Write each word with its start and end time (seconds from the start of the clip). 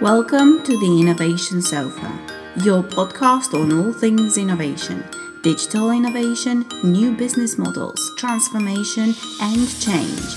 Welcome 0.00 0.62
to 0.62 0.78
the 0.78 0.98
Innovation 0.98 1.60
Sofa, 1.60 2.10
your 2.64 2.82
podcast 2.82 3.52
on 3.52 3.70
all 3.70 3.92
things 3.92 4.38
innovation, 4.38 5.04
digital 5.42 5.90
innovation, 5.90 6.64
new 6.82 7.14
business 7.14 7.58
models, 7.58 8.00
transformation, 8.16 9.14
and 9.42 9.68
change. 9.78 10.36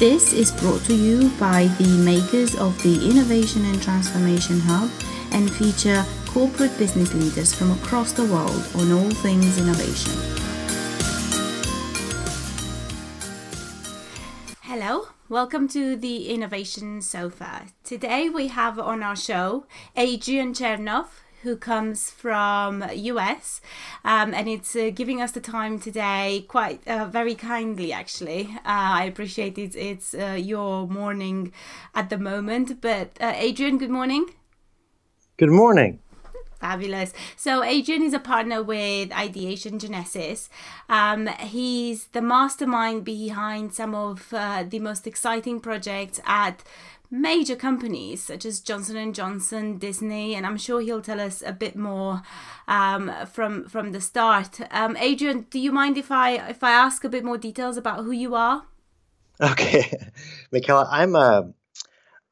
This 0.00 0.32
is 0.32 0.50
brought 0.50 0.82
to 0.86 0.96
you 0.96 1.28
by 1.38 1.68
the 1.78 1.96
makers 2.04 2.56
of 2.56 2.76
the 2.82 3.08
Innovation 3.08 3.64
and 3.66 3.80
Transformation 3.80 4.58
Hub 4.58 4.90
and 5.30 5.48
feature 5.48 6.04
corporate 6.26 6.76
business 6.76 7.14
leaders 7.14 7.54
from 7.54 7.70
across 7.70 8.10
the 8.10 8.24
world 8.24 8.66
on 8.74 8.90
all 8.90 9.10
things 9.10 9.58
innovation. 9.58 10.12
Hello, 14.62 15.06
welcome 15.30 15.66
to 15.66 15.96
the 15.96 16.28
Innovation 16.28 17.00
Sofa. 17.00 17.62
Today 17.82 18.28
we 18.28 18.48
have 18.48 18.78
on 18.78 19.02
our 19.02 19.16
show 19.16 19.64
Adrian 19.96 20.52
Chernoff, 20.52 21.06
who 21.42 21.56
comes 21.56 22.10
from 22.10 22.84
US, 22.92 23.62
um, 24.04 24.34
and 24.34 24.48
it's 24.48 24.76
uh, 24.76 24.90
giving 24.94 25.22
us 25.22 25.32
the 25.32 25.40
time 25.40 25.78
today 25.78 26.44
quite 26.46 26.86
uh, 26.86 27.06
very 27.06 27.34
kindly. 27.34 27.90
Actually, 27.92 28.50
uh, 28.56 29.00
I 29.00 29.04
appreciate 29.04 29.56
it. 29.56 29.74
It's 29.74 30.12
uh, 30.14 30.38
your 30.38 30.86
morning 30.86 31.52
at 31.94 32.10
the 32.10 32.18
moment, 32.18 32.82
but 32.82 33.16
uh, 33.20 33.32
Adrian, 33.34 33.78
good 33.78 33.90
morning. 33.90 34.26
Good 35.38 35.50
morning. 35.50 36.00
Fabulous. 36.60 37.12
So 37.36 37.62
Adrian 37.62 38.02
is 38.02 38.14
a 38.14 38.18
partner 38.18 38.62
with 38.62 39.12
Ideation 39.12 39.78
Genesis. 39.78 40.48
Um, 40.88 41.26
he's 41.26 42.06
the 42.08 42.22
mastermind 42.22 43.04
behind 43.04 43.74
some 43.74 43.94
of 43.94 44.32
uh, 44.32 44.64
the 44.68 44.78
most 44.78 45.06
exciting 45.06 45.60
projects 45.60 46.20
at 46.24 46.62
major 47.10 47.54
companies 47.54 48.22
such 48.22 48.44
as 48.44 48.60
Johnson 48.60 48.96
and 48.96 49.14
Johnson, 49.14 49.78
Disney, 49.78 50.34
and 50.34 50.44
I'm 50.44 50.56
sure 50.56 50.80
he'll 50.80 51.00
tell 51.00 51.20
us 51.20 51.42
a 51.46 51.52
bit 51.52 51.76
more 51.76 52.22
um, 52.66 53.10
from 53.32 53.68
from 53.68 53.92
the 53.92 54.00
start. 54.00 54.60
Um, 54.70 54.96
Adrian, 54.96 55.46
do 55.50 55.58
you 55.58 55.72
mind 55.72 55.96
if 55.96 56.10
I 56.10 56.48
if 56.48 56.62
I 56.64 56.72
ask 56.72 57.04
a 57.04 57.08
bit 57.08 57.24
more 57.24 57.38
details 57.38 57.76
about 57.76 58.04
who 58.04 58.10
you 58.10 58.34
are? 58.34 58.64
Okay, 59.40 60.10
Michaela, 60.52 60.88
I'm 60.90 61.14
a 61.14 61.52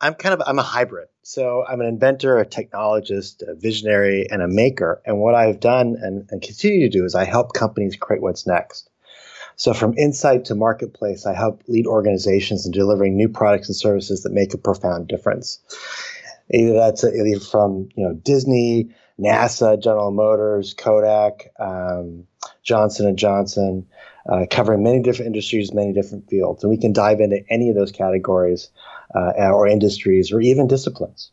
I'm 0.01 0.15
kind 0.15 0.35
of 0.35 0.43
I'm 0.47 0.59
a 0.59 0.63
hybrid. 0.63 1.09
So 1.23 1.65
I'm 1.67 1.81
an 1.81 1.87
inventor, 1.87 2.39
a 2.39 2.47
technologist, 2.47 3.43
a 3.47 3.55
visionary, 3.55 4.27
and 4.29 4.43
a 4.43 4.49
maker. 4.49 5.01
And 5.07 5.19
what 5.19 5.37
I've 5.37 5.61
done 5.61 5.97
and, 6.01 6.27
and 6.31 6.43
continue 6.43 6.81
to 6.81 6.89
do 6.89 7.05
is 7.05 7.15
I 7.15 7.25
help 7.25 7.53
companies 7.53 7.95
create 7.95 8.23
what's 8.23 8.47
next. 8.47 8.91
So 9.55 9.73
from 9.73 9.97
insight 9.97 10.47
to 10.47 10.57
marketplace, 10.57 11.25
I 11.25 11.35
help 11.35 11.63
lead 11.69 11.87
organizations 11.87 12.67
in 12.67 12.73
delivering 12.73 13.17
new 13.17 13.29
products 13.29 13.69
and 13.69 13.77
services 13.77 14.23
that 14.23 14.33
make 14.33 14.55
a 14.55 14.59
profound 14.59 15.07
difference. 15.07 15.61
Either 16.51 16.73
that's 16.73 17.05
either 17.05 17.39
from 17.39 17.89
you 17.95 18.03
know 18.03 18.15
Disney, 18.15 18.91
NASA, 19.21 19.81
General 19.81 20.11
Motors, 20.11 20.75
Kodak, 20.75 21.53
um, 21.61 22.27
Johnson 22.65 23.07
and 23.07 23.17
Johnson, 23.17 23.87
uh, 24.29 24.47
covering 24.51 24.83
many 24.83 25.01
different 25.03 25.29
industries, 25.29 25.73
many 25.73 25.93
different 25.93 26.29
fields, 26.29 26.65
and 26.65 26.71
we 26.71 26.79
can 26.79 26.93
dive 26.93 27.21
into 27.21 27.45
any 27.49 27.69
of 27.69 27.77
those 27.77 27.93
categories 27.93 28.71
uh, 29.15 29.51
or 29.51 29.67
industries 29.67 30.33
or 30.33 30.41
even 30.41 30.67
disciplines. 30.67 31.31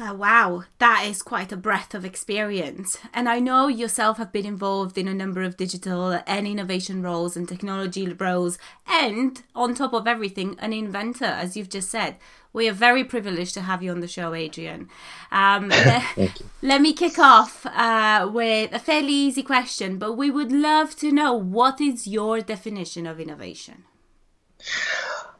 Uh, 0.00 0.14
wow, 0.14 0.62
that 0.78 1.04
is 1.08 1.22
quite 1.22 1.50
a 1.50 1.56
breadth 1.56 1.92
of 1.92 2.04
experience. 2.04 2.98
And 3.12 3.28
I 3.28 3.40
know 3.40 3.66
yourself 3.66 4.16
have 4.18 4.30
been 4.30 4.46
involved 4.46 4.96
in 4.96 5.08
a 5.08 5.14
number 5.14 5.42
of 5.42 5.56
digital 5.56 6.20
and 6.24 6.46
innovation 6.46 7.02
roles 7.02 7.36
and 7.36 7.48
technology 7.48 8.06
roles, 8.06 8.58
and 8.86 9.42
on 9.56 9.74
top 9.74 9.92
of 9.92 10.06
everything, 10.06 10.54
an 10.60 10.72
inventor, 10.72 11.24
as 11.24 11.56
you've 11.56 11.68
just 11.68 11.90
said. 11.90 12.16
We 12.52 12.68
are 12.68 12.72
very 12.72 13.02
privileged 13.02 13.54
to 13.54 13.62
have 13.62 13.82
you 13.82 13.90
on 13.90 13.98
the 13.98 14.06
show, 14.06 14.34
Adrian. 14.34 14.88
Um, 15.32 15.68
let, 16.16 16.42
let, 16.62 16.80
me 16.80 16.92
kick 16.92 17.18
off 17.18 17.66
uh, 17.66 18.30
with 18.32 18.72
a 18.72 18.78
fairly 18.78 19.12
easy 19.12 19.42
question, 19.42 19.98
but 19.98 20.12
we 20.12 20.30
would 20.30 20.52
love 20.52 20.94
to 20.96 21.10
know 21.10 21.34
what 21.34 21.80
is 21.80 22.06
your 22.06 22.40
definition 22.40 23.04
of 23.04 23.18
innovation? 23.18 23.82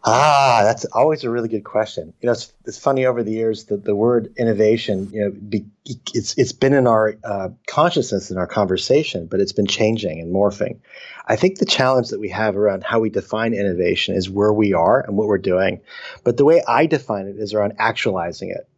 Ah, 0.04 0.60
that's 0.62 0.84
always 0.86 1.25
a 1.25 1.31
really 1.31 1.48
good 1.48 1.64
question. 1.64 2.14
You 2.20 2.26
know, 2.26 2.32
it's, 2.32 2.53
it's 2.64 2.78
funny 2.78 3.04
over 3.04 3.22
the 3.22 3.32
years 3.32 3.64
that 3.66 3.84
the 3.84 3.97
word 3.97 4.32
innovation, 4.38 5.10
you 5.12 5.20
know, 5.20 5.31
be, 5.31 5.66
it's 6.14 6.38
it's 6.38 6.53
been 6.53 6.72
in 6.72 6.86
our 6.86 7.16
uh, 7.25 7.48
consciousness 7.66 8.31
in 8.31 8.38
our 8.38 8.47
conversation, 8.47 9.26
but 9.26 9.41
it's 9.41 9.53
been 9.53 9.66
changing 9.66 10.20
and 10.20 10.32
morphing. 10.32 10.78
I 11.26 11.37
think 11.37 11.58
the 11.58 11.66
challenge 11.66 12.08
that 12.08 12.20
we 12.20 12.28
have 12.28 12.56
around 12.56 12.84
how 12.84 13.00
we 13.00 13.10
define 13.10 13.54
innovation 13.54 14.14
is 14.14 14.31
where 14.31 14.53
we 14.53 14.72
are 14.72 15.00
and 15.00 15.16
what 15.16 15.26
we're 15.26 15.37
doing, 15.37 15.81
but 16.25 16.37
the 16.37 16.44
way 16.44 16.62
I 16.66 16.87
define 16.87 17.26
it 17.26 17.37
is 17.37 17.53
around 17.53 17.75
actualizing 17.78 18.50
it. 18.50 18.69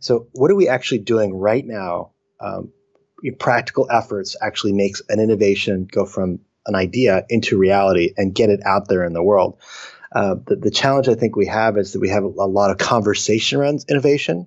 So, 0.00 0.28
what 0.32 0.50
are 0.50 0.56
we 0.56 0.68
actually 0.68 0.98
doing 0.98 1.34
right 1.34 1.66
now? 1.66 2.12
Um, 2.38 2.72
practical 3.38 3.88
efforts 3.90 4.36
actually 4.42 4.74
makes 4.74 5.00
an 5.08 5.20
innovation 5.20 5.88
go 5.90 6.04
from 6.04 6.40
an 6.66 6.74
idea 6.74 7.24
into 7.28 7.56
reality 7.56 8.12
and 8.16 8.34
get 8.34 8.50
it 8.50 8.60
out 8.66 8.88
there 8.88 9.04
in 9.04 9.14
the 9.14 9.22
world. 9.22 9.58
Uh, 10.16 10.36
the, 10.46 10.56
the, 10.56 10.70
challenge 10.70 11.08
I 11.08 11.14
think 11.14 11.36
we 11.36 11.44
have 11.44 11.76
is 11.76 11.92
that 11.92 12.00
we 12.00 12.08
have 12.08 12.24
a, 12.24 12.28
a 12.28 12.48
lot 12.48 12.70
of 12.70 12.78
conversation 12.78 13.60
around 13.60 13.84
innovation. 13.86 14.46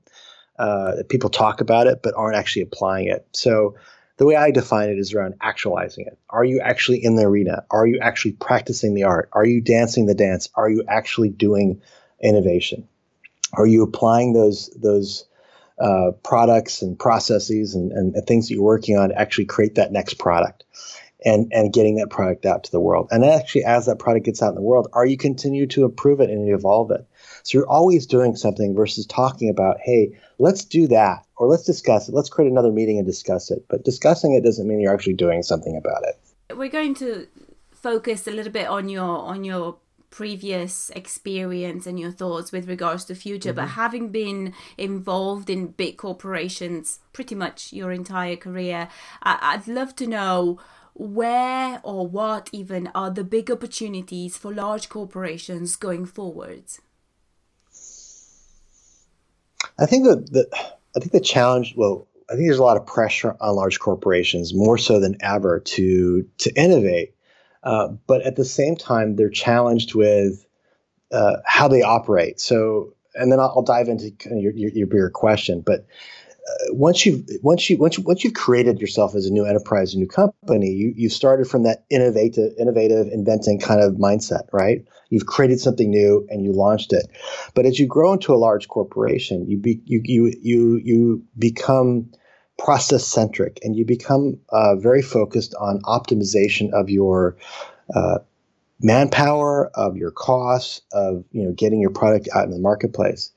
Uh, 0.58 1.04
people 1.08 1.30
talk 1.30 1.62
about 1.62 1.86
it, 1.86 2.02
but 2.02 2.16
aren't 2.18 2.36
actually 2.36 2.64
applying 2.64 3.08
it. 3.08 3.28
So 3.34 3.76
the 4.18 4.26
way 4.26 4.36
I 4.36 4.50
define 4.50 4.90
it 4.90 4.98
is 4.98 5.14
around 5.14 5.36
actualizing 5.42 6.08
it. 6.08 6.18
Are 6.28 6.44
you 6.44 6.60
actually 6.60 7.04
in 7.04 7.18
the 7.18 7.22
arena? 7.22 7.66
Are 7.70 7.86
you 7.86 8.00
actually 8.02 8.32
practicing 8.32 8.96
the 8.96 9.04
art? 9.04 9.30
Are 9.32 9.46
you 9.46 9.62
dancing 9.62 10.08
the 10.08 10.16
dance? 10.16 10.50
Are 10.56 10.68
you 10.68 10.84
actually 10.88 11.30
doing 11.30 11.84
innovation? 12.20 12.88
Are 13.54 13.68
you 13.68 13.84
applying 13.84 14.34
those 14.34 14.72
those 14.76 15.26
uh, 15.80 16.14
products 16.24 16.82
and 16.82 16.98
processes 16.98 17.76
and, 17.76 17.92
and, 17.92 18.16
and, 18.16 18.26
things 18.26 18.48
that 18.48 18.56
you're 18.56 18.64
working 18.64 18.98
on 18.98 19.10
to 19.10 19.22
actually 19.22 19.46
create 19.46 19.76
that 19.76 19.92
next 19.92 20.16
product? 20.16 20.64
And 21.26 21.52
and 21.52 21.74
getting 21.74 21.96
that 21.96 22.10
product 22.10 22.46
out 22.46 22.64
to 22.64 22.72
the 22.72 22.80
world. 22.80 23.08
And 23.12 23.26
actually, 23.26 23.66
as 23.66 23.86
that 23.86 24.00
product 24.00 24.26
gets 24.26 24.42
out 24.42 24.50
in 24.50 24.56
the 24.56 24.62
world, 24.62 24.88
are 24.94 25.06
you 25.06 25.18
continue 25.18 25.68
to 25.68 25.86
improve 25.86 26.20
it 26.20 26.30
and 26.30 26.48
evolve 26.50 26.92
it? 26.92 27.06
So 27.44 27.58
you're 27.58 27.70
always 27.70 28.06
doing 28.06 28.36
something 28.36 28.76
versus 28.76 29.06
talking 29.06 29.50
about, 29.50 29.78
hey, 29.84 30.18
let's 30.38 30.64
do 30.64 30.88
that 30.88 31.26
or 31.36 31.48
let's 31.48 31.64
discuss 31.64 32.08
it. 32.08 32.16
Let's 32.16 32.30
create 32.30 32.52
another 32.52 32.72
meeting 32.72 32.98
and 32.98 33.08
discuss 33.08 33.52
it. 33.52 33.66
But 33.70 33.84
discussing 33.84 34.34
it 34.34 34.44
doesn't 34.44 34.68
mean 34.68 34.80
you're 34.80 34.94
actually 34.94 35.14
doing 35.14 35.44
something 35.44 35.76
about 35.76 36.04
it. 36.04 36.56
We're 36.56 36.70
going 36.70 36.96
to 36.96 37.28
focus 37.72 38.28
a 38.28 38.32
little 38.32 38.52
bit 38.52 38.68
on 38.68 38.90
your 38.90 39.20
on 39.20 39.44
your 39.44 39.78
previous 40.10 40.90
experience 40.96 41.86
and 41.86 42.00
your 42.00 42.12
thoughts 42.12 42.52
with 42.52 42.68
regards 42.68 43.06
to 43.06 43.14
the 43.14 43.20
future 43.20 43.50
mm-hmm. 43.50 43.58
but 43.58 43.70
having 43.70 44.10
been 44.10 44.54
involved 44.76 45.52
in 45.52 45.68
big 45.68 45.98
corporations 45.98 47.00
pretty 47.14 47.36
much 47.36 47.72
your 47.72 47.92
entire 47.92 48.36
career 48.36 48.90
I- 49.22 49.54
i'd 49.54 49.68
love 49.68 49.96
to 49.98 50.08
know 50.08 50.60
where 51.00 51.80
or 51.84 52.06
what 52.06 52.50
even 52.52 52.92
are 52.94 53.10
the 53.10 53.24
big 53.24 53.50
opportunities 53.50 54.38
for 54.38 54.54
large 54.54 54.90
corporations 54.90 55.78
going 55.78 56.06
forward? 56.06 56.64
I 59.80 59.86
think 59.86 60.06
that 60.06 60.32
the, 60.32 60.48
I 60.96 61.00
think 61.00 61.14
the 61.14 61.22
challenge. 61.22 61.74
Well, 61.78 62.06
I 62.30 62.34
think 62.34 62.48
there's 62.48 62.60
a 62.60 62.64
lot 62.64 62.78
of 62.78 62.86
pressure 62.86 63.36
on 63.40 63.56
large 63.56 63.80
corporations, 63.80 64.54
more 64.54 64.78
so 64.78 65.00
than 65.00 65.16
ever, 65.22 65.62
to 65.62 66.28
to 66.40 66.54
innovate. 66.56 67.16
Uh, 67.64 67.90
but 68.06 68.22
at 68.24 68.36
the 68.36 68.46
same 68.46 68.76
time, 68.76 69.16
they're 69.16 69.30
challenged 69.30 69.96
with 69.96 70.46
uh, 71.12 71.38
how 71.46 71.68
they 71.68 71.82
operate. 71.82 72.40
So, 72.40 72.94
and 73.16 73.32
then 73.32 73.40
I'll, 73.40 73.54
I'll 73.56 73.62
dive 73.62 73.88
into 73.88 74.12
your, 74.32 74.54
your, 74.54 74.72
your 74.72 74.88
bigger 74.88 75.10
question. 75.10 75.62
But 75.62 75.86
once 76.72 77.06
you've 77.06 77.26
once 77.42 77.70
you 77.70 77.78
once 77.78 77.98
you, 77.98 78.04
once 78.04 78.24
you've 78.24 78.34
created 78.34 78.80
yourself 78.80 79.16
as 79.16 79.26
a 79.26 79.32
new 79.32 79.46
enterprise, 79.46 79.94
a 79.94 79.98
new 79.98 80.08
company, 80.08 80.70
you 80.70 80.94
you 80.96 81.10
started 81.10 81.48
from 81.48 81.64
that 81.64 81.86
innovative, 81.90 82.54
innovative, 82.60 83.08
inventing 83.08 83.60
kind 83.60 83.82
of 83.82 83.94
mindset, 83.96 84.48
right? 84.52 84.86
You've 85.10 85.26
created 85.26 85.60
something 85.60 85.90
new 85.90 86.28
and 86.30 86.44
you 86.44 86.54
launched 86.54 86.94
it. 86.94 87.08
But 87.56 87.66
as 87.66 87.80
you 87.80 87.88
grow 87.88 88.14
into 88.14 88.34
a 88.34 88.38
large 88.38 88.68
corporation, 88.68 89.48
you 89.48 89.58
be 89.58 89.82
you 89.86 90.02
you 90.04 90.34
you 90.42 90.82
you 90.84 91.24
become 91.38 92.12
process 92.58 93.08
centric 93.08 93.60
and 93.64 93.76
you 93.76 93.86
become 93.86 94.38
uh, 94.50 94.76
very 94.76 95.02
focused 95.02 95.56
on 95.56 95.82
optimization 95.84 96.72
of 96.74 96.90
your 96.90 97.38
uh, 97.96 98.20
manpower, 98.82 99.72
of 99.74 99.98
your 99.98 100.12
costs, 100.12 100.82
of 100.92 101.24
you 101.32 101.44
know 101.44 101.52
getting 101.54 101.80
your 101.80 101.92
product 101.92 102.30
out 102.34 102.46
in 102.46 102.52
the 102.52 102.60
marketplace. 102.60 103.32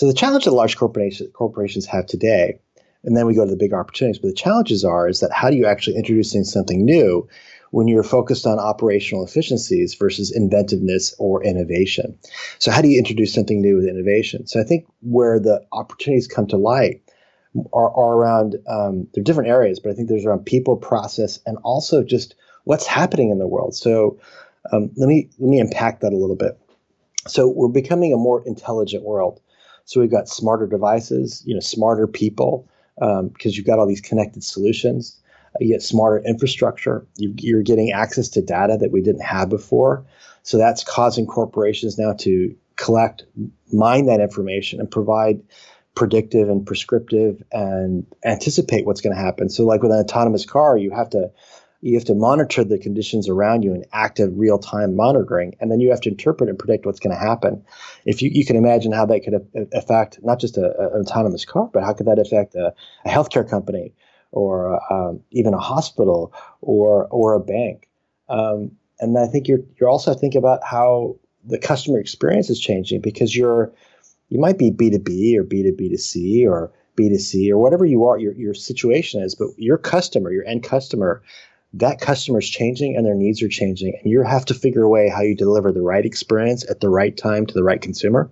So 0.00 0.06
the 0.06 0.14
challenge 0.14 0.46
that 0.46 0.52
large 0.52 0.78
corporations 0.78 1.28
corporations 1.34 1.84
have 1.84 2.06
today, 2.06 2.58
and 3.04 3.14
then 3.14 3.26
we 3.26 3.34
go 3.34 3.44
to 3.44 3.50
the 3.50 3.56
big 3.58 3.74
opportunities. 3.74 4.18
But 4.18 4.28
the 4.28 4.34
challenges 4.34 4.82
are 4.82 5.06
is 5.06 5.20
that 5.20 5.30
how 5.30 5.50
do 5.50 5.56
you 5.56 5.66
actually 5.66 5.96
introducing 5.96 6.42
something 6.42 6.86
new 6.86 7.28
when 7.72 7.86
you're 7.86 8.02
focused 8.02 8.46
on 8.46 8.58
operational 8.58 9.26
efficiencies 9.26 9.92
versus 9.92 10.34
inventiveness 10.34 11.14
or 11.18 11.44
innovation? 11.44 12.18
So 12.60 12.70
how 12.70 12.80
do 12.80 12.88
you 12.88 12.96
introduce 12.96 13.34
something 13.34 13.60
new 13.60 13.76
with 13.76 13.86
innovation? 13.86 14.46
So 14.46 14.58
I 14.58 14.64
think 14.64 14.86
where 15.02 15.38
the 15.38 15.60
opportunities 15.70 16.26
come 16.26 16.46
to 16.46 16.56
light 16.56 17.02
are, 17.74 17.94
are 17.94 18.14
around 18.14 18.56
um, 18.68 19.06
they're 19.12 19.22
different 19.22 19.50
areas, 19.50 19.80
but 19.80 19.92
I 19.92 19.94
think 19.94 20.08
there's 20.08 20.24
around 20.24 20.46
people, 20.46 20.78
process, 20.78 21.40
and 21.44 21.58
also 21.62 22.02
just 22.02 22.36
what's 22.64 22.86
happening 22.86 23.28
in 23.28 23.38
the 23.38 23.46
world. 23.46 23.74
So 23.74 24.18
um, 24.72 24.92
let 24.96 25.10
me 25.10 25.28
let 25.38 25.50
me 25.50 25.60
unpack 25.60 26.00
that 26.00 26.14
a 26.14 26.16
little 26.16 26.36
bit. 26.36 26.58
So 27.26 27.48
we're 27.54 27.68
becoming 27.68 28.14
a 28.14 28.16
more 28.16 28.42
intelligent 28.46 29.04
world. 29.04 29.42
So 29.90 29.98
we've 29.98 30.10
got 30.10 30.28
smarter 30.28 30.68
devices, 30.68 31.42
you 31.44 31.52
know, 31.52 31.58
smarter 31.58 32.06
people, 32.06 32.68
because 32.94 33.18
um, 33.18 33.32
you've 33.42 33.66
got 33.66 33.80
all 33.80 33.88
these 33.88 34.00
connected 34.00 34.44
solutions. 34.44 35.20
You 35.58 35.72
get 35.72 35.82
smarter 35.82 36.22
infrastructure. 36.24 37.04
You, 37.16 37.34
you're 37.38 37.62
getting 37.62 37.90
access 37.90 38.28
to 38.28 38.40
data 38.40 38.76
that 38.78 38.92
we 38.92 39.00
didn't 39.00 39.24
have 39.24 39.48
before. 39.48 40.06
So 40.44 40.58
that's 40.58 40.84
causing 40.84 41.26
corporations 41.26 41.98
now 41.98 42.12
to 42.20 42.54
collect, 42.76 43.24
mine 43.72 44.06
that 44.06 44.20
information, 44.20 44.78
and 44.78 44.88
provide 44.88 45.42
predictive 45.96 46.48
and 46.48 46.64
prescriptive 46.64 47.42
and 47.50 48.06
anticipate 48.24 48.86
what's 48.86 49.00
going 49.00 49.16
to 49.16 49.20
happen. 49.20 49.48
So, 49.50 49.64
like 49.64 49.82
with 49.82 49.90
an 49.90 49.98
autonomous 49.98 50.46
car, 50.46 50.78
you 50.78 50.92
have 50.92 51.10
to 51.10 51.32
you 51.80 51.94
have 51.94 52.04
to 52.04 52.14
monitor 52.14 52.62
the 52.62 52.78
conditions 52.78 53.28
around 53.28 53.62
you 53.62 53.74
in 53.74 53.84
active 53.92 54.30
real 54.34 54.58
time 54.58 54.94
monitoring, 54.94 55.56
and 55.60 55.70
then 55.70 55.80
you 55.80 55.90
have 55.90 56.00
to 56.02 56.10
interpret 56.10 56.50
and 56.50 56.58
predict 56.58 56.84
what's 56.84 57.00
going 57.00 57.14
to 57.14 57.20
happen. 57.20 57.64
If 58.04 58.20
you, 58.22 58.30
you 58.32 58.44
can 58.44 58.56
imagine 58.56 58.92
how 58.92 59.06
that 59.06 59.20
could 59.20 59.68
affect 59.72 60.22
not 60.22 60.40
just 60.40 60.58
a, 60.58 60.66
an 60.94 61.02
autonomous 61.06 61.44
car, 61.44 61.70
but 61.72 61.82
how 61.82 61.94
could 61.94 62.06
that 62.06 62.18
affect 62.18 62.54
a, 62.54 62.74
a 63.04 63.08
healthcare 63.08 63.48
company 63.48 63.94
or 64.32 64.78
um, 64.92 65.20
even 65.30 65.54
a 65.54 65.58
hospital 65.58 66.34
or 66.60 67.06
or 67.10 67.34
a 67.34 67.40
bank? 67.40 67.88
Um, 68.28 68.72
and 69.00 69.18
I 69.18 69.26
think 69.26 69.48
you're 69.48 69.62
you're 69.80 69.90
also 69.90 70.14
thinking 70.14 70.38
about 70.38 70.62
how 70.62 71.16
the 71.44 71.58
customer 71.58 71.98
experience 71.98 72.50
is 72.50 72.60
changing 72.60 73.00
because 73.00 73.34
you're 73.34 73.72
you 74.28 74.38
might 74.38 74.58
be 74.58 74.70
B2B 74.70 75.36
or 75.36 75.44
B2B2C 75.44 76.46
or 76.46 76.72
B2C 76.96 77.50
or 77.50 77.58
whatever 77.58 77.84
you 77.84 78.04
are, 78.04 78.18
your, 78.18 78.34
your 78.34 78.54
situation 78.54 79.22
is, 79.22 79.34
but 79.34 79.48
your 79.56 79.78
customer, 79.78 80.30
your 80.30 80.44
end 80.44 80.62
customer, 80.62 81.22
that 81.74 82.00
customer 82.00 82.40
is 82.40 82.48
changing 82.48 82.96
and 82.96 83.06
their 83.06 83.14
needs 83.14 83.42
are 83.42 83.48
changing. 83.48 83.94
And 84.00 84.10
you 84.10 84.22
have 84.22 84.44
to 84.46 84.54
figure 84.54 84.82
a 84.82 84.88
way 84.88 85.08
how 85.08 85.22
you 85.22 85.36
deliver 85.36 85.72
the 85.72 85.82
right 85.82 86.04
experience 86.04 86.68
at 86.68 86.80
the 86.80 86.88
right 86.88 87.16
time 87.16 87.46
to 87.46 87.54
the 87.54 87.62
right 87.62 87.80
consumer. 87.80 88.30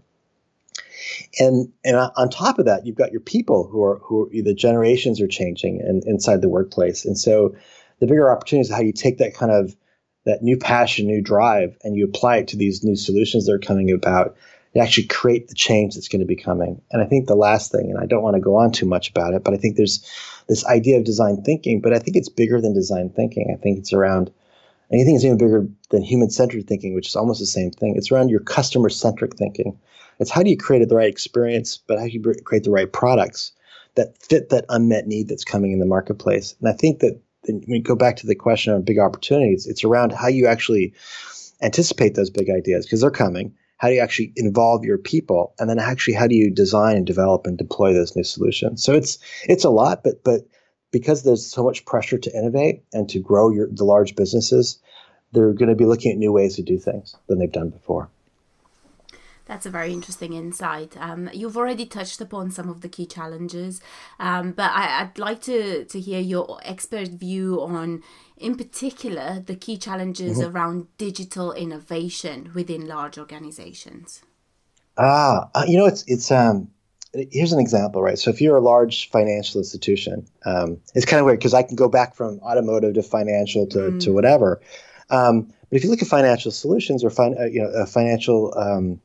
And 1.39 1.73
and 1.85 1.97
on 1.97 2.31
top 2.31 2.59
of 2.59 2.67
that, 2.67 2.87
you've 2.87 2.97
got 2.97 3.13
your 3.13 3.21
people 3.21 3.69
who 3.71 3.83
are 3.83 3.99
who 3.99 4.27
are, 4.27 4.43
the 4.43 4.55
generations 4.55 5.21
are 5.21 5.29
changing 5.29 5.81
and 5.81 6.03
inside 6.05 6.43
the 6.43 6.49
workplace. 6.49 7.05
And 7.05 7.19
so 7.19 7.55
the 8.01 8.07
bigger 8.07 8.31
opportunity 8.31 8.69
is 8.69 8.75
how 8.75 8.81
you 8.81 8.93
take 8.93 9.19
that 9.19 9.35
kind 9.35 9.53
of 9.53 9.77
that 10.25 10.43
new 10.43 10.59
passion, 10.59 11.07
new 11.07 11.23
drive, 11.23 11.79
and 11.83 11.97
you 11.97 12.05
apply 12.05 12.39
it 12.39 12.49
to 12.49 12.57
these 12.57 12.85
new 12.85 12.97
solutions 12.97 13.47
that 13.47 13.53
are 13.53 13.59
coming 13.59 13.91
about 13.91 14.37
actually 14.81 15.07
create 15.07 15.49
the 15.49 15.55
change 15.55 15.95
that's 15.95 16.09
going 16.09 16.21
to 16.21 16.27
be 16.27 16.37
coming. 16.37 16.81
And 16.91 17.03
I 17.03 17.07
think 17.07 17.27
the 17.27 17.35
last 17.35 17.73
thing, 17.73 17.91
and 17.91 17.99
I 17.99 18.07
don't 18.07 18.23
want 18.23 18.35
to 18.35 18.41
go 18.41 18.57
on 18.57 18.73
too 18.73 18.87
much 18.87 19.11
about 19.11 19.35
it, 19.35 19.45
but 19.45 19.55
I 19.55 19.57
think 19.57 19.77
there's 19.77 20.07
this 20.49 20.65
idea 20.67 20.99
of 20.99 21.05
design 21.05 21.43
thinking, 21.43 21.81
but 21.81 21.93
I 21.93 21.99
think 21.99 22.17
it's 22.17 22.29
bigger 22.29 22.61
than 22.61 22.75
design 22.75 23.11
thinking. 23.11 23.55
I 23.55 23.61
think 23.61 23.79
it's 23.79 23.93
around 23.93 24.31
anything 24.93 25.15
that's 25.15 25.25
even 25.25 25.39
bigger 25.39 25.67
than 25.91 26.03
human 26.03 26.31
centered 26.31 26.67
thinking, 26.67 26.95
which 26.95 27.09
is 27.09 27.17
almost 27.17 27.41
the 27.41 27.47
same 27.47 27.71
thing. 27.71 27.95
It's 27.97 28.11
around 28.11 28.31
your 28.31 28.41
customer 28.41 28.89
centric 28.89 29.37
thinking. 29.37 29.79
It's 30.19 30.31
how 30.31 30.43
do 30.43 30.51
you 30.51 30.57
create 30.57 30.87
the 30.89 30.97
right 30.97 31.09
experience, 31.09 31.77
but 31.77 31.99
how 31.99 32.05
do 32.05 32.11
you 32.11 32.35
create 32.45 32.65
the 32.65 32.71
right 32.71 32.93
products 32.93 33.53
that 33.99 34.17
fit 34.23 34.51
that 34.51 34.65
unmet 34.69 35.09
need 35.09 35.29
that's 35.29 35.45
coming 35.45 35.73
in 35.73 35.81
the 35.81 35.87
marketplace. 35.87 36.55
And 36.61 36.69
I 36.69 36.73
think 36.73 37.01
that 37.01 37.21
when 37.43 37.65
we 37.67 37.81
go 37.81 37.97
back 37.97 38.17
to 38.17 38.27
the 38.27 38.35
question 38.35 38.73
of 38.73 38.85
big 38.85 38.99
opportunities, 38.99 39.67
it's 39.67 39.83
around 39.83 40.13
how 40.13 40.29
you 40.29 40.47
actually 40.47 40.95
anticipate 41.63 42.15
those 42.15 42.31
big 42.31 42.49
ideas 42.49 42.87
because 42.87 43.01
they're 43.01 43.11
coming 43.11 43.53
how 43.79 43.89
do 43.89 43.95
you 43.95 44.01
actually 44.01 44.33
involve 44.37 44.85
your 44.85 44.99
people? 44.99 45.55
And 45.59 45.71
then 45.71 45.79
actually 45.79 46.15
how 46.15 46.27
do 46.27 46.35
you 46.35 46.51
design 46.51 46.97
and 46.97 47.07
develop 47.07 47.47
and 47.47 47.57
deploy 47.57 47.93
those 47.93 48.15
new 48.15 48.25
solutions? 48.25 48.83
So 48.85 48.93
it's 48.93 49.19
it's 49.45 49.65
a 49.65 49.71
lot 49.71 50.05
but 50.05 50.23
but 50.25 50.43
because 50.91 51.23
there's 51.23 51.47
so 51.47 51.65
much 51.65 51.85
pressure 51.85 52.19
to 52.19 52.37
innovate 52.37 52.83
and 52.93 53.09
to 53.09 53.19
grow 53.19 53.51
your 53.51 53.69
the 53.71 53.85
large 53.85 54.15
businesses 54.17 54.79
they're 55.33 55.53
going 55.53 55.69
to 55.69 55.75
be 55.75 55.85
looking 55.85 56.11
at 56.11 56.19
new 56.19 56.33
ways 56.33 56.57
to 56.57 56.63
do 56.63 56.79
things 56.79 57.15
than 57.29 57.39
they've 57.39 57.53
done 57.53 57.71
before 57.71 58.11
that's 59.49 59.67
a 59.67 59.71
very 59.71 59.93
interesting 59.93 60.35
insight. 60.35 60.97
Um, 60.99 61.31
you've 61.33 61.57
already 61.57 61.87
touched 61.87 62.21
upon 62.21 62.51
some 62.51 62.69
of 62.69 62.83
the 62.83 62.89
key 62.89 63.07
challenges, 63.07 63.81
um, 64.21 64.53
but 64.53 64.71
I, 64.73 65.05
would 65.05 65.19
like 65.19 65.41
to, 65.43 65.87
to 65.87 65.99
hear 65.99 66.21
your 66.21 66.61
expert 66.63 67.09
view 67.09 67.61
on, 67.63 68.03
in 68.37 68.57
particular, 68.57 69.43
the 69.45 69.57
key 69.57 69.79
challenges 69.79 70.39
mm-hmm. 70.39 70.55
around 70.55 70.87
digital 70.99 71.53
innovation 71.53 72.53
within 72.55 72.87
large 72.87 73.19
organizations. 73.19 74.23
Ah, 74.99 75.49
uh, 75.55 75.65
you 75.67 75.79
know, 75.79 75.87
it's 75.87 76.05
it's 76.09 76.31
um, 76.31 76.69
here's 77.31 77.53
an 77.53 77.61
example, 77.61 78.03
right? 78.03 78.19
So 78.19 78.31
if 78.31 78.41
you're 78.41 78.57
a 78.57 78.61
large 78.61 79.09
financial 79.11 79.61
institution, 79.61 80.27
um, 80.45 80.79
it's 80.95 81.07
kind 81.07 81.21
of 81.21 81.27
weird 81.27 81.39
because 81.39 81.55
I 81.55 81.63
can 81.63 81.77
go 81.77 81.89
back 81.89 82.15
from 82.15 82.41
automotive 82.41 82.95
to 82.95 83.03
financial 83.03 83.67
to, 83.69 83.79
mm. 83.79 84.01
to 84.01 84.13
whatever. 84.13 84.61
Um, 85.09 85.53
but 85.71 85.77
if 85.77 85.85
you 85.85 85.91
look 85.91 86.03
at 86.03 86.09
financial 86.09 86.51
solutions 86.51 87.05
or 87.05 87.11
fin- 87.11 87.37
uh, 87.39 87.45
you 87.45 87.63
know, 87.63 87.87
financial 87.87 88.53
um, 88.59 89.01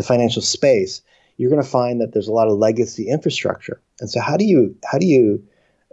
the 0.00 0.06
financial 0.06 0.42
space, 0.42 1.02
you're 1.36 1.50
going 1.50 1.62
to 1.62 1.68
find 1.68 2.00
that 2.00 2.12
there's 2.12 2.28
a 2.28 2.32
lot 2.32 2.48
of 2.48 2.58
legacy 2.58 3.08
infrastructure. 3.08 3.80
And 4.00 4.10
so 4.10 4.20
how 4.20 4.36
do 4.36 4.44
you 4.44 4.74
how 4.90 4.98
do 4.98 5.06
you 5.06 5.42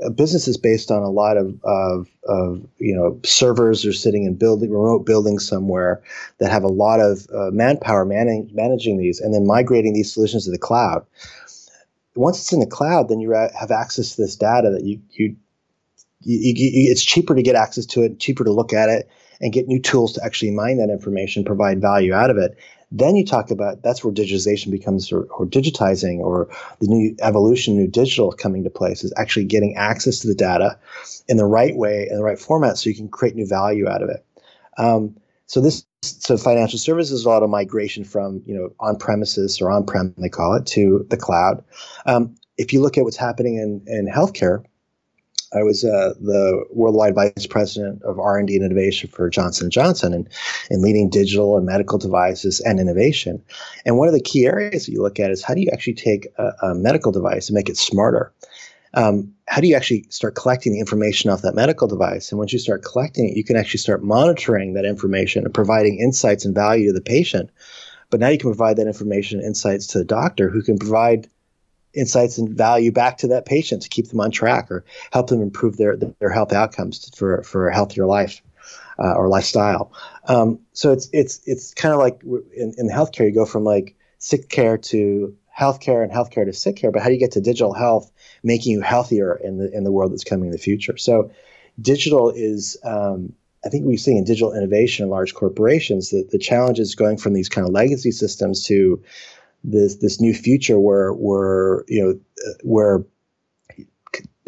a 0.04 0.12
business 0.12 0.48
is 0.48 0.58
based 0.58 0.92
on 0.92 1.02
a 1.02 1.10
lot 1.10 1.38
of, 1.38 1.60
of, 1.64 2.08
of 2.26 2.62
you 2.78 2.96
know 2.96 3.20
servers 3.24 3.86
are 3.86 3.94
sitting 3.94 4.26
in 4.26 4.36
building 4.36 4.72
remote 4.72 5.06
buildings 5.06 5.48
somewhere 5.48 6.02
that 6.38 6.52
have 6.52 6.64
a 6.64 6.68
lot 6.68 7.00
of 7.00 7.28
uh, 7.34 7.50
manpower 7.52 8.06
managing 8.06 8.50
managing 8.54 8.98
these 8.98 9.20
and 9.20 9.34
then 9.34 9.48
migrating 9.48 9.94
these 9.94 10.14
solutions 10.14 10.46
to 10.46 10.52
the 10.52 10.58
cloud. 10.58 11.06
Once 12.16 12.40
it's 12.40 12.54
in 12.54 12.60
the 12.60 12.66
cloud, 12.66 13.10
then 13.10 13.20
you 13.20 13.32
have 13.32 13.72
access 13.72 14.16
to 14.16 14.22
this 14.22 14.36
data 14.36 14.70
that 14.70 14.84
you 14.84 15.00
you, 15.12 15.36
you, 16.22 16.54
you 16.54 16.92
it's 16.92 17.04
cheaper 17.04 17.34
to 17.36 17.42
get 17.42 17.56
access 17.56 17.86
to 17.86 18.04
it, 18.04 18.20
cheaper 18.20 18.44
to 18.44 18.52
look 18.52 18.74
at 18.74 18.90
it, 18.90 19.10
and 19.42 19.54
get 19.54 19.68
new 19.68 19.80
tools 19.80 20.14
to 20.14 20.24
actually 20.24 20.52
mine 20.52 20.78
that 20.78 20.90
information, 20.90 21.44
provide 21.44 21.82
value 21.82 22.14
out 22.14 22.30
of 22.30 22.38
it. 22.38 22.58
Then 22.92 23.16
you 23.16 23.26
talk 23.26 23.52
about 23.52 23.84
that's 23.84 24.04
where 24.04 24.14
digitization 24.14 24.72
becomes, 24.72 25.12
or, 25.12 25.24
or 25.24 25.46
digitizing, 25.46 26.20
or 26.20 26.48
the 26.80 26.88
new 26.88 27.16
evolution, 27.22 27.76
new 27.76 27.88
digital 27.88 28.32
coming 28.32 28.64
to 28.64 28.70
place 28.70 29.04
is 29.04 29.14
actually 29.18 29.46
getting 29.46 29.76
access 29.76 30.20
to 30.20 30.28
the 30.28 30.36
data 30.36 30.80
in 31.28 31.38
the 31.38 31.46
right 31.46 31.76
way, 31.76 32.08
in 32.10 32.18
the 32.18 32.24
right 32.24 32.40
format, 32.40 32.78
so 32.78 32.90
you 32.90 32.96
can 32.96 33.10
create 33.10 33.36
new 33.36 33.46
value 33.46 33.90
out 33.90 34.02
of 34.02 34.10
it. 34.10 34.26
Um, 34.78 35.18
so 35.48 35.60
this, 35.62 35.86
so 36.02 36.38
financial 36.38 36.80
services, 36.80 37.26
a 37.26 37.30
lot 37.30 37.44
of 37.44 37.50
migration 37.50 38.04
from 38.04 38.42
you 38.46 38.56
know 38.56 38.70
on 38.80 38.98
premises 38.98 39.60
or 39.62 39.72
on 39.72 39.86
prem 39.86 40.14
they 40.18 40.30
call 40.30 40.56
it 40.56 40.66
to 40.68 41.06
the 41.10 41.18
cloud. 41.18 41.64
Um, 42.06 42.36
if 42.58 42.74
you 42.74 42.82
look 42.82 42.98
at 42.98 43.04
what's 43.04 43.18
happening 43.18 43.56
in 43.56 43.84
in 43.88 44.08
healthcare, 44.08 44.64
I 45.54 45.64
was 45.64 45.86
uh, 45.86 46.14
the 46.20 46.66
worldwide 46.72 47.16
vice 47.16 47.46
president 47.46 48.04
of 48.04 48.20
R&D 48.20 48.56
and 48.56 48.66
innovation 48.66 49.10
for 49.10 49.30
Johnson 49.30 49.70
& 49.70 49.72
Johnson 49.72 50.14
and, 50.14 50.30
and 50.70 50.82
leading 50.82 51.10
digital 51.10 51.58
and 51.58 51.66
medical 51.66 51.98
devices 51.98 52.60
and 52.62 52.80
innovation. 52.80 53.42
And 53.86 53.98
one 53.98 54.08
of 54.08 54.14
the 54.14 54.22
key 54.22 54.46
areas 54.46 54.86
that 54.86 54.92
you 54.92 55.02
look 55.02 55.20
at 55.20 55.32
is 55.32 55.44
how 55.44 55.54
do 55.54 55.62
you 55.62 55.70
actually 55.72 55.94
take 55.94 56.28
a, 56.38 56.52
a 56.64 56.76
medical 56.76 57.12
device 57.12 57.48
and 57.48 57.56
make 57.56 57.70
it 57.70 57.78
smarter? 57.78 58.34
Um, 58.94 59.34
how 59.48 59.62
do 59.62 59.68
you 59.68 59.76
actually 59.76 60.06
start 60.10 60.36
collecting 60.36 60.74
the 60.74 60.80
information 60.80 61.30
off 61.30 61.42
that 61.44 61.56
medical 61.56 61.88
device? 61.88 62.32
And 62.32 62.40
once 62.40 62.52
you 62.52 62.60
start 62.60 62.84
collecting 62.84 63.30
it, 63.30 63.38
you 63.38 63.44
can 63.44 63.56
actually 63.56 63.80
start 63.80 64.04
monitoring 64.04 64.74
that 64.74 64.86
information 64.86 65.46
and 65.46 65.54
providing 65.54 66.00
insights 66.00 66.46
and 66.46 66.56
value 66.56 66.88
to 66.88 66.94
the 66.94 67.02
patient. 67.02 67.50
But 68.10 68.20
now 68.20 68.30
you 68.30 68.38
can 68.38 68.50
provide 68.50 68.78
that 68.78 68.88
information 68.88 69.40
and 69.40 69.48
insights 69.48 69.88
to 69.88 70.00
the 70.00 70.06
doctor 70.06 70.50
who 70.50 70.62
can 70.62 70.78
provide 70.80 71.30
insights 71.98 72.38
and 72.38 72.50
value 72.50 72.92
back 72.92 73.18
to 73.18 73.28
that 73.28 73.46
patient 73.46 73.82
to 73.82 73.90
keep 73.90 74.08
them 74.08 74.20
on 74.20 74.32
track 74.32 74.70
or 74.72 74.86
help 75.12 75.28
them 75.28 75.42
improve 75.42 75.78
their 75.78 75.98
their 75.98 76.30
health 76.30 76.54
outcomes 76.54 77.10
for 77.16 77.44
for 77.44 77.68
a 77.68 77.74
healthier 77.74 78.06
life 78.06 78.42
uh, 79.00 79.14
or 79.14 79.28
lifestyle. 79.30 79.92
Um, 80.28 80.60
so 80.74 80.92
it's 80.92 81.10
it's 81.14 81.42
it's 81.46 81.74
kind 81.74 81.94
of 81.94 82.00
like 82.00 82.22
in, 82.56 82.74
in 82.78 82.90
healthcare, 82.90 83.26
you 83.26 83.32
go 83.32 83.46
from 83.46 83.64
like 83.64 83.96
sick 84.20 84.50
care 84.50 84.78
to 84.78 85.36
healthcare 85.58 86.04
and 86.04 86.12
healthcare 86.12 86.46
to 86.46 86.54
sick 86.54 86.76
care, 86.76 86.92
but 86.92 87.02
how 87.02 87.08
do 87.08 87.14
you 87.14 87.20
get 87.20 87.32
to 87.32 87.42
digital 87.42 87.74
health, 87.74 88.12
making 88.44 88.74
you 88.74 88.82
healthier 88.82 89.36
in 89.44 89.58
the 89.58 89.72
in 89.76 89.84
the 89.84 89.92
world 89.92 90.12
that's 90.12 90.24
coming 90.24 90.46
in 90.46 90.52
the 90.52 90.58
future? 90.58 90.98
So 90.98 91.32
digital 91.82 92.32
is 92.32 92.78
um, 92.84 93.34
I 93.66 93.70
think 93.70 93.86
we 93.86 93.98
see 93.98 94.16
in 94.16 94.24
digital 94.24 94.54
innovation 94.54 95.04
in 95.04 95.10
large 95.10 95.34
corporations 95.34 96.12
that 96.12 96.30
the 96.32 96.40
challenge 96.40 96.80
is 96.80 96.96
going 96.96 97.18
from 97.18 97.34
these 97.34 97.50
kind 97.50 97.68
of 97.68 97.74
legacy 97.74 98.12
systems 98.12 98.64
to 98.66 99.02
this 99.64 99.96
this 99.98 100.22
new 100.22 100.34
future 100.34 100.80
where 100.80 101.12
where 101.12 101.84
you 101.88 102.04
know 102.04 102.20
where 102.64 103.06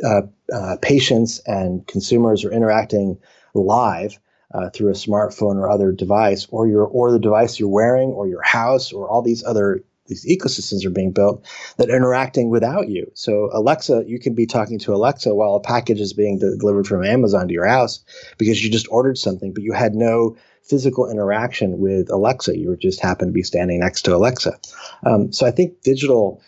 uh, 0.04 0.22
uh, 0.54 0.78
patients 0.82 1.40
and 1.46 1.86
consumers 1.88 2.46
are 2.46 2.52
interacting 2.52 3.20
live 3.54 4.20
uh, 4.54 4.70
through 4.70 4.90
a 4.90 4.94
smartphone 4.94 5.56
or 5.56 5.70
other 5.70 5.92
device, 5.92 6.48
or 6.50 6.68
your 6.68 6.86
or 6.86 7.12
the 7.12 7.20
device 7.20 7.60
you're 7.60 7.70
wearing, 7.70 8.10
or 8.10 8.28
your 8.28 8.42
house, 8.42 8.92
or 8.94 9.10
all 9.10 9.22
these 9.22 9.44
other 9.44 9.84
these 10.10 10.26
ecosystems 10.26 10.86
are 10.86 10.90
being 10.90 11.12
built 11.12 11.46
that 11.78 11.90
are 11.90 11.96
interacting 11.96 12.50
without 12.50 12.90
you. 12.90 13.10
So 13.14 13.50
Alexa, 13.54 14.04
you 14.08 14.20
can 14.20 14.36
be 14.36 14.46
talking 14.46 14.80
to 14.80 14.94
Alexa 14.94 15.34
while 15.34 15.56
a 15.56 15.62
package 15.62 16.02
is 16.02 16.14
being 16.14 16.40
delivered 16.40 16.88
from 16.88 17.06
Amazon 17.06 17.48
to 17.48 17.54
your 17.54 17.68
house 17.68 18.04
because 18.38 18.64
you 18.64 18.70
just 18.70 18.88
ordered 18.90 19.18
something, 19.18 19.54
but 19.54 19.64
you 19.64 19.72
had 19.72 19.94
no 19.96 20.36
physical 20.64 21.10
interaction 21.10 21.80
with 21.80 22.12
Alexa. 22.12 22.58
You 22.58 22.76
just 22.76 23.00
happened 23.00 23.30
to 23.30 23.34
be 23.34 23.44
standing 23.44 23.80
next 23.80 24.04
to 24.04 24.16
Alexa. 24.16 24.60
Um, 25.06 25.32
so 25.32 25.46
I 25.46 25.52
think 25.52 25.82
digital, 25.82 26.42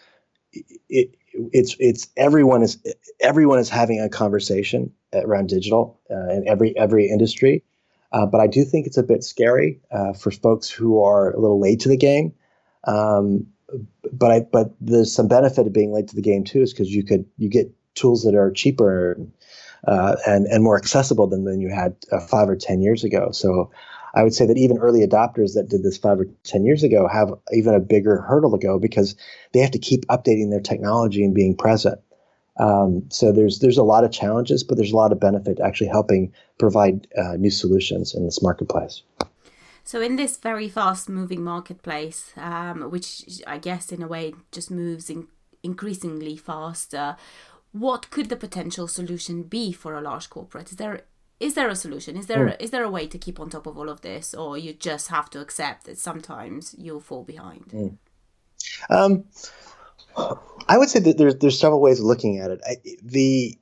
it, 0.54 1.16
it's 1.34 1.76
it's 1.80 2.10
everyone 2.18 2.62
is 2.62 2.78
everyone 3.22 3.60
is 3.60 3.70
having 3.70 4.02
a 4.02 4.10
conversation 4.10 4.92
around 5.14 5.50
digital 5.50 6.00
uh, 6.10 6.30
in 6.30 6.48
every 6.48 6.78
every 6.78 7.08
industry. 7.08 7.64
Uh, 8.12 8.26
but 8.26 8.42
I 8.42 8.48
do 8.48 8.66
think 8.66 8.88
it's 8.88 8.98
a 8.98 9.04
bit 9.04 9.24
scary 9.24 9.80
uh, 9.90 10.14
for 10.14 10.32
folks 10.32 10.70
who 10.70 11.02
are 11.02 11.32
a 11.32 11.40
little 11.40 11.62
late 11.62 11.80
to 11.82 11.90
the 11.90 11.98
game, 11.98 12.34
um, 12.86 13.48
but 14.12 14.32
I 14.32 14.40
but 14.42 14.74
there's 14.82 15.14
some 15.14 15.28
benefit 15.28 15.68
of 15.68 15.74
being 15.74 15.92
late 15.92 16.08
to 16.10 16.16
the 16.16 16.22
game 16.22 16.44
too, 16.44 16.62
is 16.62 16.74
because 16.74 16.94
you 16.94 17.04
could 17.04 17.26
you 17.38 17.50
get 17.50 17.72
tools 17.96 18.24
that 18.24 18.36
are 18.36 18.52
cheaper 18.52 19.18
uh, 19.88 20.16
and 20.28 20.46
and 20.48 20.64
more 20.64 20.78
accessible 20.78 21.28
than 21.28 21.46
than 21.46 21.62
you 21.62 21.70
had 21.70 21.96
uh, 22.12 22.20
five 22.20 22.50
or 22.50 22.56
ten 22.56 22.82
years 22.82 23.04
ago. 23.04 23.32
So 23.32 23.72
I 24.14 24.24
would 24.24 24.34
say 24.34 24.46
that 24.46 24.58
even 24.58 24.78
early 24.78 25.06
adopters 25.06 25.54
that 25.54 25.70
did 25.70 25.84
this 25.84 25.98
five 25.98 26.20
or 26.20 26.28
10 26.44 26.66
years 26.66 26.84
ago 26.84 27.08
have 27.08 27.34
even 27.54 27.74
a 27.74 27.80
bigger 27.80 28.22
hurdle 28.22 28.52
to 28.52 28.58
go 28.58 28.78
because 28.80 29.16
they 29.54 29.60
have 29.60 29.72
to 29.72 29.80
keep 29.80 30.06
updating 30.08 30.50
their 30.50 30.60
technology 30.60 31.24
and 31.24 31.34
being 31.34 31.56
present. 31.56 32.00
Um, 32.60 33.06
so 33.10 33.32
there's 33.32 33.60
there's 33.60 33.78
a 33.78 33.84
lot 33.84 34.04
of 34.04 34.12
challenges, 34.12 34.64
but 34.64 34.76
there's 34.76 34.92
a 34.92 34.96
lot 34.96 35.14
of 35.14 35.20
benefit 35.20 35.58
to 35.58 35.64
actually 35.64 35.88
helping 35.88 36.34
provide 36.60 37.08
uh, 37.18 37.38
new 37.38 37.50
solutions 37.50 38.14
in 38.14 38.26
this 38.26 38.42
marketplace. 38.42 39.04
So 39.84 40.02
in 40.02 40.16
this 40.16 40.38
very 40.38 40.70
fast-moving 40.70 41.44
marketplace, 41.44 42.32
um, 42.38 42.92
which 42.92 43.42
I 43.48 43.58
guess 43.58 43.92
in 43.92 44.02
a 44.02 44.08
way 44.08 44.34
just 44.52 44.72
moves 44.72 45.10
in 45.10 45.28
increasingly 45.64 46.38
faster, 46.38 47.16
what 47.72 48.10
could 48.10 48.30
the 48.30 48.36
potential 48.36 48.88
solution 48.88 49.44
be 49.44 49.72
for 49.72 49.96
a 49.96 50.02
large 50.02 50.30
corporate? 50.30 50.72
Is 50.72 50.78
there 50.78 51.02
is 51.40 51.56
there 51.56 51.70
a 51.70 51.76
solution? 51.76 52.18
Is 52.18 52.28
there 52.28 52.48
mm. 52.48 52.62
is 52.62 52.70
there 52.70 52.84
a 52.84 52.90
way 52.90 53.08
to 53.08 53.18
keep 53.18 53.40
on 53.40 53.50
top 53.50 53.66
of 53.66 53.78
all 53.78 53.90
of 53.90 54.02
this, 54.02 54.34
or 54.34 54.58
you 54.58 54.74
just 54.74 55.08
have 55.08 55.30
to 55.32 55.40
accept 55.40 55.86
that 55.86 55.98
sometimes 55.98 56.76
you'll 56.78 57.00
fall 57.00 57.24
behind? 57.24 57.66
Mm. 57.74 57.98
Um, 58.90 59.24
I 60.68 60.78
would 60.78 60.90
say 60.90 61.00
that 61.00 61.18
there's 61.18 61.36
there's 61.38 61.60
several 61.60 61.82
ways 61.82 62.00
of 62.00 62.06
looking 62.06 62.38
at 62.40 62.52
it. 62.52 62.62
I, 62.66 62.76
the 63.04 63.58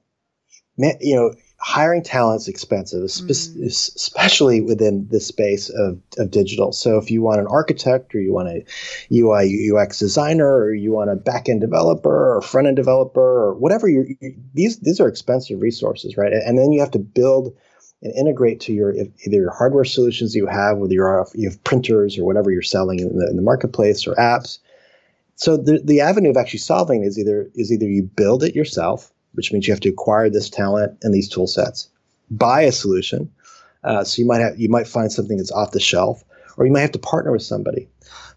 you 0.77 1.15
know 1.15 1.33
hiring 1.59 2.01
talent 2.01 2.41
is 2.41 2.47
expensive, 2.47 3.01
mm. 3.01 3.65
especially 3.65 4.61
within 4.61 5.07
the 5.09 5.19
space 5.19 5.69
of, 5.69 5.99
of 6.17 6.31
digital. 6.31 6.71
So 6.71 6.97
if 6.97 7.11
you 7.11 7.21
want 7.21 7.41
an 7.41 7.47
architect 7.47 8.15
or 8.15 8.21
you 8.21 8.33
want 8.33 8.47
a 8.47 8.65
UI 9.13 9.71
UX 9.71 9.99
designer 9.99 10.47
or 10.47 10.73
you 10.73 10.91
want 10.91 11.09
a 11.09 11.15
backend 11.15 11.59
developer 11.59 12.35
or 12.35 12.41
front 12.41 12.67
end 12.67 12.77
developer 12.77 13.21
or 13.21 13.55
whatever 13.55 13.89
you 13.89 14.15
these 14.53 14.79
these 14.79 14.99
are 14.99 15.07
expensive 15.07 15.61
resources, 15.61 16.15
right? 16.17 16.31
And 16.31 16.57
then 16.57 16.71
you 16.71 16.79
have 16.79 16.91
to 16.91 16.99
build 16.99 17.55
and 18.01 18.13
integrate 18.15 18.61
to 18.61 18.73
your 18.73 18.93
either 18.93 19.35
your 19.35 19.53
hardware 19.53 19.83
solutions 19.83 20.35
you 20.35 20.47
have, 20.47 20.77
whether 20.77 20.93
you're 20.93 21.27
you 21.35 21.49
have 21.49 21.61
printers 21.65 22.17
or 22.17 22.23
whatever 22.23 22.51
you're 22.51 22.61
selling 22.61 22.99
in 22.99 23.17
the, 23.17 23.27
in 23.29 23.35
the 23.35 23.41
marketplace 23.41 24.07
or 24.07 24.15
apps. 24.15 24.59
So 25.35 25.55
the, 25.55 25.81
the 25.83 26.01
avenue 26.01 26.29
of 26.29 26.37
actually 26.37 26.59
solving 26.59 27.03
is 27.03 27.19
either 27.19 27.49
is 27.55 27.71
either 27.71 27.85
you 27.85 28.03
build 28.03 28.43
it 28.43 28.55
yourself, 28.55 29.11
which 29.33 29.51
means 29.51 29.67
you 29.67 29.73
have 29.73 29.81
to 29.81 29.89
acquire 29.89 30.29
this 30.29 30.49
talent 30.49 30.97
and 31.03 31.13
these 31.13 31.29
tool 31.29 31.47
sets, 31.47 31.89
buy 32.31 32.61
a 32.61 32.71
solution. 32.71 33.31
Uh, 33.83 34.03
so 34.03 34.21
you 34.21 34.27
might 34.27 34.41
have 34.41 34.59
you 34.59 34.69
might 34.69 34.87
find 34.87 35.11
something 35.11 35.37
that's 35.37 35.51
off 35.51 35.71
the 35.71 35.79
shelf, 35.79 36.23
or 36.57 36.65
you 36.65 36.71
might 36.71 36.81
have 36.81 36.91
to 36.91 36.99
partner 36.99 37.31
with 37.31 37.41
somebody. 37.41 37.87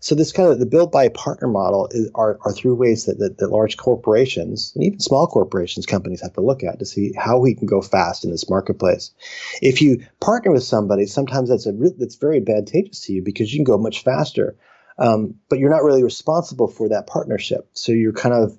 So 0.03 0.17
this 0.17 0.33
kind 0.33 0.51
of 0.51 0.59
the 0.59 0.67
build 0.67 0.91
by 0.91 1.09
partner 1.09 1.47
model 1.47 1.89
is, 1.93 2.11
are, 2.17 2.37
are 2.43 2.53
through 2.53 2.75
ways 2.75 3.05
that, 3.05 3.21
that, 3.21 3.39
that, 3.39 3.51
large 3.51 3.77
corporations 3.77 4.73
and 4.75 4.83
even 4.83 4.99
small 4.99 5.29
corporations 5.29 5.87
companies 5.87 6.21
have 6.23 6.33
to 6.33 6.41
look 6.41 6.65
at 6.65 6.81
to 6.81 6.85
see 6.85 7.13
how 7.17 7.39
we 7.39 7.55
can 7.55 7.67
go 7.67 7.81
fast 7.81 8.25
in 8.25 8.33
this 8.33 8.51
marketplace. 8.51 9.13
If 9.61 9.81
you 9.81 10.05
partner 10.21 10.51
with 10.51 10.65
somebody, 10.65 11.07
sometimes 11.07 11.49
that's 11.49 11.67
a 11.67 11.73
that's 11.73 12.17
very 12.17 12.39
advantageous 12.39 13.01
to 13.07 13.13
you 13.13 13.23
because 13.23 13.53
you 13.53 13.59
can 13.59 13.65
go 13.65 13.79
much 13.79 14.03
faster. 14.03 14.57
Um, 14.99 15.37
but 15.49 15.59
you're 15.59 15.71
not 15.71 15.85
really 15.85 16.05
responsible 16.05 16.69
for 16.69 16.89
that 16.89 17.07
partnership. 17.07 17.69
So 17.73 17.93
you're 17.93 18.13
kind 18.13 18.35
of 18.35 18.59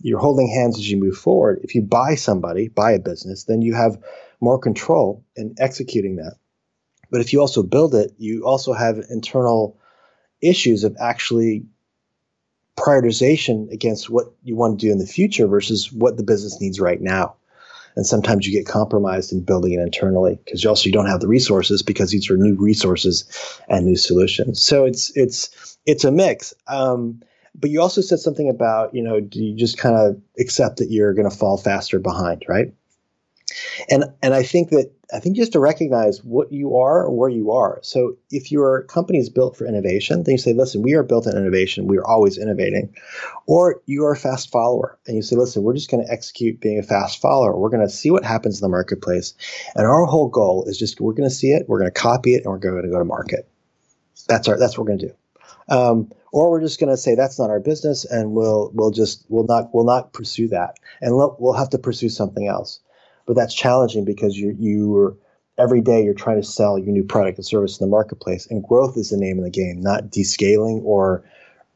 you're 0.00 0.20
holding 0.20 0.48
hands 0.48 0.76
as 0.78 0.90
you 0.90 0.98
move 0.98 1.16
forward. 1.16 1.60
If 1.62 1.74
you 1.74 1.82
buy 1.82 2.14
somebody, 2.14 2.68
buy 2.68 2.92
a 2.92 2.98
business, 2.98 3.44
then 3.44 3.62
you 3.62 3.74
have 3.74 3.98
more 4.40 4.58
control 4.58 5.24
in 5.36 5.54
executing 5.58 6.16
that. 6.16 6.36
But 7.10 7.20
if 7.20 7.32
you 7.32 7.40
also 7.40 7.62
build 7.62 7.94
it, 7.94 8.12
you 8.18 8.44
also 8.44 8.72
have 8.72 8.98
internal 9.10 9.78
issues 10.42 10.84
of 10.84 10.96
actually 11.00 11.64
prioritization 12.78 13.70
against 13.72 14.10
what 14.10 14.26
you 14.42 14.54
want 14.54 14.78
to 14.78 14.86
do 14.86 14.92
in 14.92 14.98
the 14.98 15.06
future 15.06 15.46
versus 15.46 15.90
what 15.92 16.16
the 16.16 16.22
business 16.22 16.60
needs 16.60 16.78
right 16.78 17.00
now. 17.00 17.34
And 17.94 18.06
sometimes 18.06 18.46
you 18.46 18.52
get 18.52 18.70
compromised 18.70 19.32
in 19.32 19.42
building 19.42 19.72
it 19.72 19.80
internally 19.80 20.38
because 20.44 20.62
you 20.62 20.68
also 20.68 20.86
you 20.86 20.92
don't 20.92 21.06
have 21.06 21.20
the 21.20 21.28
resources 21.28 21.82
because 21.82 22.10
these 22.10 22.28
are 22.28 22.36
new 22.36 22.54
resources 22.54 23.24
and 23.70 23.86
new 23.86 23.96
solutions. 23.96 24.60
So 24.60 24.84
it's 24.84 25.10
it's 25.16 25.78
it's 25.86 26.04
a 26.04 26.12
mix. 26.12 26.52
Um, 26.66 27.22
but 27.58 27.70
you 27.70 27.80
also 27.80 28.00
said 28.00 28.18
something 28.18 28.48
about 28.48 28.94
you 28.94 29.02
know 29.02 29.20
do 29.20 29.42
you 29.42 29.56
just 29.56 29.78
kind 29.78 29.96
of 29.96 30.20
accept 30.38 30.78
that 30.78 30.90
you're 30.90 31.14
going 31.14 31.28
to 31.28 31.36
fall 31.36 31.56
faster 31.56 31.98
behind, 31.98 32.44
right? 32.48 32.72
And 33.90 34.04
and 34.22 34.34
I 34.34 34.42
think 34.42 34.70
that 34.70 34.90
I 35.12 35.20
think 35.20 35.38
have 35.38 35.50
to 35.50 35.60
recognize 35.60 36.24
what 36.24 36.52
you 36.52 36.76
are 36.76 37.04
or 37.04 37.16
where 37.16 37.28
you 37.28 37.52
are. 37.52 37.78
So 37.82 38.16
if 38.30 38.50
your 38.50 38.82
company 38.84 39.18
is 39.18 39.30
built 39.30 39.56
for 39.56 39.64
innovation, 39.64 40.24
then 40.24 40.32
you 40.32 40.38
say, 40.38 40.52
listen, 40.52 40.82
we 40.82 40.94
are 40.94 41.04
built 41.04 41.28
on 41.28 41.36
innovation. 41.36 41.86
We 41.86 41.98
are 41.98 42.06
always 42.06 42.38
innovating. 42.38 42.92
Or 43.46 43.80
you 43.86 44.04
are 44.04 44.12
a 44.12 44.16
fast 44.16 44.50
follower 44.50 44.98
and 45.06 45.14
you 45.14 45.22
say, 45.22 45.36
listen, 45.36 45.62
we're 45.62 45.74
just 45.74 45.90
going 45.90 46.04
to 46.04 46.12
execute 46.12 46.60
being 46.60 46.80
a 46.80 46.82
fast 46.82 47.20
follower. 47.20 47.56
We're 47.56 47.70
going 47.70 47.86
to 47.86 47.92
see 47.92 48.10
what 48.10 48.24
happens 48.24 48.60
in 48.60 48.64
the 48.64 48.68
marketplace. 48.68 49.34
And 49.76 49.86
our 49.86 50.06
whole 50.06 50.28
goal 50.28 50.64
is 50.66 50.76
just 50.76 51.00
we're 51.00 51.12
going 51.12 51.28
to 51.28 51.34
see 51.34 51.52
it, 51.52 51.68
we're 51.68 51.78
going 51.78 51.92
to 51.92 52.00
copy 52.00 52.34
it, 52.34 52.44
and 52.44 52.46
we're 52.46 52.58
going 52.58 52.82
to 52.82 52.88
go 52.88 52.98
to 52.98 53.04
market. 53.04 53.48
That's 54.28 54.48
our 54.48 54.58
that's 54.58 54.76
what 54.76 54.84
we're 54.86 54.96
going 54.96 54.98
to 55.00 55.08
do. 55.08 55.14
Um, 55.68 56.12
or 56.36 56.50
we're 56.50 56.60
just 56.60 56.78
going 56.78 56.90
to 56.90 56.96
say 56.96 57.14
that's 57.14 57.38
not 57.38 57.50
our 57.50 57.60
business 57.60 58.04
and 58.04 58.32
we'll 58.32 58.70
we'll 58.74 58.90
just 58.90 59.24
we'll 59.28 59.46
not 59.46 59.70
we'll 59.72 59.84
not 59.84 60.12
pursue 60.12 60.48
that 60.48 60.78
and 61.00 61.16
we'll, 61.16 61.36
we'll 61.40 61.54
have 61.54 61.70
to 61.70 61.78
pursue 61.78 62.08
something 62.08 62.46
else 62.46 62.80
but 63.26 63.34
that's 63.34 63.54
challenging 63.54 64.04
because 64.04 64.36
you 64.36 64.54
you 64.58 65.18
every 65.58 65.80
day 65.80 66.02
you're 66.04 66.14
trying 66.14 66.40
to 66.40 66.46
sell 66.46 66.78
your 66.78 66.92
new 66.92 67.04
product 67.04 67.38
and 67.38 67.46
service 67.46 67.78
in 67.80 67.86
the 67.86 67.90
marketplace, 67.90 68.46
and 68.50 68.62
growth 68.62 68.96
is 68.96 69.10
the 69.10 69.16
name 69.16 69.38
of 69.38 69.44
the 69.44 69.50
game, 69.50 69.80
not 69.80 70.10
descaling 70.10 70.82
or 70.84 71.24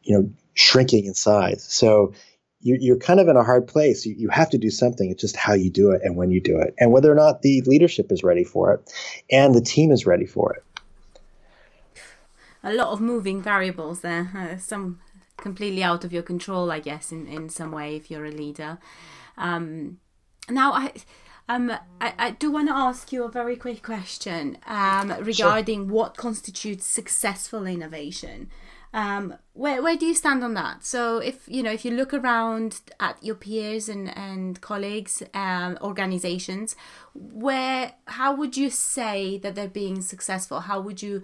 you 0.02 0.17
know 0.17 0.31
shrinking 0.55 1.07
in 1.07 1.14
size. 1.14 1.64
So 1.64 2.12
you're, 2.61 2.79
you're 2.79 2.99
kind 2.99 3.21
of 3.21 3.29
in 3.29 3.37
a 3.37 3.43
hard 3.43 3.67
place. 3.67 4.05
You, 4.05 4.14
you 4.17 4.29
have 4.29 4.50
to 4.50 4.59
do 4.59 4.69
something. 4.69 5.11
It's 5.11 5.21
just 5.21 5.37
how 5.37 5.55
you 5.55 5.71
do 5.71 5.93
it 5.93 6.02
and 6.05 6.17
when 6.17 6.31
you 6.31 6.40
do 6.40 6.59
it, 6.59 6.75
and 6.79 6.93
whether 6.93 7.11
or 7.11 7.14
not 7.14 7.43
the 7.43 7.62
leadership 7.67 8.12
is 8.12 8.23
ready 8.23 8.45
for 8.45 8.75
it, 8.75 8.93
and 9.31 9.55
the 9.55 9.62
team 9.62 9.90
is 9.90 10.07
ready 10.07 10.26
for 10.26 10.55
it. 10.55 10.64
A 12.62 12.73
lot 12.73 12.88
of 12.88 13.00
moving 13.00 13.43
variables 13.43 14.00
there. 14.00 14.31
Uh, 14.37 14.59
some 14.59 15.00
completely 15.37 15.83
out 15.83 16.05
of 16.05 16.12
your 16.12 16.23
control, 16.23 16.71
I 16.71 16.81
guess, 16.81 17.11
in, 17.12 17.26
in 17.26 17.49
some 17.49 17.73
way 17.73 17.97
if 17.97 18.11
you're 18.11 18.26
a 18.26 18.31
leader. 18.31 18.79
Um, 19.37 19.99
now, 20.49 20.73
I 20.73 20.93
um, 21.49 21.73
I, 22.00 22.14
I 22.19 22.31
do 22.31 22.50
want 22.52 22.69
to 22.69 22.75
ask 22.75 23.12
you 23.12 23.25
a 23.25 23.31
very 23.31 23.57
quick 23.57 23.83
question 23.83 24.59
um, 24.67 25.12
regarding 25.21 25.87
sure. 25.87 25.95
what 25.95 26.17
constitutes 26.17 26.87
successful 26.87 27.67
innovation. 27.67 28.50
Um, 28.93 29.35
where 29.52 29.83
where 29.83 29.97
do 29.97 30.07
you 30.07 30.14
stand 30.14 30.43
on 30.43 30.55
that? 30.55 30.85
So 30.85 31.19
if 31.19 31.49
you 31.49 31.62
know 31.62 31.73
if 31.73 31.85
you 31.85 31.93
look 31.93 32.12
around 32.12 32.81
at 32.99 33.23
your 33.23 33.37
peers 33.37 33.88
and 33.88 34.17
and 34.17 34.61
colleagues, 34.61 35.23
um, 35.35 35.79
organizations, 35.81 36.76
where 37.14 37.95
how 38.07 38.35
would 38.35 38.57
you 38.57 38.71
say 38.71 39.38
that 39.38 39.55
they're 39.55 39.69
being 39.69 40.02
successful? 40.02 40.61
How 40.61 40.81
would 40.81 41.02
you 41.02 41.23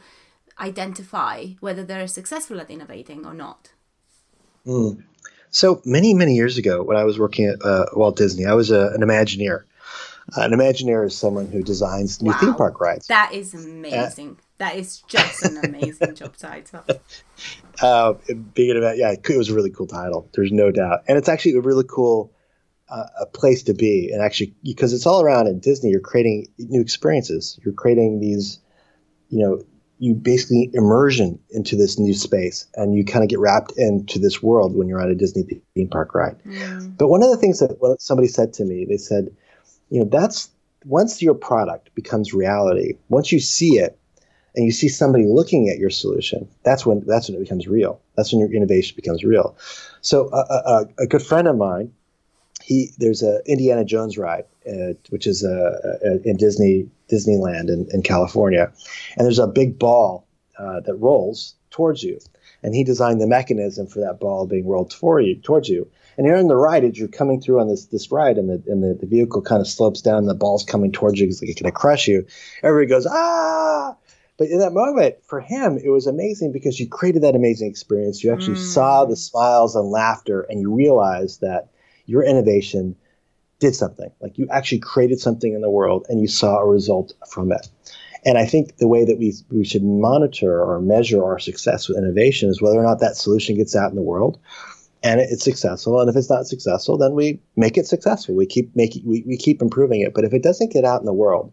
identify 0.59 1.49
whether 1.61 1.85
they're 1.85 2.07
successful 2.07 2.61
at 2.61 2.71
innovating 2.71 3.27
or 3.27 3.35
not? 3.35 3.73
Mm. 4.67 5.05
So 5.51 5.81
many 5.85 6.15
many 6.15 6.35
years 6.35 6.59
ago, 6.59 6.83
when 6.83 6.97
I 6.97 7.05
was 7.05 7.19
working 7.19 7.47
at 7.47 7.65
uh, 7.65 7.87
Walt 7.95 8.17
Disney, 8.17 8.47
I 8.47 8.55
was 8.55 8.71
a, 8.71 8.89
an 8.89 9.01
Imagineer. 9.01 9.65
Uh, 10.37 10.41
an 10.43 10.51
Imagineer 10.51 11.07
is 11.07 11.17
someone 11.17 11.47
who 11.47 11.63
designs 11.63 12.21
new 12.21 12.31
wow. 12.31 12.39
theme 12.41 12.55
park 12.55 12.81
rides. 12.81 13.07
That 13.07 13.33
is 13.33 13.55
amazing. 13.55 14.33
Uh, 14.33 14.43
that 14.59 14.77
is 14.77 15.03
just 15.03 15.45
an 15.45 15.59
amazing 15.65 16.15
job 16.15 16.37
title. 16.37 16.83
Uh, 17.83 18.15
being 18.55 18.75
an 18.75 18.95
yeah, 18.97 19.13
it 19.13 19.37
was 19.37 19.51
a 19.51 19.55
really 19.55 19.69
cool 19.69 19.87
title. 19.87 20.31
There's 20.33 20.51
no 20.51 20.71
doubt, 20.71 21.03
and 21.07 21.19
it's 21.19 21.29
actually 21.29 21.57
a 21.57 21.61
really 21.61 21.85
cool 21.87 22.33
uh, 22.89 23.07
a 23.21 23.27
place 23.27 23.63
to 23.65 23.75
be. 23.75 24.11
And 24.13 24.23
actually, 24.23 24.55
because 24.63 24.93
it's 24.93 25.07
all 25.07 25.23
around 25.23 25.47
in 25.49 25.59
Disney, 25.59 25.91
you're 25.91 26.01
creating 26.01 26.49
new 26.59 26.81
experiences. 26.81 27.59
You're 27.65 27.75
creating 27.75 28.21
these, 28.21 28.61
you 29.29 29.41
know, 29.41 29.63
you 29.99 30.15
basically 30.15 30.71
immersion 30.75 31.39
into 31.51 31.77
this 31.77 31.99
new 31.99 32.15
space, 32.15 32.67
and 32.75 32.95
you 32.95 33.05
kind 33.05 33.23
of 33.23 33.31
get 33.31 33.39
wrapped 33.39 33.73
into 33.77 34.19
this 34.19 34.43
world 34.43 34.77
when 34.77 34.89
you're 34.89 35.01
on 35.01 35.11
a 35.11 35.15
Disney 35.15 35.45
theme 35.75 35.89
park 35.89 36.15
ride. 36.15 36.37
Mm. 36.45 36.97
But 36.99 37.09
one 37.09 37.23
of 37.23 37.31
the 37.31 37.37
things 37.37 37.61
that 37.61 37.97
somebody 37.99 38.29
said 38.29 38.53
to 38.55 38.65
me, 38.65 38.85
they 38.85 38.99
said 38.99 39.31
you 39.91 40.01
know 40.01 40.09
that's 40.09 40.51
once 40.85 41.23
your 41.23 41.35
product 41.35 41.95
becomes 41.95 42.33
reality 42.33 42.95
once 43.09 43.33
you 43.33 43.41
see 43.41 43.79
it 43.79 43.99
and 44.55 44.65
you 44.65 44.73
see 44.73 44.89
somebody 44.89 45.27
looking 45.27 45.69
at 45.69 45.79
your 45.79 45.91
solution 45.91 46.49
that's 46.63 46.87
when 46.87 47.03
that's 47.07 47.29
when 47.29 47.37
it 47.37 47.41
becomes 47.41 47.67
real 47.67 48.01
that's 48.17 48.33
when 48.33 48.41
your 48.41 48.53
innovation 48.53 48.95
becomes 48.97 49.25
real 49.25 49.57
so 50.01 50.29
a, 50.33 50.37
a, 50.37 50.87
a 51.01 51.07
good 51.07 51.23
friend 51.23 51.49
of 51.49 51.57
mine 51.57 51.93
he 52.63 52.91
there's 52.99 53.23
a 53.23 53.41
indiana 53.47 53.85
jones 53.85 54.17
ride 54.19 54.45
uh, 54.69 54.93
which 55.11 55.27
is 55.27 55.45
a, 55.45 55.99
a, 56.05 56.29
in 56.29 56.37
disney 56.37 56.89
disneyland 57.11 57.69
in, 57.69 57.87
in 57.93 58.03
california 58.03 58.73
and 59.17 59.27
there's 59.27 59.39
a 59.39 59.47
big 59.47 59.79
ball 59.79 60.27
uh, 60.59 60.81
that 60.81 60.95
rolls 60.95 61.55
towards 61.71 62.03
you 62.03 62.19
and 62.63 62.75
he 62.75 62.85
designed 62.85 63.21
the 63.21 63.27
mechanism 63.27 63.87
for 63.87 64.01
that 64.01 64.19
ball 64.21 64.47
being 64.47 64.67
rolled 64.67 64.91
toward 64.91 65.25
you 65.25 65.37
towards 65.37 65.69
you 65.69 65.91
and 66.17 66.27
you're 66.27 66.37
in 66.37 66.49
the 66.49 66.57
ride 66.57 66.85
as 66.85 66.99
you're 66.99 67.09
coming 67.09 67.41
through 67.41 67.61
on 67.61 67.69
this 67.69 67.87
this 67.87 68.11
ride, 68.11 68.39
and 68.39 68.49
the 68.49 68.63
and 68.71 68.83
the, 68.83 68.95
the 68.95 69.07
vehicle 69.07 69.43
kind 69.43 69.61
of 69.61 69.69
slopes 69.69 70.01
down, 70.01 70.19
and 70.19 70.29
the 70.29 70.35
ball's 70.35 70.65
coming 70.65 70.93
towards 70.93 71.21
you 71.21 71.27
because 71.27 71.43
it's 71.43 71.61
going 71.61 71.71
to 71.71 71.79
crush 71.79 72.09
you. 72.09 72.27
Everybody 72.63 72.89
goes 72.89 73.07
ah, 73.07 73.97
But 74.39 74.49
in 74.49 74.59
that 74.61 74.73
moment, 74.73 75.17
for 75.27 75.41
him, 75.41 75.79
it 75.79 75.91
was 75.91 76.07
amazing 76.07 76.53
because 76.53 76.81
you 76.81 76.89
created 76.89 77.23
that 77.23 77.37
amazing 77.37 77.69
experience. 77.69 78.25
You 78.25 78.33
actually 78.33 78.57
mm. 78.57 78.73
saw 78.73 79.05
the 79.05 79.17
smiles 79.17 79.77
and 79.77 79.91
laughter, 79.91 80.47
and 80.49 80.61
you 80.61 80.75
realized 80.75 81.43
that 81.43 81.69
your 82.07 82.23
innovation 82.23 82.97
did 83.59 83.75
something. 83.75 84.11
Like 84.21 84.39
you 84.39 84.47
actually 84.51 84.81
created 84.81 85.21
something 85.21 85.53
in 85.53 85.61
the 85.61 85.71
world, 85.71 86.07
and 86.09 86.21
you 86.21 86.29
saw 86.29 86.59
a 86.59 86.67
result 86.67 87.13
from 87.31 87.53
it. 87.53 87.69
And 88.25 88.39
I 88.39 88.45
think 88.45 88.79
the 88.79 88.89
way 88.89 89.05
that 89.05 89.19
we 89.19 89.35
we 89.51 89.65
should 89.65 89.85
monitor 89.85 90.63
or 90.63 90.81
measure 90.81 91.25
our 91.25 91.39
success 91.39 91.89
with 91.89 91.99
innovation 91.99 92.51
is 92.51 92.61
whether 92.61 92.79
or 92.79 92.83
not 92.83 93.01
that 93.01 93.17
solution 93.17 93.57
gets 93.57 93.77
out 93.77 93.91
in 93.91 93.97
the 93.97 94.03
world 94.03 94.39
and 95.07 95.21
it's 95.21 95.45
successful. 95.45 96.01
And 96.01 96.11
if 96.11 96.17
it's 96.17 96.31
not 96.31 96.47
successful, 96.47 96.99
then 96.99 97.15
we 97.15 97.41
make 97.55 97.77
it 97.77 97.87
successful. 97.87 98.35
We 98.35 98.47
keep 98.47 98.75
making 98.75 99.03
we, 99.07 99.23
we 99.27 99.37
keep 99.37 99.63
improving 99.63 100.01
it. 100.01 100.13
But 100.15 100.25
if 100.25 100.33
it 100.33 100.43
doesn't 100.43 100.73
get 100.73 100.85
out 100.85 101.01
in 101.01 101.07
the 101.07 101.13
world, 101.13 101.53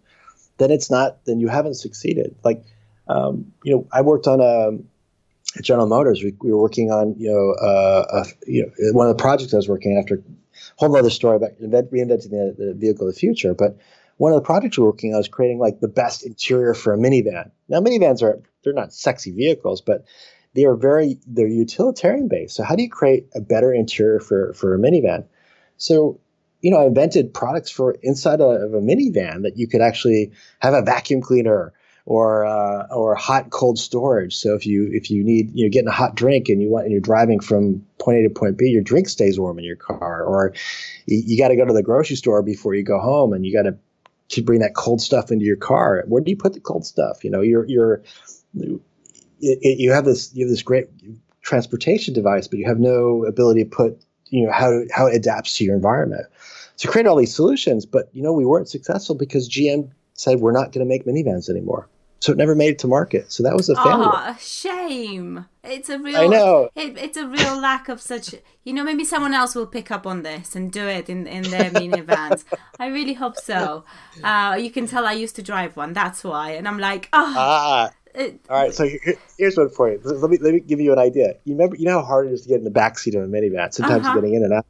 then 0.58 0.72
it's 0.72 0.90
not 0.90 1.24
then 1.26 1.40
you 1.40 1.48
haven't 1.48 1.76
succeeded. 1.76 2.36
Like 2.44 2.64
um, 3.08 3.52
you 3.64 3.76
know, 3.76 3.88
I 3.92 4.02
worked 4.02 4.28
on 4.28 4.40
a 4.40 4.70
um, 4.70 4.88
at 5.56 5.64
General 5.64 5.88
Motors. 5.88 6.24
We, 6.24 6.34
we 6.42 6.52
were 6.52 6.62
working 6.62 6.92
on 6.92 7.16
you 7.18 7.30
know 7.30 7.52
uh, 7.64 8.24
a, 8.24 8.26
you 8.48 8.64
know 8.64 8.94
one 8.94 9.08
of 9.08 9.16
the 9.16 9.22
projects 9.22 9.54
I 9.54 9.58
was 9.58 9.70
working 9.70 9.98
after. 9.98 10.24
Whole 10.78 10.96
other 10.98 11.10
story 11.10 11.36
about 11.36 11.60
reinventing 11.62 12.30
the, 12.30 12.56
the 12.58 12.74
vehicle 12.76 13.08
of 13.08 13.14
the 13.14 13.20
future, 13.20 13.54
but 13.54 13.78
one 14.18 14.32
of 14.32 14.38
the 14.38 14.46
projects 14.46 14.78
we 14.78 14.84
we're 14.84 14.90
working 14.90 15.14
on 15.14 15.18
was 15.18 15.28
creating 15.28 15.60
like 15.60 15.80
the 15.80 15.88
best 15.88 16.26
interior 16.26 16.74
for 16.74 16.94
a 16.94 16.98
minivan. 16.98 17.52
Now 17.68 17.80
minivans 17.80 18.22
are 18.22 18.42
they're 18.64 18.74
not 18.74 18.94
sexy 18.94 19.32
vehicles, 19.32 19.82
but 19.82 20.06
they 20.54 20.66
are 20.66 20.76
very 20.76 21.20
they're 21.28 21.48
utilitarian 21.48 22.28
based. 22.28 22.56
So 22.56 22.64
how 22.64 22.76
do 22.76 22.84
you 22.84 22.90
create 22.90 23.28
a 23.36 23.42
better 23.42 23.74
interior 23.74 24.20
for 24.20 24.54
for 24.54 24.76
a 24.76 24.80
minivan? 24.80 25.26
So 25.78 26.20
you 26.62 26.72
know, 26.72 26.80
I 26.80 26.86
invented 26.86 27.34
products 27.34 27.70
for 27.70 27.98
inside 28.02 28.40
of 28.40 28.74
a 28.74 28.80
minivan 28.80 29.44
that 29.44 29.58
you 29.58 29.68
could 29.68 29.82
actually 29.82 30.32
have 30.60 30.74
a 30.74 30.82
vacuum 30.82 31.22
cleaner 31.22 31.74
or 32.06 32.46
uh, 32.46 32.88
or 32.92 33.16
hot 33.16 33.50
cold 33.50 33.80
storage. 33.80 34.36
So 34.36 34.56
if 34.56 34.66
you 34.66 34.90
if 34.92 35.10
you 35.10 35.24
need 35.24 35.52
you 35.54 35.66
know 35.66 35.70
getting 35.70 35.88
a 35.88 35.94
hot 35.94 36.16
drink 36.16 36.50
and 36.50 36.62
you 36.62 36.70
want 36.70 36.86
and 36.86 36.92
you're 36.92 37.02
driving 37.02 37.40
from 37.40 37.86
point 38.00 38.20
A 38.20 38.24
to 38.24 38.30
point 38.30 38.58
B, 38.58 38.66
your 38.66 38.82
drink 38.82 39.08
stays 39.08 39.40
warm 39.40 39.58
in 39.58 39.66
your 39.66 39.78
car. 39.78 40.24
Or 40.24 40.54
you, 41.06 41.24
you 41.26 41.38
got 41.38 41.50
to 41.50 41.56
go 41.56 41.66
to 41.66 41.74
the 41.74 41.84
grocery 41.84 42.16
store 42.16 42.42
before 42.42 42.74
you 42.74 42.84
go 42.84 43.00
home, 43.00 43.34
and 43.34 43.46
you 43.46 43.54
got 43.54 43.70
to 43.70 44.42
bring 44.42 44.62
that 44.62 44.76
cold 44.76 45.02
stuff 45.02 45.32
into 45.32 45.46
your 45.46 45.58
car. 45.58 46.04
Where 46.08 46.22
do 46.22 46.30
you 46.30 46.38
put 46.38 46.54
the 46.54 46.60
cold 46.60 46.86
stuff? 46.86 47.24
You 47.24 47.32
know, 47.32 47.42
you're 47.42 47.66
you're 47.66 48.04
it, 48.56 48.82
it, 49.42 49.80
you 49.80 49.92
have 49.92 50.06
this 50.06 50.34
you 50.34 50.46
have 50.46 50.52
this 50.52 50.64
great 50.64 50.88
transportation 51.42 52.14
device, 52.14 52.48
but 52.48 52.60
you 52.60 52.66
have 52.66 52.80
no 52.80 53.26
ability 53.26 53.64
to 53.64 53.70
put 53.70 54.02
you 54.28 54.46
know 54.46 54.52
how 54.52 54.82
how 54.92 55.08
it 55.08 55.16
adapts 55.16 55.58
to 55.58 55.64
your 55.64 55.76
environment. 55.76 56.26
So 56.76 56.90
create 56.90 57.06
all 57.06 57.16
these 57.16 57.36
solutions, 57.36 57.86
but 57.86 58.10
you 58.14 58.24
know 58.24 58.34
we 58.34 58.46
weren't 58.46 58.68
successful 58.68 59.16
because 59.16 59.48
GM 59.48 59.92
said 60.14 60.40
we're 60.40 60.52
not 60.52 60.72
going 60.72 60.86
to 60.86 60.90
make 60.90 61.06
minivans 61.06 61.50
anymore. 61.50 61.88
So 62.20 62.32
it 62.32 62.38
never 62.38 62.56
made 62.56 62.70
it 62.70 62.80
to 62.80 62.88
market. 62.88 63.34
So 63.34 63.44
that 63.44 63.54
was 63.54 63.68
a 63.68 63.76
failure. 63.76 64.10
Oh, 64.10 64.38
shame! 64.40 65.46
It's 65.62 65.90
a 65.90 66.00
real. 66.00 66.16
I 66.16 66.28
know. 66.28 66.70
It, 66.74 66.98
it's 66.98 67.18
a 67.18 67.28
real 67.28 67.60
lack 67.60 67.90
of 67.90 68.00
such. 68.00 68.34
You 68.64 68.72
know, 68.72 68.86
maybe 68.86 69.04
someone 69.04 69.34
else 69.34 69.56
will 69.56 69.68
pick 69.68 69.92
up 69.92 70.08
on 70.08 70.24
this 70.24 70.56
and 70.56 70.72
do 70.72 70.88
it 70.88 71.10
in 71.10 71.28
in 71.28 71.44
their 71.44 71.70
minivans. 71.70 72.46
I 72.80 72.88
really 72.88 73.12
hope 73.12 73.36
so. 73.36 73.84
Uh, 74.24 74.58
you 74.58 74.72
can 74.72 74.88
tell 74.88 75.06
I 75.06 75.12
used 75.12 75.36
to 75.36 75.44
drive 75.44 75.76
one. 75.76 75.92
That's 75.92 76.24
why, 76.24 76.52
and 76.52 76.66
I'm 76.66 76.80
like, 76.80 77.10
oh. 77.12 77.34
Ah. 77.38 77.92
It, 78.16 78.46
All 78.48 78.62
right, 78.62 78.74
so 78.74 78.88
here, 78.88 79.16
here's 79.40 79.58
one 79.58 79.70
for 79.70 79.92
you. 79.92 80.00
Let 80.04 80.30
me 80.30 80.38
let 80.38 80.54
me 80.54 80.60
give 80.60 80.80
you 80.80 80.94
an 80.94 81.00
idea. 81.00 81.36
You 81.46 81.56
remember, 81.56 81.76
you 81.76 81.86
know 81.86 82.00
how 82.00 82.06
hard 82.06 82.28
it 82.28 82.34
is 82.34 82.44
to 82.44 82.48
get 82.48 82.60
in 82.60 82.64
the 82.64 82.70
back 82.72 83.00
seat 83.00 83.16
of 83.16 83.24
a 83.24 83.28
minivan. 83.28 83.74
Sometimes 83.74 84.06
uh-huh. 84.06 84.16
getting 84.16 84.36
in 84.36 84.44
and 84.44 84.54
out, 84.54 84.66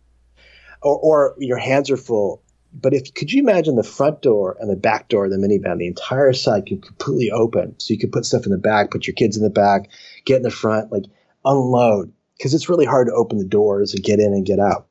or, 0.81 0.97
or 0.97 1.35
your 1.38 1.57
hands 1.57 1.91
are 1.91 1.97
full. 1.97 2.41
But 2.74 2.94
if 2.94 3.13
could 3.13 3.32
you 3.32 3.42
imagine 3.42 3.75
the 3.75 3.84
front 3.84 4.22
door 4.22 4.58
and 4.60 4.70
the 4.70 4.75
back 4.75 5.08
door 5.08 5.25
of 5.25 5.32
the 5.32 5.38
minivan, 5.38 5.77
the 5.77 5.88
entire 5.88 6.34
side 6.34 6.65
can 6.65 6.82
completely 6.82 7.30
open, 7.30 7.80
so 7.80 7.94
you 7.94 8.00
could 8.00 8.12
put 8.12 8.25
stuff 8.25 8.46
in 8.46 8.51
the 8.51 8.58
back, 8.58 8.92
put 8.92 9.06
your 9.06 9.13
kids 9.13 9.38
in 9.38 9.44
the 9.44 9.50
back, 9.50 9.89
get 10.25 10.38
in 10.38 10.44
the 10.44 10.50
front, 10.50 10.92
like 10.92 11.03
unload, 11.46 12.12
because 12.38 12.53
it's 12.53 12.70
really 12.70 12.86
hard 12.86 13.08
to 13.08 13.13
open 13.13 13.38
the 13.38 13.46
doors 13.46 13.94
and 13.94 14.03
get 14.03 14.20
in 14.20 14.34
and 14.34 14.46
get 14.46 14.60
out. 14.60 14.88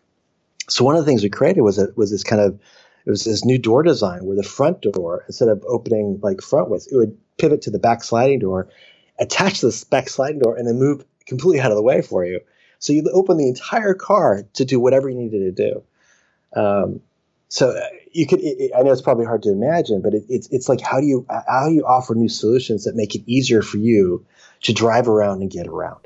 So 0.69 0.85
one 0.85 0.95
of 0.95 1.05
the 1.05 1.07
things 1.11 1.23
we 1.23 1.29
created 1.29 1.62
was 1.62 1.79
a, 1.79 1.89
was 1.97 2.11
this 2.11 2.23
kind 2.23 2.41
of 2.41 2.59
it 3.05 3.11
was 3.11 3.25
this 3.25 3.45
new 3.45 3.59
door 3.59 3.83
design 3.83 4.25
where 4.25 4.37
the 4.37 4.45
front 4.45 4.80
door, 4.80 5.25
instead 5.26 5.49
of 5.49 5.65
opening 5.67 6.21
like 6.23 6.41
front 6.41 6.69
frontwards, 6.69 6.87
it 6.91 6.97
would 6.97 7.19
pivot 7.37 7.63
to 7.63 7.71
the 7.71 7.80
back 7.80 8.04
sliding 8.04 8.39
door, 8.39 8.69
attach 9.19 9.61
this 9.61 9.83
back 9.83 10.09
sliding 10.09 10.39
door, 10.39 10.56
and 10.56 10.69
then 10.69 10.78
move 10.78 11.04
completely 11.26 11.61
out 11.61 11.73
of 11.73 11.76
the 11.76 11.83
way 11.83 12.00
for 12.00 12.25
you. 12.25 12.41
So 12.78 12.93
you 12.93 13.02
open 13.13 13.39
the 13.39 13.49
entire 13.49 13.95
car 13.95 14.45
to 14.54 14.65
do 14.65 14.78
whatever 14.78 15.09
you 15.09 15.17
needed 15.17 15.56
to 15.56 15.71
do. 15.71 15.83
Um, 16.61 17.00
so 17.52 17.69
uh, 17.69 17.84
you 18.12 18.26
could, 18.26 18.41
it, 18.41 18.71
I 18.75 18.80
know 18.80 18.93
it's 18.93 19.02
probably 19.02 19.26
hard 19.26 19.43
to 19.43 19.50
imagine, 19.50 20.00
but 20.00 20.15
it, 20.15 20.25
it's 20.30 20.49
it's 20.50 20.71
like 20.71 20.80
how 20.80 21.00
do 21.00 21.06
you 21.06 21.26
how 21.28 21.67
do 21.69 21.75
you 21.75 21.84
offer 21.84 22.15
new 22.15 22.30
solutions 22.30 22.84
that 22.84 22.97
make 22.97 23.15
it 23.15 23.23
easier 23.26 23.60
for 23.60 23.76
you 23.76 24.25
to 24.62 24.73
drive 24.73 25.06
around 25.06 25.43
and 25.43 25.50
get 25.50 25.67
around? 25.67 26.00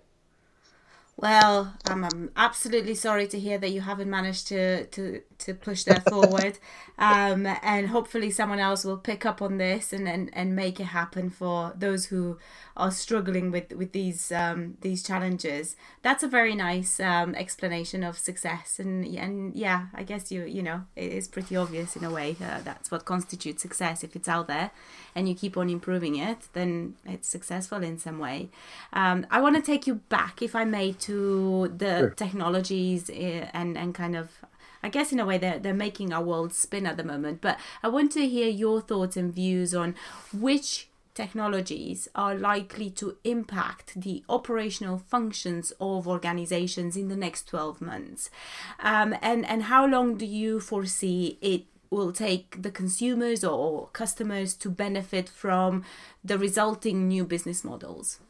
Well, 1.16 1.72
I'm, 1.86 2.04
I'm, 2.04 2.30
absolutely 2.36 2.96
sorry 2.96 3.28
to 3.28 3.38
hear 3.38 3.58
that 3.58 3.70
you 3.70 3.80
haven't 3.80 4.10
managed 4.10 4.48
to 4.48 4.86
to, 4.86 5.22
to 5.38 5.54
push 5.54 5.84
that 5.84 6.08
forward, 6.10 6.58
um, 6.98 7.46
and 7.46 7.90
hopefully 7.90 8.32
someone 8.32 8.58
else 8.58 8.84
will 8.84 8.98
pick 8.98 9.24
up 9.24 9.40
on 9.40 9.58
this 9.58 9.92
and, 9.92 10.08
and, 10.08 10.30
and 10.32 10.56
make 10.56 10.80
it 10.80 10.86
happen 10.86 11.30
for 11.30 11.72
those 11.76 12.06
who 12.06 12.38
are 12.76 12.90
struggling 12.90 13.50
with 13.50 13.72
with 13.72 13.92
these 13.92 14.30
um, 14.32 14.76
these 14.80 15.02
challenges. 15.02 15.76
That's 16.02 16.22
a 16.22 16.28
very 16.28 16.54
nice 16.54 17.00
um, 17.00 17.34
explanation 17.34 18.04
of 18.04 18.18
success, 18.18 18.78
and 18.78 19.04
and 19.04 19.54
yeah, 19.54 19.86
I 19.94 20.02
guess 20.02 20.30
you 20.30 20.44
you 20.44 20.62
know 20.62 20.82
it 20.94 21.12
is 21.12 21.28
pretty 21.28 21.56
obvious 21.56 21.96
in 21.96 22.04
a 22.04 22.10
way. 22.10 22.36
Uh, 22.40 22.60
that's 22.62 22.90
what 22.90 23.04
constitutes 23.04 23.62
success. 23.62 24.04
If 24.04 24.14
it's 24.14 24.28
out 24.28 24.46
there, 24.46 24.70
and 25.14 25.28
you 25.28 25.34
keep 25.34 25.56
on 25.56 25.70
improving 25.70 26.16
it, 26.16 26.48
then 26.52 26.94
it's 27.04 27.28
successful 27.28 27.82
in 27.82 27.98
some 27.98 28.18
way. 28.18 28.50
Um, 28.92 29.26
I 29.30 29.40
want 29.40 29.56
to 29.56 29.62
take 29.62 29.86
you 29.86 29.96
back, 30.08 30.42
if 30.42 30.54
I 30.54 30.64
may, 30.64 30.92
to 30.92 31.68
the 31.76 31.98
sure. 31.98 32.10
technologies 32.10 33.10
eh, 33.12 33.48
and 33.52 33.78
and 33.78 33.94
kind 33.94 34.16
of 34.16 34.44
I 34.82 34.88
guess 34.88 35.12
in 35.12 35.18
a 35.18 35.26
way 35.26 35.38
they're, 35.38 35.58
they're 35.58 35.74
making 35.74 36.12
our 36.12 36.22
world 36.22 36.52
spin 36.52 36.86
at 36.86 36.96
the 36.96 37.04
moment. 37.04 37.40
But 37.40 37.58
I 37.82 37.88
want 37.88 38.12
to 38.12 38.28
hear 38.28 38.48
your 38.48 38.80
thoughts 38.80 39.16
and 39.16 39.34
views 39.34 39.74
on 39.74 39.94
which 40.32 40.88
technologies 41.16 42.08
are 42.14 42.36
likely 42.36 42.90
to 42.90 43.16
impact 43.24 44.00
the 44.00 44.22
operational 44.28 44.98
functions 44.98 45.72
of 45.80 46.06
organizations 46.06 46.96
in 46.96 47.08
the 47.08 47.16
next 47.16 47.48
12 47.48 47.80
months? 47.80 48.30
Um, 48.78 49.16
and, 49.20 49.44
and 49.46 49.64
how 49.64 49.86
long 49.86 50.16
do 50.16 50.26
you 50.26 50.60
foresee 50.60 51.38
it 51.40 51.64
will 51.90 52.12
take 52.12 52.62
the 52.62 52.70
consumers 52.70 53.42
or 53.42 53.88
customers 53.92 54.54
to 54.54 54.70
benefit 54.70 55.28
from 55.28 55.84
the 56.22 56.38
resulting 56.38 57.08
new 57.08 57.24
business 57.24 57.64
models? 57.64 58.20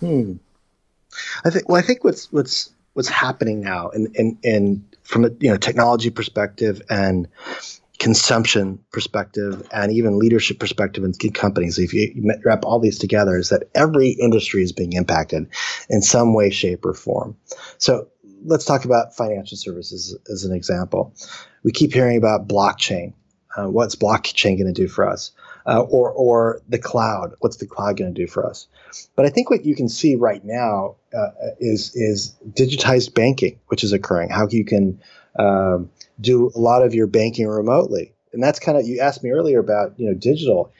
Hmm. 0.00 0.34
I 1.44 1.50
think 1.50 1.68
well, 1.68 1.78
I 1.78 1.82
think 1.82 2.04
what's 2.04 2.30
what's 2.32 2.70
what's 2.92 3.08
happening 3.08 3.60
now, 3.60 3.88
and 3.90 4.14
and 4.16 4.38
and 4.44 4.84
from 5.02 5.24
a 5.24 5.30
you 5.40 5.50
know 5.50 5.56
technology 5.56 6.10
perspective 6.10 6.82
and 6.90 7.28
consumption 7.98 8.78
perspective 8.92 9.66
and 9.72 9.92
even 9.92 10.18
leadership 10.18 10.58
perspective 10.58 11.04
in 11.04 11.12
companies, 11.32 11.78
if 11.78 11.92
you 11.92 12.34
wrap 12.44 12.64
all 12.64 12.78
these 12.78 12.98
together, 12.98 13.36
is 13.36 13.48
that 13.48 13.64
every 13.74 14.10
industry 14.10 14.62
is 14.62 14.72
being 14.72 14.92
impacted 14.92 15.48
in 15.88 16.02
some 16.02 16.34
way, 16.34 16.50
shape, 16.50 16.84
or 16.84 16.94
form. 16.94 17.36
So 17.78 18.08
let's 18.44 18.64
talk 18.64 18.84
about 18.84 19.14
financial 19.14 19.56
services 19.56 20.16
as 20.30 20.44
an 20.44 20.54
example. 20.54 21.14
We 21.62 21.72
keep 21.72 21.92
hearing 21.92 22.16
about 22.16 22.48
blockchain. 22.48 23.12
Uh, 23.56 23.70
what's 23.70 23.96
blockchain 23.96 24.58
going 24.58 24.66
to 24.66 24.72
do 24.72 24.86
for 24.86 25.08
us? 25.08 25.32
Uh, 25.66 25.80
or, 25.80 26.10
or 26.10 26.60
the 26.68 26.78
cloud. 26.78 27.34
What's 27.40 27.56
the 27.56 27.66
cloud 27.66 27.96
going 27.96 28.12
to 28.14 28.20
do 28.20 28.26
for 28.26 28.46
us? 28.46 28.68
But 29.16 29.24
I 29.24 29.30
think 29.30 29.50
what 29.50 29.64
you 29.64 29.74
can 29.74 29.88
see 29.88 30.14
right 30.14 30.44
now 30.44 30.96
uh, 31.16 31.30
is 31.58 31.92
is 31.96 32.36
digitized 32.50 33.14
banking, 33.14 33.58
which 33.68 33.82
is 33.82 33.92
occurring. 33.92 34.28
How 34.28 34.46
you 34.48 34.64
can 34.64 35.00
um, 35.38 35.90
do 36.20 36.50
a 36.54 36.58
lot 36.58 36.82
of 36.82 36.94
your 36.94 37.06
banking 37.06 37.46
remotely, 37.46 38.14
and 38.32 38.42
that's 38.42 38.58
kind 38.58 38.78
of 38.78 38.86
you 38.86 39.00
asked 39.00 39.22
me 39.22 39.30
earlier 39.30 39.58
about 39.58 39.98
you 39.98 40.06
know 40.06 40.14
digital. 40.14 40.72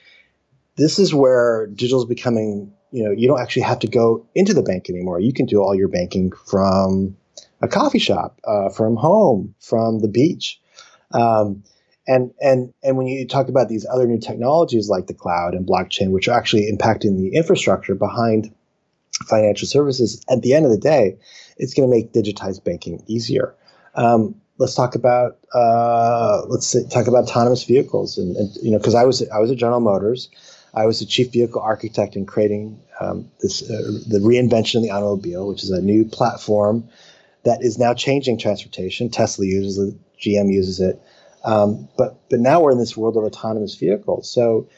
This 0.77 0.99
is 0.99 1.15
where 1.15 1.67
digital 1.69 2.01
is 2.01 2.07
becoming. 2.07 2.73
You 2.93 3.05
know, 3.05 3.11
you 3.11 3.29
don't 3.29 3.41
actually 3.41 3.63
have 3.63 3.81
to 3.81 3.89
go 3.89 4.27
into 4.35 4.55
the 4.55 4.63
bank 4.63 4.89
anymore. 4.89 5.21
You 5.21 5.33
can 5.33 5.45
do 5.47 5.61
all 5.61 5.75
your 5.75 5.89
banking 5.89 6.33
from 6.47 7.17
a 7.61 7.69
coffee 7.69 7.99
shop, 7.99 8.41
uh, 8.45 8.69
from 8.71 8.97
home, 8.97 9.55
from 9.61 10.01
the 10.01 10.09
beach. 10.09 10.61
Um, 11.13 11.63
and 12.07 12.33
and 12.41 12.73
and 12.83 12.97
when 12.97 13.07
you 13.07 13.27
talk 13.27 13.49
about 13.49 13.69
these 13.69 13.87
other 13.87 14.07
new 14.07 14.19
technologies 14.19 14.89
like 14.89 15.07
the 15.07 15.15
cloud 15.15 15.55
and 15.55 15.67
blockchain, 15.67 16.11
which 16.11 16.29
are 16.29 16.39
actually 16.39 16.71
impacting 16.71 17.17
the 17.17 17.35
infrastructure 17.35 17.95
behind 17.95 18.55
financial 19.29 19.67
services, 19.67 20.23
at 20.29 20.43
the 20.43 20.55
end 20.55 20.65
of 20.65 20.71
the 20.71 20.79
day, 20.79 21.19
it's 21.57 21.75
going 21.75 21.89
to 21.89 21.95
make 21.95 22.13
digitized 22.13 22.63
banking 22.63 23.03
easier. 23.07 23.55
Um, 23.95 24.37
let's 24.59 24.75
talk 24.75 24.95
about 24.95 25.39
uh, 25.55 26.43
let's 26.49 26.67
say, 26.67 26.87
talk 26.89 27.07
about 27.07 27.25
autonomous 27.25 27.65
vehicles, 27.65 28.19
and, 28.19 28.37
and 28.37 28.55
you 28.63 28.71
know, 28.71 28.79
because 28.79 28.95
I 28.95 29.05
was 29.05 29.27
I 29.31 29.39
was 29.39 29.51
at 29.51 29.59
General 29.59 29.81
Motors, 29.81 30.29
I 30.75 30.87
was 30.87 31.01
the 31.01 31.07
chief 31.07 31.33
vehicle 31.33 31.61
architect 31.61 32.17
in 32.17 32.27
creating 32.27 32.81
um, 33.01 33.31
this 33.41 33.63
uh, 33.63 33.83
the 34.07 34.19
reinvention 34.19 34.77
of 34.77 34.83
the 34.83 34.91
automobile, 34.91 35.49
which 35.49 35.63
is 35.63 35.71
a 35.71 35.81
new 35.81 36.05
platform 36.05 36.89
that 37.45 37.63
is 37.63 37.79
now 37.79 37.95
changing 37.95 38.39
transportation. 38.39 39.09
Tesla 39.09 39.47
uses 39.47 39.79
it, 39.79 39.95
GM 40.21 40.53
uses 40.53 40.81
it, 40.81 41.01
um, 41.45 41.89
but 41.97 42.19
but 42.29 42.41
now 42.41 42.61
we're 42.61 42.73
in 42.73 42.79
this 42.79 42.97
world 42.97 43.17
of 43.17 43.25
autonomous 43.25 43.75
vehicles. 43.75 44.33
So 44.33 44.69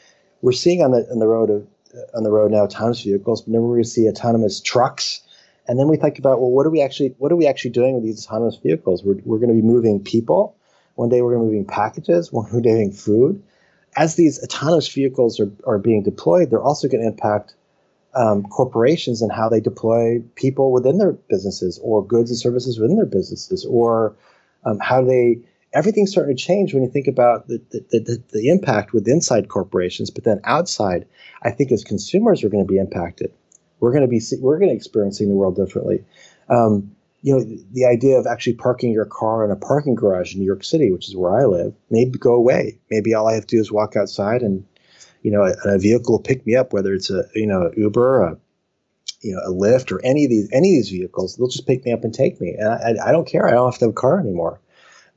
we're 0.41 0.51
seeing 0.51 0.81
on 0.81 0.91
the 0.91 1.07
on 1.11 1.19
the 1.19 1.27
road 1.27 1.49
of 1.49 1.67
uh, 1.95 2.17
on 2.17 2.23
the 2.23 2.31
road 2.31 2.51
now 2.51 2.63
autonomous 2.63 3.01
vehicles, 3.01 3.41
but 3.41 3.51
then 3.51 3.61
we're 3.61 3.75
going 3.75 3.83
to 3.83 3.89
see 3.89 4.07
autonomous 4.07 4.61
trucks. 4.61 5.21
And 5.69 5.79
then 5.79 5.87
we 5.87 5.97
think 5.97 6.17
about, 6.17 6.41
well, 6.41 6.49
what 6.49 6.65
are 6.65 6.71
we 6.71 6.81
actually, 6.81 7.13
what 7.19 7.31
are 7.31 7.35
we 7.35 7.45
actually 7.45 7.69
doing 7.69 7.93
with 7.93 8.03
these 8.03 8.25
autonomous 8.25 8.55
vehicles? 8.55 9.03
We're, 9.03 9.21
we're 9.23 9.37
going 9.37 9.49
to 9.49 9.53
be 9.53 9.61
moving 9.61 10.03
people. 10.03 10.55
One 10.95 11.09
day 11.09 11.21
we're 11.21 11.35
going 11.35 11.45
to 11.45 11.51
be 11.51 11.57
moving 11.57 11.67
packages. 11.67 12.33
One 12.33 12.49
day 12.63 12.71
moving 12.71 12.91
food. 12.91 13.43
As 13.95 14.15
these 14.15 14.43
autonomous 14.43 14.87
vehicles 14.87 15.39
are, 15.39 15.51
are 15.67 15.77
being 15.77 16.01
deployed, 16.01 16.49
they're 16.49 16.63
also 16.63 16.87
going 16.87 17.03
to 17.03 17.07
impact 17.07 17.53
um, 18.15 18.41
corporations 18.45 19.21
and 19.21 19.31
how 19.31 19.47
they 19.47 19.59
deploy 19.59 20.23
people 20.33 20.71
within 20.71 20.97
their 20.97 21.11
businesses 21.11 21.79
or 21.83 22.03
goods 22.03 22.31
and 22.31 22.39
services 22.39 22.79
within 22.79 22.95
their 22.95 23.05
businesses 23.05 23.63
or 23.69 24.15
um, 24.65 24.79
how 24.79 25.03
they 25.03 25.37
everything's 25.71 26.09
starting 26.09 26.35
to 26.35 26.43
change 26.43 26.73
when 26.73 26.81
you 26.81 26.89
think 26.89 27.05
about 27.05 27.47
the, 27.47 27.61
the, 27.69 27.99
the, 27.99 28.23
the, 28.31 28.49
impact 28.49 28.91
with 28.91 29.07
inside 29.07 29.47
corporations 29.47 30.09
but 30.09 30.23
then 30.23 30.41
outside 30.43 31.05
i 31.43 31.51
think 31.51 31.71
as 31.71 31.83
consumers 31.83 32.43
are 32.43 32.49
going 32.49 32.65
to 32.65 32.71
be 32.71 32.79
impacted 32.79 33.31
we're 33.79 33.91
going 33.91 34.03
to 34.03 34.07
be 34.07 34.21
we're 34.39 34.59
going 34.59 34.69
to 34.69 34.75
experiencing 34.75 35.29
the 35.29 35.35
world 35.35 35.55
differently 35.55 36.03
um, 36.49 36.95
you 37.21 37.35
know 37.35 37.43
the 37.73 37.85
idea 37.85 38.17
of 38.17 38.25
actually 38.27 38.53
parking 38.53 38.91
your 38.91 39.05
car 39.05 39.43
in 39.43 39.51
a 39.51 39.55
parking 39.55 39.95
garage 39.95 40.33
in 40.33 40.39
new 40.39 40.45
york 40.45 40.63
city 40.63 40.91
which 40.91 41.09
is 41.09 41.15
where 41.15 41.37
i 41.37 41.45
live 41.45 41.73
maybe 41.89 42.17
go 42.17 42.33
away 42.33 42.79
maybe 42.89 43.13
all 43.13 43.27
i 43.27 43.33
have 43.33 43.45
to 43.45 43.55
do 43.55 43.61
is 43.61 43.71
walk 43.71 43.95
outside 43.95 44.41
and 44.41 44.65
you 45.21 45.31
know, 45.31 45.43
a, 45.43 45.75
a 45.75 45.77
vehicle 45.77 46.15
will 46.15 46.23
pick 46.23 46.45
me 46.45 46.55
up, 46.55 46.73
whether 46.73 46.93
it's 46.93 47.09
a 47.09 47.25
you 47.35 47.47
know 47.47 47.71
Uber, 47.75 48.21
a 48.23 48.37
you 49.21 49.33
know 49.33 49.41
a 49.45 49.51
Lyft, 49.51 49.91
or 49.91 50.03
any 50.03 50.25
of 50.25 50.29
these 50.29 50.49
any 50.51 50.69
of 50.69 50.77
these 50.77 50.89
vehicles. 50.89 51.35
They'll 51.35 51.47
just 51.47 51.67
pick 51.67 51.85
me 51.85 51.91
up 51.91 52.03
and 52.03 52.13
take 52.13 52.39
me, 52.39 52.55
and 52.57 52.69
I, 52.69 53.09
I 53.09 53.11
don't 53.11 53.27
care. 53.27 53.47
I 53.47 53.51
don't 53.51 53.71
have 53.71 53.79
to 53.79 53.85
have 53.85 53.91
a 53.91 53.93
car 53.93 54.19
anymore. 54.19 54.59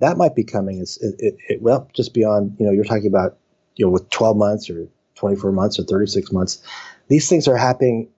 That 0.01 0.17
might 0.17 0.35
be 0.35 0.45
coming. 0.45 0.81
As 0.81 0.99
it, 1.01 1.15
it, 1.19 1.37
it, 1.49 1.63
well, 1.63 1.89
just 1.93 2.15
beyond. 2.15 2.57
You 2.59 2.67
know, 2.67 2.73
you're 2.73 2.85
talking 2.85 3.07
about 3.07 3.39
you 3.77 3.87
know 3.87 3.91
with 3.91 4.11
12 4.11 4.37
months 4.37 4.71
or 4.71 4.89
24 5.15 5.53
months 5.53 5.79
or 5.79 5.85
36 5.85 6.33
months. 6.33 6.63
These 7.09 7.29
things 7.29 7.47
are 7.47 7.57
happening. 7.57 8.09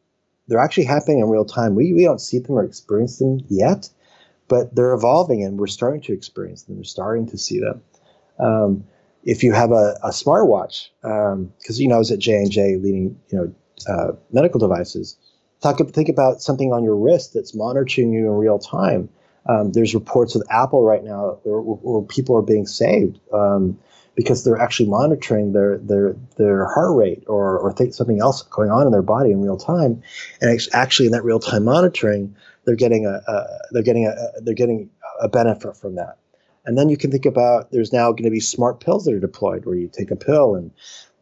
They're 0.49 0.61
actually 0.61 0.85
happening 0.85 1.21
in 1.21 1.29
real 1.29 1.45
time. 1.45 1.75
We 1.75 1.93
we 1.93 2.05
don't 2.05 2.21
see 2.21 2.39
them 2.39 2.57
or 2.57 2.65
experience 2.65 3.19
them 3.19 3.41
yet, 3.49 3.89
but 4.49 4.75
they're 4.75 4.93
evolving, 4.93 5.43
and 5.43 5.59
we're 5.59 5.67
starting 5.67 6.03
to 6.03 6.13
experience 6.13 6.65
them. 6.65 6.77
We're 6.77 6.85
starting 6.85 7.27
to 7.29 7.39
see 7.39 7.61
them. 7.61 7.83
Um, 8.39 8.85
if 9.23 9.43
you 9.43 9.53
have 9.53 9.73
a, 9.73 9.97
a 10.03 10.11
smartwatch, 10.11 10.89
because 11.01 11.33
um, 11.33 11.83
you 11.83 11.89
know 11.89 11.97
I 11.97 11.99
was 11.99 12.11
at 12.11 12.19
J 12.19 12.37
and 12.37 12.51
J 12.51 12.77
leading 12.77 13.19
you 13.31 13.39
know 13.39 13.55
uh, 13.89 14.13
medical 14.33 14.61
devices. 14.61 15.17
Talk 15.63 15.79
think 15.91 16.11
about 16.11 16.43
something 16.43 16.73
on 16.73 16.85
your 16.85 16.97
wrist 16.97 17.33
that's 17.33 17.55
monitoring 17.55 18.13
you 18.13 18.27
in 18.27 18.33
real 18.33 18.59
time. 18.59 19.09
Um, 19.47 19.73
there's 19.73 19.95
reports 19.95 20.35
with 20.35 20.47
Apple 20.51 20.83
right 20.85 21.05
now 21.05 21.39
where, 21.43 21.61
where 21.61 22.03
people 22.03 22.37
are 22.37 22.43
being 22.43 22.67
saved 22.67 23.19
um, 23.33 23.79
because 24.15 24.45
they're 24.45 24.61
actually 24.61 24.89
monitoring 24.89 25.53
their 25.53 25.79
their 25.79 26.17
their 26.37 26.67
heart 26.67 26.97
rate 26.97 27.25
or 27.27 27.59
or 27.59 27.75
something 27.93 28.21
else 28.21 28.43
going 28.43 28.71
on 28.71 28.87
in 28.87 28.93
their 28.93 29.03
body 29.03 29.31
in 29.31 29.41
real 29.41 29.57
time, 29.57 30.03
and 30.41 30.61
actually 30.73 31.07
in 31.07 31.13
that 31.13 31.25
real 31.25 31.41
time 31.41 31.65
monitoring, 31.65 32.35
they're 32.65 32.77
getting 32.77 33.07
a, 33.07 33.21
a 33.27 33.47
they're 33.73 33.83
getting 33.83 34.07
a 34.07 34.15
they're 34.41 34.55
getting 34.55 34.91
a 35.21 35.29
benefit 35.29 35.77
from 35.77 35.95
that. 35.97 36.19
And 36.67 36.79
then 36.79 36.89
you 36.89 36.97
can 36.97 37.11
think 37.11 37.27
about 37.27 37.73
there's 37.73 37.93
now 37.93 38.11
going 38.13 38.25
to 38.25 38.31
be 38.31 38.41
smart 38.41 38.81
pills 38.81 39.05
that 39.05 39.15
are 39.15 39.21
deployed 39.21 39.67
where 39.67 39.77
you 39.77 39.89
take 39.89 40.11
a 40.11 40.17
pill 40.17 40.55
and, 40.55 40.71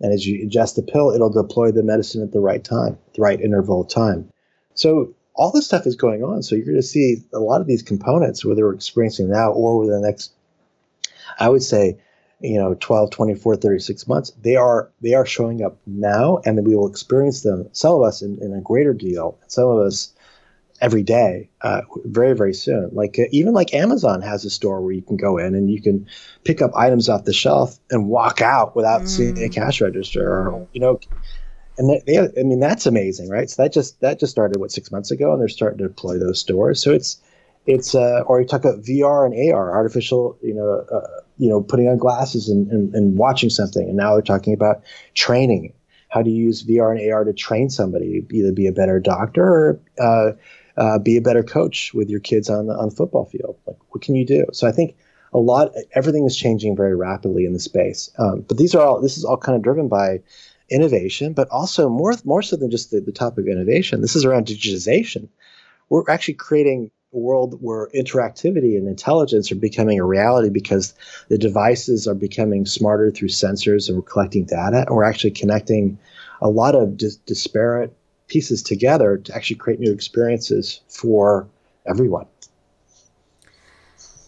and 0.00 0.12
as 0.12 0.26
you 0.26 0.44
ingest 0.46 0.76
the 0.76 0.82
pill, 0.82 1.10
it'll 1.10 1.30
deploy 1.30 1.72
the 1.72 1.82
medicine 1.82 2.22
at 2.22 2.32
the 2.32 2.40
right 2.40 2.62
time, 2.62 2.96
the 3.14 3.22
right 3.22 3.40
interval 3.40 3.82
of 3.82 3.88
time. 3.88 4.30
So 4.74 5.14
all 5.34 5.50
this 5.50 5.66
stuff 5.66 5.86
is 5.86 5.96
going 5.96 6.22
on. 6.22 6.42
So 6.42 6.54
you're 6.54 6.66
going 6.66 6.76
to 6.76 6.82
see 6.82 7.16
a 7.32 7.40
lot 7.40 7.60
of 7.60 7.66
these 7.66 7.82
components, 7.82 8.44
whether 8.44 8.64
we're 8.64 8.74
experiencing 8.74 9.30
now 9.30 9.50
or 9.50 9.78
within 9.78 10.00
the 10.00 10.06
next, 10.06 10.32
I 11.38 11.48
would 11.48 11.62
say, 11.62 11.98
you 12.42 12.58
know, 12.58 12.74
12, 12.74 13.10
24, 13.10 13.56
36 13.56 14.08
months, 14.08 14.32
they 14.42 14.56
are 14.56 14.90
they 15.00 15.14
are 15.14 15.26
showing 15.26 15.62
up 15.62 15.78
now 15.86 16.38
and 16.44 16.58
then 16.58 16.64
we 16.64 16.74
will 16.74 16.88
experience 16.88 17.42
them, 17.42 17.68
some 17.72 17.94
of 17.94 18.02
us 18.02 18.22
in, 18.22 18.38
in 18.42 18.52
a 18.52 18.60
greater 18.60 18.92
deal, 18.92 19.38
some 19.48 19.68
of 19.68 19.78
us 19.78 20.12
every 20.80 21.02
day 21.04 21.48
uh, 21.60 21.82
very 22.04 22.34
very 22.34 22.52
soon. 22.52 22.90
Like 22.92 23.18
uh, 23.18 23.24
even 23.30 23.54
like 23.54 23.72
amazon 23.72 24.20
has 24.22 24.44
a 24.44 24.50
store 24.50 24.80
where 24.80 24.92
you 24.92 25.02
can 25.02 25.16
go 25.16 25.38
in 25.38 25.54
and 25.54 25.70
you 25.70 25.80
can 25.80 26.06
pick 26.44 26.60
up 26.60 26.72
items 26.74 27.08
off 27.08 27.24
the 27.24 27.32
shelf 27.32 27.78
and 27.90 28.08
walk 28.08 28.40
out 28.42 28.74
without 28.74 29.02
mm. 29.02 29.08
seeing 29.08 29.38
a 29.42 29.48
cash 29.48 29.80
register 29.80 30.28
or 30.28 30.66
you 30.72 30.80
know 30.80 30.98
and 31.78 31.88
they, 31.88 32.02
they, 32.06 32.18
i 32.18 32.42
mean 32.42 32.60
that's 32.60 32.86
amazing 32.86 33.28
right? 33.28 33.48
So 33.48 33.62
that 33.62 33.72
just 33.72 34.00
that 34.00 34.18
just 34.18 34.32
started 34.32 34.58
what 34.58 34.72
six 34.72 34.90
months 34.90 35.10
ago 35.10 35.32
and 35.32 35.40
they're 35.40 35.48
starting 35.48 35.78
to 35.78 35.88
deploy 35.88 36.18
those 36.18 36.40
stores. 36.40 36.82
So 36.82 36.92
it's 36.92 37.20
it's 37.66 37.94
uh, 37.94 38.22
or 38.26 38.40
you 38.40 38.46
talk 38.46 38.64
about 38.64 38.82
vr 38.82 39.24
and 39.26 39.52
ar 39.52 39.72
artificial 39.72 40.36
you 40.42 40.54
know 40.54 40.84
uh, 40.92 41.21
you 41.38 41.48
know 41.48 41.62
putting 41.62 41.88
on 41.88 41.98
glasses 41.98 42.48
and, 42.48 42.70
and, 42.70 42.94
and 42.94 43.16
watching 43.16 43.50
something 43.50 43.88
and 43.88 43.96
now 43.96 44.12
they're 44.12 44.22
talking 44.22 44.54
about 44.54 44.82
training 45.14 45.72
how 46.12 46.22
to 46.22 46.30
use 46.30 46.62
VR 46.62 46.96
and 46.96 47.12
AR 47.12 47.24
to 47.24 47.32
train 47.32 47.70
somebody, 47.70 48.24
either 48.30 48.52
be 48.52 48.66
a 48.66 48.72
better 48.72 49.00
doctor 49.00 49.42
or 49.42 49.80
uh, 49.98 50.32
uh, 50.76 50.98
be 50.98 51.16
a 51.16 51.22
better 51.22 51.42
coach 51.42 51.92
with 51.94 52.10
your 52.10 52.20
kids 52.20 52.50
on 52.50 52.66
the 52.66 52.74
on 52.74 52.90
the 52.90 52.94
football 52.94 53.24
field. 53.24 53.56
Like, 53.66 53.78
what 53.88 54.02
can 54.02 54.14
you 54.14 54.26
do? 54.26 54.44
So 54.52 54.68
I 54.68 54.72
think 54.72 54.94
a 55.32 55.38
lot, 55.38 55.72
everything 55.94 56.26
is 56.26 56.36
changing 56.36 56.76
very 56.76 56.94
rapidly 56.94 57.46
in 57.46 57.54
the 57.54 57.58
space. 57.58 58.10
Um, 58.18 58.44
but 58.46 58.58
these 58.58 58.74
are 58.74 58.84
all, 58.84 59.00
this 59.00 59.16
is 59.16 59.24
all 59.24 59.38
kind 59.38 59.56
of 59.56 59.62
driven 59.62 59.88
by 59.88 60.20
innovation, 60.70 61.32
but 61.32 61.48
also 61.50 61.88
more 61.88 62.14
more 62.24 62.42
so 62.42 62.56
than 62.56 62.70
just 62.70 62.90
the, 62.90 63.00
the 63.00 63.12
topic 63.12 63.46
of 63.46 63.48
innovation. 63.48 64.02
This 64.02 64.14
is 64.14 64.26
around 64.26 64.46
digitization. 64.46 65.28
We're 65.88 66.04
actually 66.10 66.34
creating 66.34 66.90
world 67.18 67.58
where 67.60 67.88
interactivity 67.94 68.76
and 68.76 68.88
intelligence 68.88 69.52
are 69.52 69.56
becoming 69.56 69.98
a 69.98 70.04
reality 70.04 70.48
because 70.48 70.94
the 71.28 71.38
devices 71.38 72.08
are 72.08 72.14
becoming 72.14 72.64
smarter 72.64 73.10
through 73.10 73.28
sensors 73.28 73.88
and 73.88 73.96
we're 73.96 74.02
collecting 74.02 74.44
data 74.44 74.84
and 74.86 74.96
we're 74.96 75.04
actually 75.04 75.30
connecting 75.30 75.98
a 76.40 76.48
lot 76.48 76.74
of 76.74 76.96
dis- 76.96 77.16
disparate 77.16 77.94
pieces 78.28 78.62
together 78.62 79.18
to 79.18 79.34
actually 79.34 79.56
create 79.56 79.78
new 79.78 79.92
experiences 79.92 80.80
for 80.88 81.46
everyone. 81.86 82.26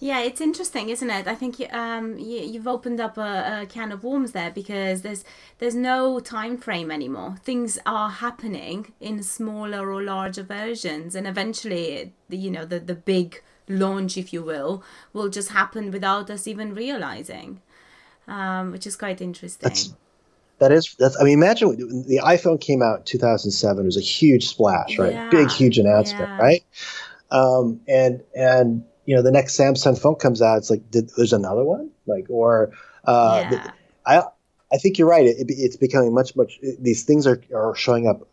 Yeah, 0.04 0.20
it's 0.20 0.42
interesting, 0.42 0.90
isn't 0.90 1.08
it? 1.08 1.26
I 1.26 1.34
think 1.34 1.58
um, 1.72 2.18
you, 2.18 2.52
have 2.58 2.66
opened 2.66 3.00
up 3.00 3.16
a, 3.16 3.62
a, 3.62 3.66
can 3.66 3.90
of 3.90 4.04
worms 4.04 4.32
there 4.32 4.50
because 4.50 5.00
there's 5.00 5.24
there's 5.60 5.74
no 5.74 6.20
time 6.20 6.58
frame 6.58 6.90
anymore. 6.90 7.36
Things 7.42 7.78
are 7.86 8.10
happening 8.10 8.92
in 9.00 9.22
smaller 9.22 9.90
or 9.90 10.02
larger 10.02 10.42
versions, 10.42 11.14
and 11.14 11.26
eventually, 11.26 12.12
you 12.28 12.50
know, 12.50 12.66
the 12.66 12.80
the 12.80 12.94
big 12.94 13.42
launch, 13.66 14.18
if 14.18 14.30
you 14.30 14.42
will, 14.42 14.84
will 15.14 15.30
just 15.30 15.52
happen 15.52 15.90
without 15.90 16.28
us 16.28 16.46
even 16.46 16.74
realizing, 16.74 17.62
um, 18.28 18.72
which 18.72 18.86
is 18.86 18.96
quite 18.96 19.22
interesting. 19.22 19.66
That's, 19.66 19.94
that 20.58 20.70
is 20.70 20.94
that's 20.98 21.18
i 21.18 21.24
mean 21.24 21.32
imagine 21.32 21.70
the 22.06 22.20
iphone 22.26 22.60
came 22.60 22.80
out 22.80 22.98
in 22.98 23.04
2007 23.04 23.82
it 23.82 23.84
was 23.84 23.96
a 23.96 24.00
huge 24.00 24.46
splash 24.46 24.96
right 24.98 25.12
yeah. 25.12 25.28
big 25.28 25.50
huge 25.50 25.78
announcement 25.78 26.28
yeah. 26.28 26.38
right 26.38 26.64
um, 27.32 27.80
and 27.88 28.22
and 28.36 28.84
you 29.06 29.14
know 29.14 29.22
the 29.22 29.30
next 29.30 29.58
samsung 29.58 29.98
phone 29.98 30.14
comes 30.16 30.42
out 30.42 30.58
it's 30.58 30.70
like 30.70 30.90
did, 30.90 31.10
there's 31.16 31.32
another 31.32 31.64
one 31.64 31.90
like 32.06 32.26
or 32.28 32.72
uh, 33.04 33.40
yeah. 33.42 33.50
the, 33.50 33.72
i 34.06 34.22
i 34.72 34.76
think 34.76 34.98
you're 34.98 35.08
right 35.08 35.26
it, 35.26 35.46
it's 35.48 35.76
becoming 35.76 36.14
much 36.14 36.34
much 36.36 36.58
these 36.80 37.04
things 37.04 37.26
are 37.26 37.42
are 37.54 37.74
showing 37.74 38.06
up 38.06 38.28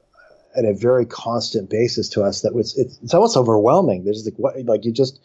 at 0.55 0.65
a 0.65 0.73
very 0.73 1.05
constant 1.05 1.69
basis 1.69 2.09
to 2.09 2.21
us 2.21 2.41
that 2.41 2.53
was 2.53 2.77
it's, 2.77 2.99
it's 3.01 3.13
almost 3.13 3.37
overwhelming 3.37 4.03
there's 4.03 4.25
like 4.25 4.37
what 4.37 4.55
like 4.65 4.85
you 4.85 4.91
just 4.91 5.19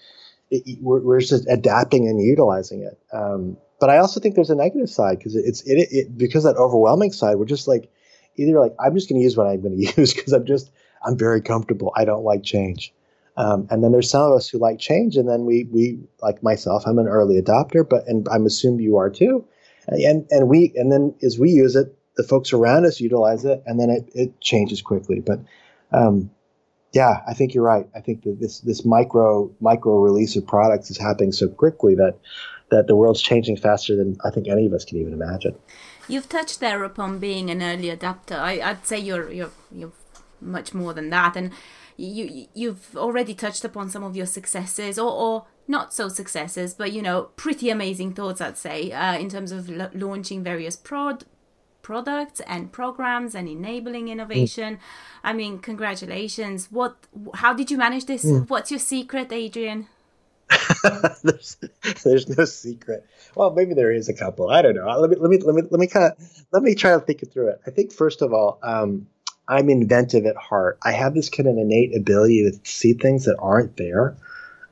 it, 0.50 0.78
we're, 0.80 1.00
we're 1.00 1.20
just 1.20 1.48
adapting 1.48 2.06
and 2.06 2.20
utilizing 2.20 2.82
it 2.82 2.98
um, 3.12 3.56
but 3.78 3.90
I 3.90 3.98
also 3.98 4.20
think 4.20 4.35
there's 4.35 4.50
a 4.50 4.54
negative 4.54 4.88
side 4.88 5.18
because 5.18 5.37
it's 5.37 5.62
it, 5.62 5.88
it 5.90 6.18
because 6.18 6.44
that 6.44 6.56
overwhelming 6.56 7.12
side. 7.12 7.37
We're 7.37 7.44
just 7.44 7.68
like 7.68 7.90
either 8.37 8.59
like 8.59 8.74
I'm 8.80 8.94
just 8.94 9.09
going 9.09 9.20
to 9.20 9.24
use 9.24 9.37
what 9.37 9.46
I'm 9.46 9.61
going 9.61 9.76
to 9.80 10.00
use 10.00 10.14
because 10.14 10.32
I'm 10.32 10.46
just 10.46 10.70
I'm 11.04 11.16
very 11.16 11.40
comfortable. 11.40 11.92
I 11.96 12.04
don't 12.04 12.24
like 12.24 12.42
change. 12.42 12.92
Um, 13.37 13.66
and 13.70 13.85
then 13.85 13.92
there's 13.92 14.11
some 14.11 14.22
of 14.22 14.33
us 14.33 14.49
who 14.49 14.59
like 14.59 14.79
change, 14.79 15.16
and 15.16 15.29
then 15.29 15.44
we 15.44 15.64
we 15.64 15.99
like 16.22 16.42
myself. 16.42 16.85
I'm 16.87 16.99
an 16.99 17.07
early 17.07 17.40
adopter, 17.40 17.87
but 17.88 18.07
and 18.07 18.27
I'm 18.31 18.46
assumed 18.46 18.81
you 18.81 18.96
are 18.96 19.11
too. 19.11 19.44
And 19.88 20.27
and 20.31 20.49
we 20.49 20.72
and 20.75 20.90
then 20.90 21.14
as 21.22 21.38
we 21.38 21.51
use 21.51 21.77
it, 21.77 21.96
the 22.16 22.22
folks 22.22 22.53
around 22.53 22.87
us 22.87 23.01
utilize 23.01 23.44
it, 23.44 23.62
and 23.66 23.79
then 23.79 23.90
it, 23.90 24.09
it 24.14 24.40
changes 24.40 24.81
quickly. 24.81 25.20
But 25.20 25.40
um, 25.92 26.31
yeah, 26.92 27.20
I 27.29 27.35
think 27.35 27.53
you're 27.55 27.62
right. 27.62 27.87
I 27.94 28.01
think 28.01 28.22
that 28.25 28.40
this 28.40 28.61
this 28.61 28.85
micro 28.85 29.51
micro 29.61 29.99
release 29.99 30.35
of 30.35 30.46
products 30.46 30.90
is 30.90 30.99
happening 30.99 31.33
so 31.33 31.49
quickly 31.49 31.94
that 31.96 32.18
that 32.70 32.87
the 32.87 32.96
world's 32.96 33.22
changing 33.22 33.57
faster 33.57 33.94
than 33.94 34.16
I 34.25 34.31
think 34.31 34.49
any 34.49 34.66
of 34.66 34.72
us 34.72 34.85
can 34.85 34.99
even 34.99 35.12
imagine. 35.12 35.55
You've 36.09 36.29
touched 36.29 36.61
there 36.61 36.85
upon 36.85 37.18
being 37.18 37.51
an 37.51 37.62
early 37.62 37.90
adapter. 37.90 38.35
I, 38.35 38.72
would 38.72 38.87
say 38.87 38.99
you're 38.99 39.31
you're 39.31 39.51
you're 39.70 39.92
much 40.40 40.72
more 40.72 40.94
than 40.94 41.11
that, 41.11 41.37
and 41.37 41.53
you 41.96 42.46
you've 42.54 42.96
already 42.96 43.35
touched 43.35 43.64
upon 43.64 43.90
some 43.90 44.04
of 44.04 44.16
your 44.16 44.26
successes 44.26 44.98
or, 44.98 45.11
or 45.11 45.46
not 45.68 45.92
so 45.92 46.09
successes, 46.09 46.74
but 46.74 46.92
you 46.92 47.02
know 47.02 47.30
pretty 47.37 47.70
amazing 47.70 48.14
thoughts. 48.14 48.40
I'd 48.40 48.59
say 48.59 48.92
uh, 48.92 49.18
in 49.18 49.28
terms 49.28 49.52
of 49.52 49.70
l- 49.70 49.90
launching 49.94 50.42
various 50.42 50.76
prod 50.76 51.24
products 51.82 52.40
and 52.48 52.72
programs 52.72 53.35
and 53.35 53.48
enabling 53.48 54.09
innovation. 54.09 54.74
Mm. 54.74 54.80
I 55.24 55.32
mean, 55.32 55.59
congratulations! 55.59 56.70
What? 56.70 56.96
How 57.35 57.52
did 57.54 57.70
you 57.70 57.78
manage 57.78 58.06
this? 58.06 58.24
Mm. 58.24 58.48
What's 58.48 58.70
your 58.70 58.80
secret, 58.80 59.32
Adrian? 59.32 59.88
there's, 61.24 61.56
there's 62.04 62.28
no 62.37 62.44
secret. 62.44 63.04
Well, 63.35 63.50
maybe 63.50 63.74
there 63.74 63.92
is 63.92 64.09
a 64.09 64.14
couple. 64.14 64.50
I 64.50 64.62
don't 64.62 64.76
know. 64.76 64.87
Let 64.87 65.11
me 65.11 65.16
let 65.16 65.30
me 65.30 65.38
let 65.38 65.54
me 65.54 65.62
let 65.70 65.80
me 65.80 65.87
kind 65.87 66.12
of 66.12 66.44
let 66.52 66.62
me 66.62 66.74
try 66.74 66.92
to 66.92 67.00
think 67.00 67.22
it 67.22 67.32
through 67.32 67.48
it. 67.48 67.61
I 67.66 67.70
think 67.70 67.92
first 67.92 68.22
of 68.22 68.32
all, 68.32 68.59
um, 68.62 69.06
I'm 69.48 69.68
inventive 69.68 70.26
at 70.26 70.37
heart. 70.37 70.78
I 70.82 70.92
have 70.92 71.14
this 71.14 71.28
kind 71.28 71.48
of 71.48 71.56
innate 71.56 71.96
ability 71.96 72.50
to 72.50 72.59
see 72.68 72.94
things 72.94 73.24
that 73.24 73.37
aren't 73.38 73.76
there. 73.76 74.16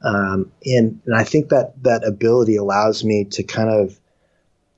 Um, 0.02 0.50
and, 0.64 1.00
and 1.06 1.16
I 1.16 1.24
think 1.24 1.48
that 1.48 1.82
that 1.82 2.04
ability 2.04 2.56
allows 2.56 3.04
me 3.04 3.24
to 3.26 3.42
kind 3.42 3.70
of 3.70 3.98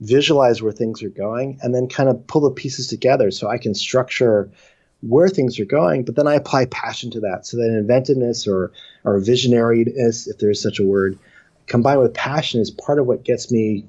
visualize 0.01 0.63
where 0.63 0.73
things 0.73 1.03
are 1.03 1.09
going 1.09 1.59
and 1.63 1.75
then 1.75 1.89
kind 1.89 2.09
of 2.09 2.27
pull 2.27 2.43
the 2.43 2.51
pieces 2.51 2.87
together 2.87 3.31
so 3.31 3.49
I 3.49 3.59
can 3.59 3.75
structure 3.75 4.51
where 5.01 5.29
things 5.29 5.59
are 5.59 5.65
going, 5.65 6.05
but 6.05 6.17
then 6.17 6.27
I 6.27 6.35
apply 6.35 6.67
passion 6.67 7.11
to 7.13 7.21
that. 7.21 7.47
So 7.47 7.57
that 7.57 7.69
inventiveness 7.69 8.47
or 8.47 8.73
or 9.05 9.21
visionariness, 9.21 10.29
if 10.29 10.39
there 10.39 10.51
is 10.51 10.63
such 10.63 10.79
a 10.79 10.85
word, 10.85 11.19
combined 11.67 12.01
with 12.01 12.15
passion 12.15 12.61
is 12.61 12.71
part 12.71 12.99
of 12.99 13.07
what 13.07 13.25
gets 13.25 13.51
me 13.51 13.87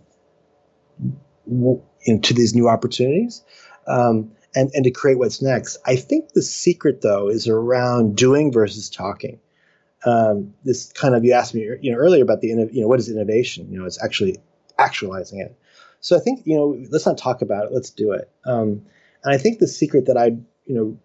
into 2.03 2.33
these 2.33 2.53
new 2.53 2.67
opportunities. 2.67 3.43
Um, 3.87 4.31
and, 4.57 4.71
and 4.73 4.83
to 4.85 4.91
create 4.91 5.19
what's 5.19 5.39
next. 5.39 5.77
I 5.85 5.95
think 5.95 6.31
the 6.31 6.41
secret, 6.41 7.01
though, 7.01 7.29
is 7.29 7.47
around 7.47 8.17
doing 8.17 8.51
versus 8.51 8.89
talking. 8.89 9.39
Um, 10.03 10.55
this 10.63 10.91
kind 10.93 11.13
of 11.13 11.23
you 11.23 11.33
asked 11.33 11.53
me 11.53 11.61
you 11.81 11.91
know 11.91 11.97
earlier 11.97 12.23
about 12.23 12.41
the 12.41 12.47
you 12.47 12.81
know 12.81 12.87
what 12.87 12.99
is 12.99 13.09
innovation? 13.09 13.71
You 13.71 13.79
know, 13.79 13.85
it's 13.85 14.01
actually 14.03 14.37
actualizing 14.79 15.41
it. 15.41 15.55
So 16.01 16.15
I 16.15 16.19
think 16.19 16.41
you 16.45 16.55
know 16.55 16.77
let's 16.91 17.05
not 17.05 17.17
talk 17.17 17.41
about 17.41 17.65
it. 17.65 17.71
Let's 17.71 17.91
do 17.91 18.13
it. 18.13 18.29
Um, 18.45 18.85
and 19.23 19.33
I 19.33 19.37
think 19.37 19.59
the 19.59 19.67
secret 19.67 20.07
that 20.07 20.17
I 20.17 20.25
you 20.65 20.75
know 20.75 20.97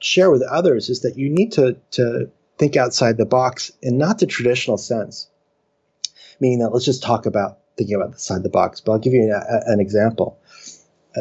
share 0.00 0.30
with 0.30 0.42
others 0.42 0.88
is 0.88 1.02
that 1.02 1.16
you 1.16 1.28
need 1.28 1.52
to 1.52 1.76
to 1.92 2.30
think 2.58 2.76
outside 2.76 3.16
the 3.16 3.26
box 3.26 3.70
in 3.80 3.96
not 3.98 4.18
the 4.18 4.26
traditional 4.26 4.78
sense, 4.78 5.28
meaning 6.40 6.60
that 6.60 6.70
let's 6.70 6.84
just 6.84 7.02
talk 7.02 7.26
about 7.26 7.58
thinking 7.76 7.94
about 7.94 8.12
the 8.12 8.18
side 8.18 8.38
of 8.38 8.42
the 8.42 8.48
box. 8.48 8.80
But 8.80 8.92
I'll 8.92 8.98
give 8.98 9.12
you 9.12 9.32
a, 9.32 9.60
an 9.70 9.78
example 9.78 10.40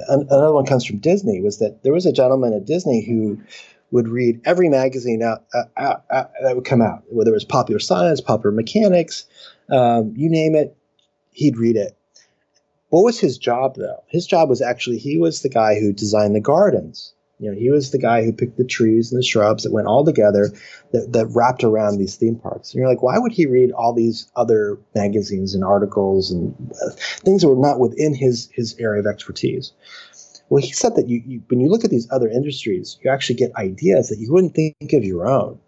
another 0.08 0.54
one 0.54 0.66
comes 0.66 0.86
from 0.86 0.98
Disney 0.98 1.42
was 1.42 1.60
that 1.60 1.84
there 1.84 1.94
was 1.94 2.06
a 2.06 2.12
gentleman 2.12 2.54
at 2.54 2.66
Disney 2.66 3.04
who 3.06 3.40
would 3.92 4.08
read 4.08 4.42
every 4.46 4.70
magazine 4.70 5.24
out, 5.24 5.46
out, 5.78 6.04
out 6.12 6.32
that 6.44 6.56
would 6.56 6.66
come 6.66 6.82
out, 6.82 7.04
whether 7.10 7.32
it 7.32 7.34
was 7.34 7.46
popular 7.46 7.80
science, 7.80 8.22
popular 8.22 8.54
mechanics, 8.54 9.26
um, 9.70 10.14
you 10.16 10.30
name 10.30 10.56
it, 10.56 10.76
he'd 11.32 11.58
read 11.58 11.76
it. 11.76 11.98
What 12.90 13.04
was 13.04 13.20
his 13.20 13.38
job 13.38 13.76
though? 13.76 14.04
His 14.08 14.28
job 14.28 14.50
was 14.50 14.62
actually 14.62 14.98
he 14.98 15.18
was 15.18 15.42
the 15.42 15.50
guy 15.50 15.80
who 15.80 15.92
designed 15.92 16.36
the 16.36 16.42
gardens. 16.42 17.14
You 17.40 17.52
know, 17.52 17.58
he 17.58 17.70
was 17.70 17.92
the 17.92 18.00
guy 18.00 18.24
who 18.24 18.32
picked 18.32 18.58
the 18.58 18.66
trees 18.66 19.12
and 19.12 19.20
the 19.20 19.26
shrubs 19.26 19.64
that 19.64 19.74
went 19.74 19.88
all 19.88 20.06
together 20.06 20.52
that, 20.94 21.12
that 21.12 21.28
wrapped 21.28 21.64
around 21.64 21.98
these 21.98 22.16
theme 22.16 22.36
parks. 22.36 22.72
And 22.72 22.80
you're 22.80 22.88
like, 22.88 23.04
why 23.04 23.18
would 23.18 23.34
he 23.34 23.46
read 23.46 23.72
all 23.72 23.94
these 23.94 24.32
other 24.36 24.78
magazines 24.94 25.54
and 25.54 25.64
articles 25.64 26.32
and 26.32 26.56
uh, 26.72 26.92
things 26.96 27.42
that 27.42 27.50
were 27.50 27.56
not 27.56 27.80
within 27.80 28.14
his 28.14 28.50
his 28.54 28.76
area 28.80 29.02
of 29.02 29.08
expertise? 29.08 29.74
Well, 30.48 30.62
he 30.62 30.72
said 30.72 30.96
that 30.96 31.10
you, 31.10 31.24
you, 31.26 31.42
when 31.48 31.60
you 31.60 31.70
look 31.70 31.84
at 31.84 31.90
these 31.90 32.08
other 32.12 32.30
industries, 32.30 32.98
you 33.04 33.10
actually 33.10 33.38
get 33.38 33.56
ideas 33.56 34.10
that 34.10 34.20
you 34.20 34.32
wouldn't 34.32 34.54
think 34.54 34.94
of 34.94 35.04
your 35.04 35.28
own. 35.28 35.60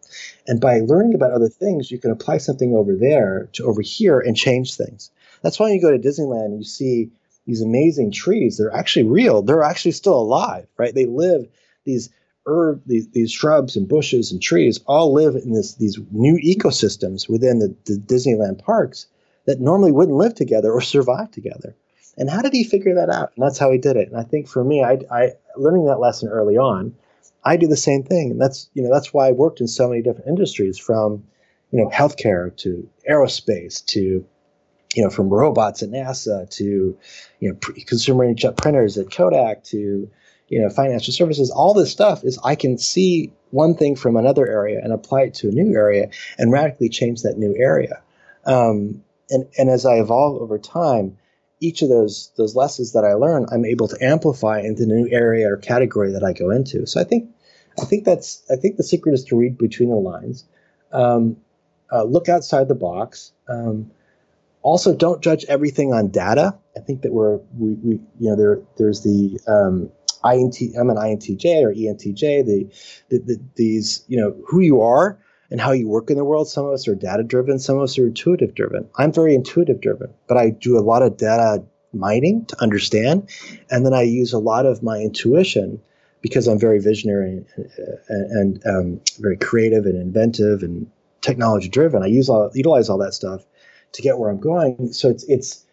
And 0.46 0.62
by 0.62 0.80
learning 0.82 1.16
about 1.16 1.32
other 1.32 1.50
things, 1.50 1.92
you 1.92 1.98
can 1.98 2.12
apply 2.12 2.38
something 2.38 2.76
over 2.76 2.96
there 2.96 3.50
to 3.54 3.66
over 3.66 3.82
here 3.82 4.20
and 4.20 4.38
change 4.38 4.76
things. 4.76 5.12
That's 5.42 5.60
why 5.60 5.72
you 5.72 5.82
go 5.82 5.92
to 5.92 5.98
Disneyland 5.98 6.46
and 6.46 6.60
you 6.60 6.64
see 6.64 7.10
these 7.48 7.62
amazing 7.62 8.12
trees. 8.12 8.58
They're 8.58 8.76
actually 8.76 9.04
real. 9.04 9.42
They're 9.42 9.64
actually 9.64 9.94
still 9.94 10.20
alive, 10.20 10.68
right? 10.78 10.94
They 10.94 11.06
live 11.06 11.48
these 11.86 12.10
herb, 12.46 12.82
these, 12.86 13.08
these 13.10 13.32
shrubs 13.32 13.76
and 13.76 13.88
bushes 13.88 14.32
and 14.32 14.42
trees 14.42 14.80
all 14.86 15.14
live 15.14 15.36
in 15.36 15.54
this 15.54 15.76
these 15.76 15.98
new 16.12 16.38
ecosystems 16.38 17.28
within 17.30 17.60
the, 17.60 17.76
the 17.86 17.98
Disneyland 17.98 18.64
parks 18.64 19.08
that 19.46 19.62
normally 19.62 19.94
wouldn't 19.94 20.18
live 20.18 20.36
together 20.36 20.72
or 20.72 20.82
survive 20.82 21.32
together. 21.32 21.76
And 22.18 22.30
how 22.30 22.42
did 22.42 22.54
he 22.54 22.64
figure 22.64 22.96
that 22.96 23.10
out? 23.10 23.32
And 23.36 23.46
that's 23.46 23.60
how 23.60 23.72
he 23.72 23.78
did 23.78 23.96
it. 23.96 24.10
And 24.10 24.18
I 24.18 24.24
think 24.24 24.48
for 24.48 24.64
me, 24.64 24.84
I, 24.84 25.00
I 25.12 25.32
learning 25.56 25.86
that 25.86 26.00
lesson 26.00 26.30
early 26.30 26.58
on, 26.58 26.96
I 27.46 27.56
do 27.56 27.68
the 27.68 27.78
same 27.78 28.04
thing. 28.04 28.32
And 28.32 28.42
that's 28.42 28.70
you 28.74 28.84
know 28.84 28.94
that's 28.94 29.14
why 29.14 29.30
I 29.30 29.32
worked 29.32 29.62
in 29.62 29.68
so 29.68 29.88
many 29.88 30.02
different 30.02 30.28
industries, 30.28 30.78
from 30.78 31.24
you 31.72 31.80
know 31.80 31.90
healthcare 31.90 32.56
to 32.58 32.90
aerospace 33.10 33.86
to 33.88 34.26
you 34.98 35.04
know 35.04 35.12
from 35.12 35.30
robots 35.30 35.84
at 35.84 35.90
NASA 35.90 36.50
to 36.50 36.98
you 37.40 37.50
know 37.50 37.56
consumer 37.86 38.26
inkjet 38.26 38.58
printers 38.58 38.98
at 38.98 39.12
Kodak 39.12 39.64
to 39.66 40.10
you 40.48 40.62
know 40.62 40.70
financial 40.70 41.14
services. 41.14 41.52
All 41.52 41.76
this 41.76 41.92
stuff 41.92 42.24
is 42.24 42.40
I 42.44 42.56
can 42.56 42.80
see 42.80 43.32
one 43.52 43.76
thing 43.76 43.96
from 43.96 44.18
another 44.18 44.48
area 44.48 44.82
and 44.84 44.92
apply 44.92 45.22
it 45.22 45.36
to 45.36 45.50
a 45.50 45.52
new 45.52 45.76
area 45.76 46.10
and 46.40 46.52
radically 46.52 46.90
change 46.90 47.22
that 47.22 47.38
new 47.38 47.56
area. 47.56 48.02
Um, 48.46 49.04
and 49.30 49.48
and 49.60 49.70
as 49.70 49.86
I 49.86 49.98
evolve 49.98 50.42
over 50.42 50.58
time 50.58 51.20
each 51.60 51.84
of 51.84 51.90
those 51.90 52.32
those 52.36 52.56
lessons 52.56 52.94
that 52.94 53.06
I 53.06 53.14
learn, 53.14 53.46
I'm 53.52 53.66
able 53.66 53.88
to 53.90 54.04
amplify 54.04 54.62
into 54.62 54.86
the 54.86 54.94
new 54.94 55.10
area 55.12 55.48
or 55.52 55.58
category 55.58 56.12
that 56.14 56.24
I 56.24 56.34
go 56.34 56.50
into. 56.50 56.88
So 56.88 57.00
I 57.00 57.04
think 57.04 57.30
I 57.80 57.86
think 57.86 58.04
that's 58.04 58.42
I 58.50 58.56
think 58.56 58.78
the 58.78 58.84
secret 58.84 59.14
is 59.14 59.26
to 59.26 59.38
read 59.38 59.60
between 59.60 59.90
the 59.90 59.96
lines, 59.96 60.46
um, 60.92 61.38
uh, 61.92 62.04
look 62.04 62.30
outside 62.30 62.68
the 62.68 62.76
box. 62.76 63.32
Um, 63.48 63.92
also, 64.62 64.96
don't 64.96 65.22
judge 65.22 65.46
everything 65.46 65.93
on 65.93 66.10
data. 66.10 66.56
I 66.76 66.80
think 66.82 67.02
that 67.04 67.13
we're 67.13 67.38
we, 67.58 67.74
we 67.74 67.91
you 68.20 68.30
know 68.30 68.36
there 68.36 68.60
there's 68.78 69.02
the 69.02 69.39
um, 69.48 69.91
INT 70.26 70.58
I'm 70.80 70.89
an 70.89 70.98
INTJ 70.98 71.63
or 71.63 71.74
ENTJ 71.74 72.46
the, 72.46 72.70
the, 73.10 73.20
the 73.20 73.39
these 73.56 74.04
you 74.08 74.20
know 74.20 74.36
who 74.48 74.60
you 74.60 74.82
are 74.82 75.20
and 75.50 75.62
how 75.62 75.72
you 75.72 75.88
work 75.88 76.10
in 76.10 76.17
the 76.17 76.26
world. 76.26 76.50
Some 76.50 76.65
of 76.65 76.74
us 76.74 76.88
are 76.88 76.96
data 76.96 77.24
driven, 77.24 77.60
some 77.60 77.78
of 77.78 77.84
us 77.84 77.98
are 77.98 78.08
intuitive 78.08 78.56
driven. 78.56 78.89
I'm 78.98 79.13
very 79.13 79.34
intuitive 79.34 79.80
driven, 79.80 80.13
but 80.28 80.38
I 80.38 80.50
do 80.50 80.78
a 80.78 80.82
lot 80.82 81.02
of 81.02 81.17
data 81.17 81.63
mining 81.93 82.46
to 82.46 82.62
understand. 82.62 83.30
And 83.72 83.86
then 83.86 83.93
I 83.93 84.02
use 84.02 84.34
a 84.34 84.39
lot 84.39 84.65
of 84.65 84.84
my 84.84 85.00
intuition 85.00 85.82
because 86.22 86.48
I'm 86.48 86.60
very 86.60 86.80
visionary 86.80 87.46
and, 87.56 88.32
and 88.32 88.65
um, 88.65 89.02
very 89.20 89.38
creative 89.38 89.86
and 89.86 89.96
inventive 89.96 90.63
and 90.63 90.91
technology 91.22 91.70
driven. 91.70 92.04
I 92.04 92.08
use 92.08 92.28
all, 92.28 92.52
utilize 92.54 92.89
all 92.89 92.98
that 92.98 93.13
stuff 93.13 93.46
to 93.93 94.02
get 94.02 94.17
where 94.17 94.30
I'm 94.30 94.39
going. 94.39 94.93
So 94.93 95.10
it's, 95.10 95.23
it's 95.26 95.65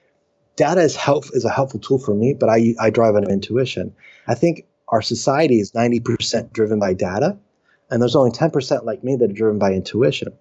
data 0.57 0.81
is 0.81 0.97
help 0.97 1.25
is 1.33 1.45
a 1.45 1.51
helpful 1.51 1.81
tool 1.81 1.99
for 1.99 2.15
me, 2.15 2.35
but 2.35 2.49
I, 2.49 2.75
I 2.81 2.91
drive 2.91 3.17
on 3.17 3.29
intuition. 3.29 3.95
I 4.27 4.35
think 4.35 4.67
our 4.89 5.03
society 5.03 5.61
is 5.61 5.73
90% 5.73 6.53
driven 6.53 6.79
by 6.79 6.95
data 6.95 7.39
and 7.91 8.01
there's 8.01 8.17
only 8.17 8.31
10% 8.31 8.85
like 8.85 9.05
me 9.05 9.17
that 9.17 9.31
are 9.31 9.35
driven 9.35 9.59
by 9.59 9.73
intuition. 9.73 10.33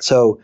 So 0.00 0.40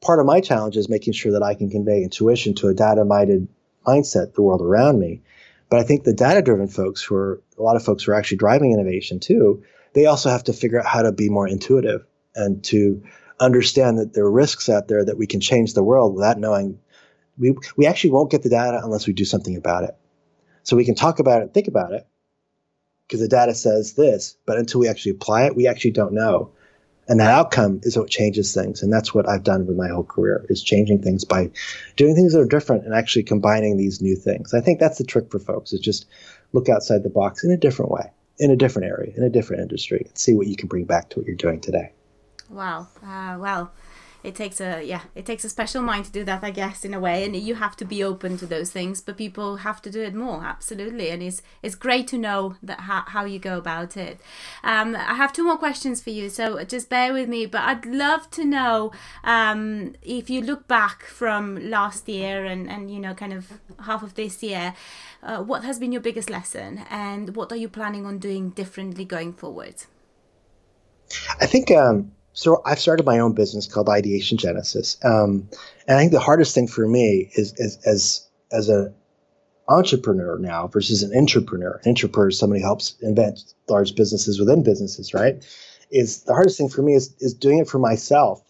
part 0.00 0.20
of 0.20 0.26
my 0.26 0.40
challenge 0.40 0.76
is 0.76 0.88
making 0.88 1.12
sure 1.12 1.32
that 1.32 1.42
I 1.42 1.54
can 1.54 1.70
convey 1.70 2.02
intuition 2.02 2.54
to 2.56 2.68
a 2.68 2.74
data 2.74 3.04
minded 3.04 3.48
mindset, 3.86 4.34
the 4.34 4.42
world 4.42 4.62
around 4.62 4.98
me. 4.98 5.22
But 5.70 5.80
I 5.80 5.84
think 5.84 6.04
the 6.04 6.12
data 6.12 6.42
driven 6.42 6.68
folks 6.68 7.02
who 7.02 7.14
are 7.14 7.42
a 7.58 7.62
lot 7.62 7.76
of 7.76 7.84
folks 7.84 8.04
who 8.04 8.12
are 8.12 8.14
actually 8.14 8.38
driving 8.38 8.72
innovation 8.72 9.20
too, 9.20 9.62
they 9.94 10.06
also 10.06 10.28
have 10.28 10.44
to 10.44 10.52
figure 10.52 10.78
out 10.78 10.86
how 10.86 11.02
to 11.02 11.12
be 11.12 11.28
more 11.28 11.48
intuitive 11.48 12.04
and 12.34 12.62
to 12.64 13.02
understand 13.44 13.98
that 13.98 14.14
there 14.14 14.24
are 14.24 14.30
risks 14.30 14.68
out 14.68 14.88
there 14.88 15.04
that 15.04 15.18
we 15.18 15.26
can 15.26 15.40
change 15.40 15.74
the 15.74 15.84
world 15.84 16.14
without 16.14 16.38
knowing 16.38 16.78
we, 17.38 17.54
we 17.76 17.86
actually 17.86 18.10
won't 18.10 18.30
get 18.30 18.42
the 18.42 18.48
data 18.48 18.80
unless 18.82 19.06
we 19.06 19.12
do 19.12 19.24
something 19.24 19.56
about 19.56 19.84
it. 19.84 19.96
So 20.62 20.76
we 20.76 20.84
can 20.84 20.94
talk 20.94 21.18
about 21.18 21.42
it, 21.42 21.52
think 21.52 21.68
about 21.68 21.92
it, 21.92 22.06
because 23.06 23.20
the 23.20 23.28
data 23.28 23.54
says 23.54 23.94
this, 23.94 24.36
but 24.46 24.56
until 24.56 24.80
we 24.80 24.88
actually 24.88 25.12
apply 25.12 25.44
it, 25.44 25.56
we 25.56 25.66
actually 25.66 25.90
don't 25.90 26.14
know. 26.14 26.52
And 27.06 27.20
that 27.20 27.30
outcome 27.30 27.80
is 27.82 27.98
what 27.98 28.08
changes 28.08 28.54
things. 28.54 28.82
And 28.82 28.90
that's 28.90 29.12
what 29.12 29.28
I've 29.28 29.42
done 29.42 29.66
with 29.66 29.76
my 29.76 29.88
whole 29.88 30.04
career 30.04 30.46
is 30.48 30.62
changing 30.62 31.02
things 31.02 31.24
by 31.24 31.50
doing 31.96 32.14
things 32.14 32.32
that 32.32 32.40
are 32.40 32.46
different 32.46 32.86
and 32.86 32.94
actually 32.94 33.24
combining 33.24 33.76
these 33.76 34.00
new 34.00 34.16
things. 34.16 34.54
I 34.54 34.62
think 34.62 34.80
that's 34.80 34.96
the 34.96 35.04
trick 35.04 35.30
for 35.30 35.38
folks 35.38 35.74
is 35.74 35.80
just 35.80 36.06
look 36.52 36.70
outside 36.70 37.02
the 37.02 37.10
box 37.10 37.44
in 37.44 37.50
a 37.50 37.58
different 37.58 37.90
way, 37.90 38.10
in 38.38 38.50
a 38.50 38.56
different 38.56 38.88
area, 38.88 39.12
in 39.14 39.22
a 39.22 39.28
different 39.28 39.60
industry, 39.60 40.04
and 40.06 40.16
see 40.16 40.32
what 40.32 40.46
you 40.46 40.56
can 40.56 40.68
bring 40.68 40.84
back 40.84 41.10
to 41.10 41.18
what 41.18 41.26
you're 41.26 41.36
doing 41.36 41.60
today. 41.60 41.92
Wow. 42.50 42.88
Uh, 43.02 43.36
well, 43.38 43.72
it 44.24 44.34
takes 44.34 44.58
a 44.60 44.82
yeah 44.82 45.02
it 45.14 45.26
takes 45.26 45.44
a 45.44 45.48
special 45.48 45.82
mind 45.82 46.06
to 46.06 46.10
do 46.10 46.24
that 46.24 46.42
i 46.42 46.50
guess 46.50 46.84
in 46.84 46.94
a 46.94 46.98
way 46.98 47.24
and 47.24 47.36
you 47.36 47.54
have 47.54 47.76
to 47.76 47.84
be 47.84 48.02
open 48.02 48.36
to 48.38 48.46
those 48.46 48.70
things 48.72 49.00
but 49.00 49.18
people 49.18 49.56
have 49.56 49.80
to 49.82 49.90
do 49.90 50.00
it 50.00 50.14
more 50.14 50.42
absolutely 50.44 51.10
and 51.10 51.22
it's 51.22 51.42
it's 51.62 51.74
great 51.74 52.08
to 52.08 52.16
know 52.16 52.56
that 52.62 52.80
how, 52.80 53.04
how 53.06 53.24
you 53.24 53.38
go 53.38 53.58
about 53.58 53.96
it 53.96 54.18
um, 54.64 54.96
i 54.96 55.14
have 55.14 55.32
two 55.32 55.44
more 55.44 55.58
questions 55.58 56.00
for 56.00 56.10
you 56.10 56.28
so 56.28 56.64
just 56.64 56.88
bear 56.88 57.12
with 57.12 57.28
me 57.28 57.44
but 57.44 57.60
i'd 57.62 57.84
love 57.84 58.28
to 58.30 58.44
know 58.44 58.90
um, 59.22 59.94
if 60.02 60.30
you 60.30 60.40
look 60.40 60.66
back 60.66 61.04
from 61.04 61.70
last 61.70 62.08
year 62.08 62.46
and 62.46 62.68
and 62.70 62.90
you 62.90 62.98
know 62.98 63.14
kind 63.14 63.32
of 63.32 63.60
half 63.80 64.02
of 64.02 64.14
this 64.14 64.42
year 64.42 64.74
uh, 65.22 65.42
what 65.42 65.64
has 65.64 65.78
been 65.78 65.92
your 65.92 66.00
biggest 66.00 66.30
lesson 66.30 66.84
and 66.88 67.36
what 67.36 67.52
are 67.52 67.56
you 67.56 67.68
planning 67.68 68.06
on 68.06 68.18
doing 68.18 68.50
differently 68.50 69.04
going 69.04 69.34
forward 69.34 69.74
i 71.40 71.46
think 71.46 71.70
um 71.70 72.10
so 72.34 72.62
I've 72.66 72.80
started 72.80 73.06
my 73.06 73.20
own 73.20 73.34
business 73.34 73.68
called 73.68 73.90
Ideation 73.90 74.38
Genesis, 74.38 74.98
um, 75.04 75.48
and 75.88 75.98
I 75.98 76.00
think 76.00 76.12
the 76.12 76.20
hardest 76.20 76.54
thing 76.54 76.68
for 76.68 76.88
me 76.88 77.30
is, 77.36 77.54
is 77.58 77.78
as 77.86 78.28
as 78.52 78.70
an 78.70 78.94
entrepreneur 79.68 80.38
now 80.38 80.68
versus 80.68 81.02
an 81.04 81.12
intrapreneur. 81.12 81.84
An 81.84 81.94
intrapreneur 81.94 82.30
is 82.30 82.38
somebody 82.38 82.60
who 82.62 82.66
helps 82.66 82.96
invent 83.02 83.40
large 83.68 83.96
businesses 83.96 84.40
within 84.40 84.62
businesses, 84.64 85.14
right? 85.14 85.44
Is 85.90 86.24
the 86.24 86.34
hardest 86.34 86.58
thing 86.58 86.70
for 86.70 86.82
me 86.82 86.94
is 86.94 87.14
is 87.20 87.34
doing 87.34 87.58
it 87.60 87.68
for 87.68 87.80
myself. 87.80 88.42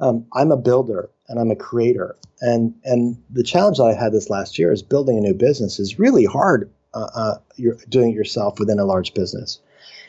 Um, 0.00 0.26
I'm 0.34 0.52
a 0.52 0.58
builder 0.58 1.10
and 1.28 1.40
I'm 1.40 1.50
a 1.52 1.56
creator, 1.56 2.16
and 2.42 2.74
and 2.84 3.22
the 3.30 3.44
challenge 3.44 3.78
that 3.78 3.84
I 3.84 3.94
had 3.94 4.12
this 4.12 4.30
last 4.30 4.58
year 4.58 4.72
is 4.72 4.82
building 4.82 5.18
a 5.18 5.22
new 5.22 5.34
business 5.34 5.80
is 5.80 5.98
really 5.98 6.26
hard. 6.26 6.70
Uh, 6.94 7.08
uh, 7.14 7.38
you're 7.56 7.78
doing 7.88 8.10
it 8.12 8.16
yourself 8.16 8.60
within 8.60 8.78
a 8.80 8.86
large 8.86 9.14
business. 9.14 9.58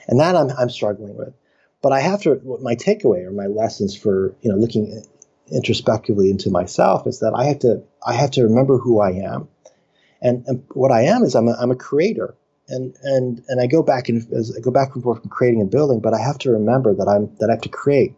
and 0.09 0.19
that 0.21 0.37
I'm 0.37 0.51
I'm 0.51 0.71
struggling 0.71 1.17
with. 1.17 1.33
But 1.81 1.93
I 1.93 2.01
have 2.01 2.21
to. 2.23 2.41
My 2.61 2.75
takeaway 2.75 3.25
or 3.25 3.31
my 3.31 3.47
lessons 3.47 3.95
for 3.95 4.35
you 4.41 4.51
know 4.51 4.57
looking 4.57 5.03
introspectively 5.51 6.29
into 6.29 6.49
myself 6.49 7.07
is 7.07 7.19
that 7.19 7.33
I 7.35 7.45
have 7.45 7.59
to 7.59 7.83
I 8.05 8.13
have 8.13 8.31
to 8.31 8.43
remember 8.43 8.77
who 8.77 8.99
I 8.99 9.11
am, 9.11 9.47
and, 10.21 10.43
and 10.47 10.63
what 10.73 10.91
I 10.91 11.03
am 11.03 11.23
is 11.23 11.35
I'm 11.35 11.47
a, 11.47 11.53
I'm 11.53 11.71
a 11.71 11.75
creator, 11.75 12.35
and 12.67 12.95
and 13.03 13.43
and 13.47 13.61
I 13.61 13.67
go 13.67 13.81
back 13.81 14.09
and 14.09 14.25
as 14.33 14.55
I 14.55 14.59
go 14.61 14.71
back 14.71 14.93
and 14.93 15.03
forth 15.03 15.21
from 15.21 15.29
creating 15.29 15.61
and 15.61 15.71
building, 15.71 15.99
but 15.99 16.13
I 16.13 16.19
have 16.19 16.37
to 16.39 16.51
remember 16.51 16.93
that 16.93 17.07
I'm 17.07 17.33
that 17.39 17.49
I 17.49 17.53
have 17.53 17.61
to 17.61 17.69
create, 17.69 18.15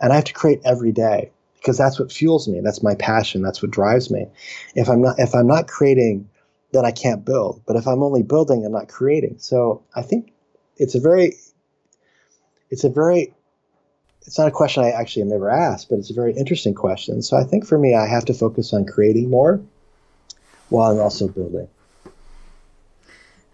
and 0.00 0.12
I 0.12 0.16
have 0.16 0.24
to 0.24 0.34
create 0.34 0.60
every 0.64 0.92
day 0.92 1.30
because 1.54 1.78
that's 1.78 1.98
what 1.98 2.12
fuels 2.12 2.48
me. 2.48 2.60
That's 2.60 2.82
my 2.82 2.94
passion. 2.94 3.42
That's 3.42 3.62
what 3.62 3.70
drives 3.70 4.10
me. 4.10 4.26
If 4.74 4.88
I'm 4.88 5.02
not 5.02 5.18
if 5.18 5.34
I'm 5.34 5.46
not 5.46 5.68
creating, 5.68 6.28
then 6.72 6.84
I 6.84 6.90
can't 6.90 7.24
build. 7.24 7.62
But 7.66 7.76
if 7.76 7.86
I'm 7.86 8.02
only 8.02 8.22
building, 8.22 8.64
I'm 8.64 8.72
not 8.72 8.88
creating. 8.88 9.36
So 9.38 9.84
I 9.94 10.02
think 10.02 10.32
it's 10.76 10.94
a 10.94 11.00
very 11.00 11.34
it's 12.70 12.84
a 12.84 12.88
very 12.88 13.34
it's 14.26 14.38
not 14.38 14.48
a 14.48 14.50
question 14.50 14.82
I 14.82 14.90
actually 14.90 15.22
have 15.22 15.30
never 15.30 15.50
asked, 15.50 15.88
but 15.88 15.98
it's 15.98 16.10
a 16.10 16.14
very 16.14 16.34
interesting 16.34 16.74
question. 16.74 17.22
So 17.22 17.36
I 17.36 17.44
think 17.44 17.64
for 17.64 17.78
me, 17.78 17.94
I 17.94 18.06
have 18.06 18.24
to 18.24 18.34
focus 18.34 18.74
on 18.74 18.84
creating 18.84 19.30
more 19.30 19.60
while 20.68 20.90
I'm 20.90 21.00
also 21.00 21.28
building. 21.28 21.68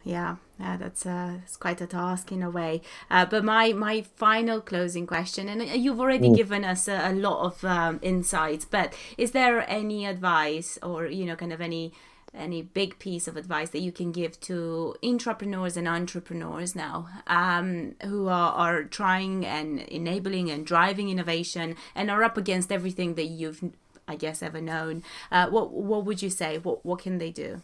Yeah, 0.03 0.37
yeah, 0.59 0.77
that's 0.79 1.07
uh, 1.07 1.35
it's 1.45 1.57
quite 1.57 1.81
a 1.81 1.87
task 1.87 2.33
in 2.33 2.43
a 2.43 2.51
way. 2.51 2.81
Uh, 3.11 3.27
but 3.27 3.45
my 3.45 3.73
my 3.73 4.03
final 4.17 4.61
closing 4.61 5.07
question, 5.07 5.49
and 5.49 5.63
you've 5.63 6.01
already 6.01 6.31
mm. 6.31 6.37
given 6.37 6.65
us 6.65 6.89
a, 6.89 7.11
a 7.11 7.13
lot 7.13 7.45
of 7.45 7.65
um, 7.65 8.01
insights, 8.03 8.65
but 8.65 8.95
is 9.17 9.31
there 9.31 9.69
any 9.71 10.07
advice 10.07 10.79
or 10.83 11.07
you 11.07 11.25
know, 11.25 11.37
kind 11.37 11.53
of 11.53 11.61
any 11.61 11.93
any 12.35 12.63
big 12.63 12.99
piece 12.99 13.29
of 13.29 13.37
advice 13.37 13.71
that 13.71 13.81
you 13.81 13.93
can 13.93 14.11
give 14.11 14.41
to 14.41 14.95
entrepreneurs 15.03 15.77
and 15.77 15.87
intrapreneurs 15.87 16.75
now 16.75 17.09
um, 17.27 17.95
who 18.05 18.29
are, 18.29 18.53
are 18.53 18.85
trying 18.85 19.45
and 19.45 19.81
enabling 19.81 20.51
and 20.51 20.67
driving 20.67 21.11
innovation 21.11 21.77
and 21.95 22.11
are 22.11 22.23
up 22.23 22.37
against 22.37 22.73
everything 22.73 23.15
that 23.15 23.27
you've 23.27 23.63
I 24.09 24.17
guess 24.17 24.43
ever 24.43 24.61
known 24.61 25.03
uh, 25.31 25.49
what 25.49 25.73
what 25.73 26.05
would 26.05 26.23
you 26.23 26.31
say? 26.31 26.59
What 26.59 26.85
what 26.85 27.01
can 27.01 27.19
they 27.19 27.31
do? 27.31 27.63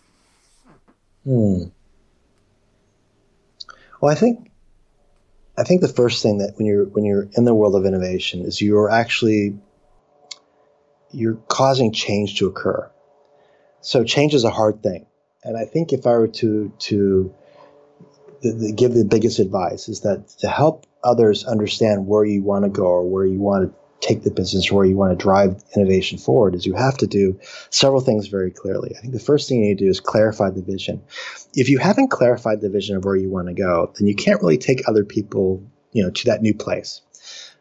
Hmm. 1.25 1.65
well 4.01 4.13
I 4.13 4.15
think 4.15 4.51
I 5.57 5.65
think 5.65 5.81
the 5.81 5.89
first 5.89 6.23
thing 6.23 6.39
that 6.39 6.57
when 6.57 6.67
you're 6.67 6.85
when 6.85 7.05
you're 7.05 7.29
in 7.33 7.45
the 7.45 7.55
world 7.55 7.75
of 7.75 7.85
innovation 7.85 8.43
is 8.43 8.61
you're 8.61 8.91
actually 8.91 9.59
you're 11.11 11.37
causing 11.49 11.93
change 11.93 12.39
to 12.39 12.47
occur 12.47 12.91
so 13.81 14.05
change 14.05 14.35
is 14.35 14.45
a 14.45 14.51
hard 14.51 14.83
thing, 14.83 15.07
and 15.45 15.57
I 15.57 15.64
think 15.64 15.93
if 15.93 16.07
I 16.07 16.12
were 16.12 16.29
to 16.29 16.73
to 16.79 17.35
the, 18.43 18.53
the, 18.53 18.73
give 18.73 18.95
the 18.95 19.05
biggest 19.05 19.38
advice 19.38 19.88
is 19.88 20.01
that 20.01 20.29
to 20.38 20.49
help 20.49 20.87
others 21.03 21.45
understand 21.45 22.07
where 22.07 22.25
you 22.25 22.43
want 22.43 22.64
to 22.64 22.71
go 22.71 22.85
or 22.85 23.09
where 23.09 23.25
you 23.25 23.38
want 23.38 23.71
to 23.71 23.79
take 24.01 24.23
the 24.23 24.31
business 24.31 24.71
or 24.71 24.77
where 24.77 24.87
you 24.87 24.97
want 24.97 25.17
to 25.17 25.23
drive 25.23 25.62
innovation 25.75 26.19
forward 26.19 26.55
is 26.55 26.64
you 26.64 26.75
have 26.75 26.97
to 26.97 27.07
do 27.07 27.38
several 27.71 28.01
things 28.01 28.29
very 28.29 28.51
clearly. 28.51 28.95
I 28.97 29.01
think 29.01 29.12
the 29.12 29.19
first 29.19 29.49
thing 29.49 29.59
you 29.59 29.69
need 29.69 29.79
to 29.79 29.85
do 29.85 29.91
is 29.91 30.01
clarify 30.01 30.51
the 30.51 30.62
vision. 30.62 31.03
If 31.55 31.69
you 31.69 31.79
haven't 31.79 32.09
clarified 32.09 32.61
the 32.61 32.71
vision 32.71 32.97
of 32.97 33.05
where 33.05 33.17
you 33.17 33.29
want 33.29 33.49
to 33.49 33.55
go, 33.55 33.93
then 33.99 34.07
you 34.07 34.14
can't 34.14 34.41
really 34.41 34.59
take 34.59 34.88
other 34.88 35.05
people, 35.05 35.62
you 35.93 36.05
know, 36.05 36.11
to 36.11 36.25
that 36.27 36.43
new 36.43 36.55
place. 36.55 37.01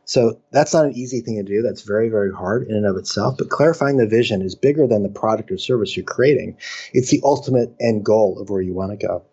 So 0.08 0.40
that's 0.52 0.74
not 0.74 0.86
an 0.86 0.94
easy 0.94 1.20
thing 1.20 1.36
to 1.36 1.44
do. 1.44 1.62
That's 1.62 1.82
very, 1.82 2.08
very 2.08 2.34
hard 2.34 2.66
in 2.66 2.76
and 2.76 2.86
of 2.86 2.96
itself. 2.96 3.38
But 3.38 3.50
clarifying 3.50 3.98
the 3.98 4.08
vision 4.08 4.42
is 4.42 4.56
bigger 4.56 4.88
than 4.88 5.04
the 5.04 5.10
product 5.10 5.52
or 5.52 5.58
service 5.58 5.98
you're 5.98 6.06
creating. 6.06 6.58
It's 6.94 7.12
the 7.12 7.20
ultimate 7.26 7.76
end 7.82 8.06
goal 8.06 8.40
of 8.40 8.50
where 8.50 8.62
you 8.62 8.74
want 8.74 8.98
to 8.98 9.06
go. 9.06 9.26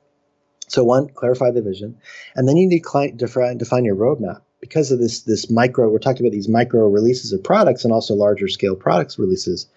So 0.66 0.82
one, 0.82 1.08
clarify 1.10 1.52
the 1.52 1.62
vision, 1.62 1.96
and 2.34 2.48
then 2.48 2.56
you 2.56 2.66
need 2.66 2.82
to 2.82 3.12
define, 3.14 3.56
define 3.56 3.84
your 3.84 3.94
roadmap. 3.94 4.40
Because 4.60 4.90
of 4.90 4.98
this, 4.98 5.20
this 5.20 5.48
micro, 5.48 5.88
we're 5.90 5.98
talking 5.98 6.26
about 6.26 6.32
these 6.32 6.48
micro 6.48 6.88
releases 6.88 7.32
of 7.32 7.44
products 7.44 7.84
and 7.84 7.92
also 7.92 8.14
larger 8.14 8.48
scale 8.48 8.74
products 8.74 9.16
releases. 9.16 9.68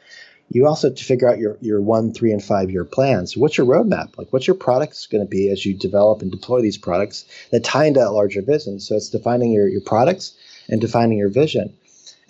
You 0.49 0.65
also 0.65 0.87
have 0.87 0.97
to 0.97 1.03
figure 1.03 1.29
out 1.29 1.37
your, 1.37 1.57
your 1.61 1.79
one, 1.79 2.11
three, 2.11 2.31
and 2.31 2.43
five 2.43 2.71
year 2.71 2.85
plans. 2.85 3.35
So 3.35 3.41
what's 3.41 3.57
your 3.57 3.67
roadmap? 3.67 4.17
Like, 4.17 4.33
what's 4.33 4.47
your 4.47 4.55
products 4.55 5.05
going 5.05 5.23
to 5.23 5.29
be 5.29 5.51
as 5.51 5.63
you 5.63 5.75
develop 5.75 6.23
and 6.23 6.31
deploy 6.31 6.61
these 6.61 6.77
products 6.77 7.25
that 7.51 7.63
tie 7.63 7.85
into 7.85 7.99
that 7.99 8.13
larger 8.13 8.41
vision? 8.41 8.79
So 8.79 8.95
it's 8.95 9.09
defining 9.09 9.51
your, 9.51 9.67
your 9.67 9.81
products 9.81 10.33
and 10.69 10.81
defining 10.81 11.17
your 11.17 11.29
vision. 11.29 11.75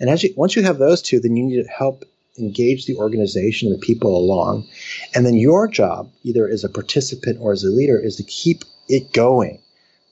And 0.00 0.08
as 0.10 0.22
you, 0.22 0.32
once 0.36 0.56
you 0.56 0.62
have 0.62 0.78
those 0.78 1.02
two, 1.02 1.20
then 1.20 1.36
you 1.36 1.44
need 1.44 1.62
to 1.62 1.68
help 1.68 2.04
engage 2.38 2.86
the 2.86 2.96
organization 2.96 3.68
and 3.68 3.76
the 3.76 3.86
people 3.86 4.16
along. 4.16 4.66
And 5.14 5.26
then 5.26 5.34
your 5.34 5.66
job, 5.68 6.10
either 6.22 6.48
as 6.48 6.64
a 6.64 6.68
participant 6.68 7.38
or 7.40 7.52
as 7.52 7.64
a 7.64 7.68
leader, 7.70 7.98
is 7.98 8.16
to 8.16 8.22
keep 8.24 8.64
it 8.88 9.12
going, 9.12 9.60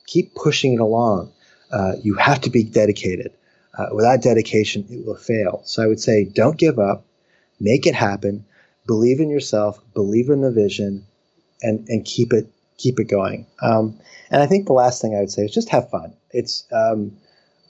keep 0.06 0.34
pushing 0.34 0.74
it 0.74 0.80
along. 0.80 1.32
Uh, 1.70 1.92
you 2.02 2.14
have 2.14 2.40
to 2.42 2.50
be 2.50 2.64
dedicated. 2.64 3.32
Uh, 3.78 3.88
without 3.92 4.22
dedication, 4.22 4.86
it 4.90 5.06
will 5.06 5.16
fail. 5.16 5.62
So 5.64 5.82
I 5.82 5.86
would 5.86 6.00
say 6.00 6.24
don't 6.24 6.58
give 6.58 6.78
up, 6.78 7.04
make 7.60 7.86
it 7.86 7.94
happen, 7.94 8.44
believe 8.86 9.20
in 9.20 9.28
yourself, 9.28 9.78
believe 9.94 10.30
in 10.30 10.40
the 10.40 10.50
vision, 10.50 11.06
and, 11.62 11.86
and 11.88 12.04
keep 12.04 12.32
it 12.32 12.50
keep 12.78 13.00
it 13.00 13.04
going. 13.04 13.46
Um, 13.62 13.98
and 14.30 14.42
I 14.42 14.46
think 14.46 14.66
the 14.66 14.74
last 14.74 15.00
thing 15.00 15.14
I 15.14 15.20
would 15.20 15.30
say 15.30 15.42
is 15.42 15.54
just 15.54 15.70
have 15.70 15.88
fun. 15.90 16.14
It's 16.30 16.64
um, 16.72 17.16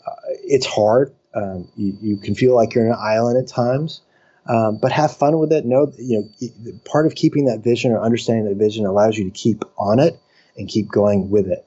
uh, 0.06 0.14
it's 0.44 0.66
hard. 0.66 1.14
Um, 1.34 1.68
you, 1.76 1.96
you, 2.00 2.16
can 2.16 2.34
feel 2.34 2.54
like 2.54 2.74
you're 2.74 2.86
an 2.86 2.96
island 2.98 3.36
at 3.36 3.46
times, 3.46 4.00
um, 4.46 4.78
but 4.78 4.90
have 4.92 5.14
fun 5.14 5.38
with 5.38 5.52
it. 5.52 5.66
Know 5.66 5.92
you 5.98 6.30
know 6.40 6.72
part 6.84 7.06
of 7.06 7.14
keeping 7.14 7.44
that 7.46 7.60
vision 7.60 7.92
or 7.92 8.00
understanding 8.00 8.46
that 8.46 8.56
vision 8.56 8.86
allows 8.86 9.18
you 9.18 9.24
to 9.24 9.30
keep 9.30 9.64
on 9.76 9.98
it 9.98 10.18
and 10.56 10.68
keep 10.68 10.88
going 10.88 11.30
with 11.30 11.48
it. 11.48 11.66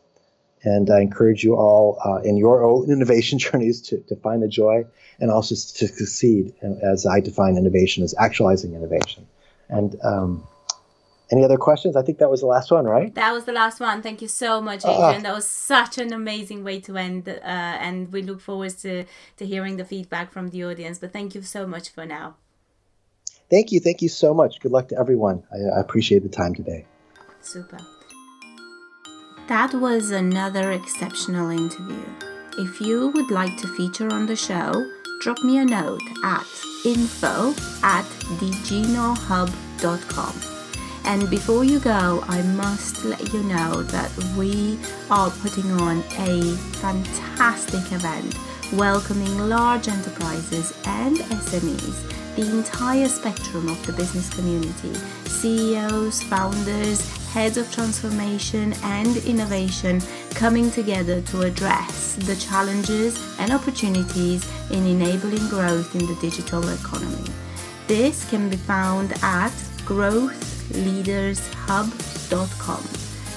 And 0.64 0.90
I 0.90 1.00
encourage 1.02 1.44
you 1.44 1.56
all 1.56 2.00
uh, 2.04 2.22
in 2.24 2.36
your 2.38 2.64
own 2.64 2.92
innovation 2.92 3.40
journeys 3.40 3.82
to, 3.84 4.00
to 4.08 4.16
find 4.16 4.42
the 4.42 4.48
joy 4.48 4.86
and 5.20 5.32
also 5.32 5.56
to 5.56 5.88
succeed 5.88 6.54
as 6.82 7.06
I 7.06 7.20
define 7.20 7.58
innovation 7.58 8.04
as 8.04 8.16
actualizing 8.18 8.74
innovation. 8.74 9.28
And 9.70 9.96
um, 10.04 10.48
any 11.32 11.44
other 11.44 11.58
questions? 11.58 11.96
I 11.96 12.02
think 12.02 12.18
that 12.18 12.30
was 12.30 12.42
the 12.42 12.48
last 12.48 12.72
one, 12.72 12.86
right? 12.86 13.14
That 13.16 13.34
was 13.34 13.46
the 13.46 13.52
last 13.52 13.80
one. 13.80 14.02
Thank 14.02 14.22
you 14.22 14.28
so 14.28 14.62
much, 14.62 14.82
ah. 14.86 14.92
Adrian. 14.92 15.26
Uh, 15.26 15.30
that 15.30 15.36
was 15.36 15.48
such 15.48 15.98
an 15.98 16.14
amazing 16.14 16.64
way 16.64 16.80
to 16.82 16.98
end, 16.98 17.30
uh, 17.30 17.40
and 17.44 18.12
we 18.12 18.22
look 18.22 18.42
forward 18.42 18.78
to 18.80 19.06
to 19.38 19.46
hearing 19.46 19.78
the 19.78 19.86
feedback 19.86 20.32
from 20.32 20.50
the 20.50 20.64
audience. 20.64 21.00
But 21.00 21.14
thank 21.14 21.36
you 21.36 21.42
so 21.42 21.68
much 21.68 21.90
for 21.90 22.06
now. 22.06 22.36
Thank 23.50 23.72
you, 23.72 23.80
thank 23.80 24.02
you 24.02 24.10
so 24.10 24.34
much. 24.34 24.60
Good 24.60 24.72
luck 24.72 24.90
to 24.90 25.00
everyone. 25.00 25.44
I, 25.52 25.78
I 25.78 25.80
appreciate 25.80 26.24
the 26.24 26.30
time 26.30 26.54
today. 26.54 26.86
Super. 27.42 27.80
That 29.48 29.74
was 29.74 30.12
another 30.12 30.72
exceptional 30.72 31.50
interview. 31.50 32.04
If 32.60 32.80
you 32.80 33.10
would 33.10 33.32
like 33.32 33.58
to 33.58 33.68
feature 33.76 34.12
on 34.12 34.28
the 34.28 34.36
show, 34.36 34.72
drop 35.22 35.42
me 35.44 35.58
a 35.58 35.66
note 35.66 36.04
at 36.24 36.46
info 36.86 37.56
at 37.82 38.06
thegenohub.com. 38.38 40.59
And 41.06 41.30
before 41.30 41.64
you 41.64 41.80
go, 41.80 42.24
I 42.28 42.42
must 42.42 43.04
let 43.04 43.34
you 43.34 43.44
know 43.44 43.84
that 43.84 44.12
we 44.38 44.80
are 45.10 45.32
putting 45.32 45.72
on 45.72 46.04
a 46.18 46.56
fantastic 46.82 47.92
event 47.92 48.36
welcoming 48.74 49.50
large 49.50 49.88
enterprises 49.88 50.74
and 50.86 51.18
SMEs, 51.18 52.36
the 52.36 52.50
entire 52.58 53.08
spectrum 53.08 53.68
of 53.68 53.84
the 53.86 53.94
business 53.94 54.30
community, 54.34 54.94
CEOs, 55.26 56.22
founders, 56.24 57.02
heads 57.30 57.58
of 57.58 57.72
transformation 57.72 58.74
and 58.84 59.18
innovation 59.18 60.02
coming 60.32 60.72
together 60.72 61.22
to 61.22 61.42
address 61.42 62.16
the 62.16 62.36
challenges 62.36 63.38
and 63.40 63.52
opportunities 63.52 64.50
in 64.72 64.86
enabling 64.86 65.48
growth 65.48 65.96
in 65.96 66.06
the 66.06 66.16
digital 66.22 66.68
economy. 66.70 67.30
This 67.88 68.30
can 68.30 68.50
be 68.50 68.58
found 68.58 69.14
at 69.22 69.54
growthleadershub.com. 69.90 72.84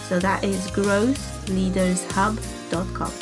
So 0.08 0.18
that 0.18 0.44
is 0.44 0.70
growthleadershub.com. 0.70 3.21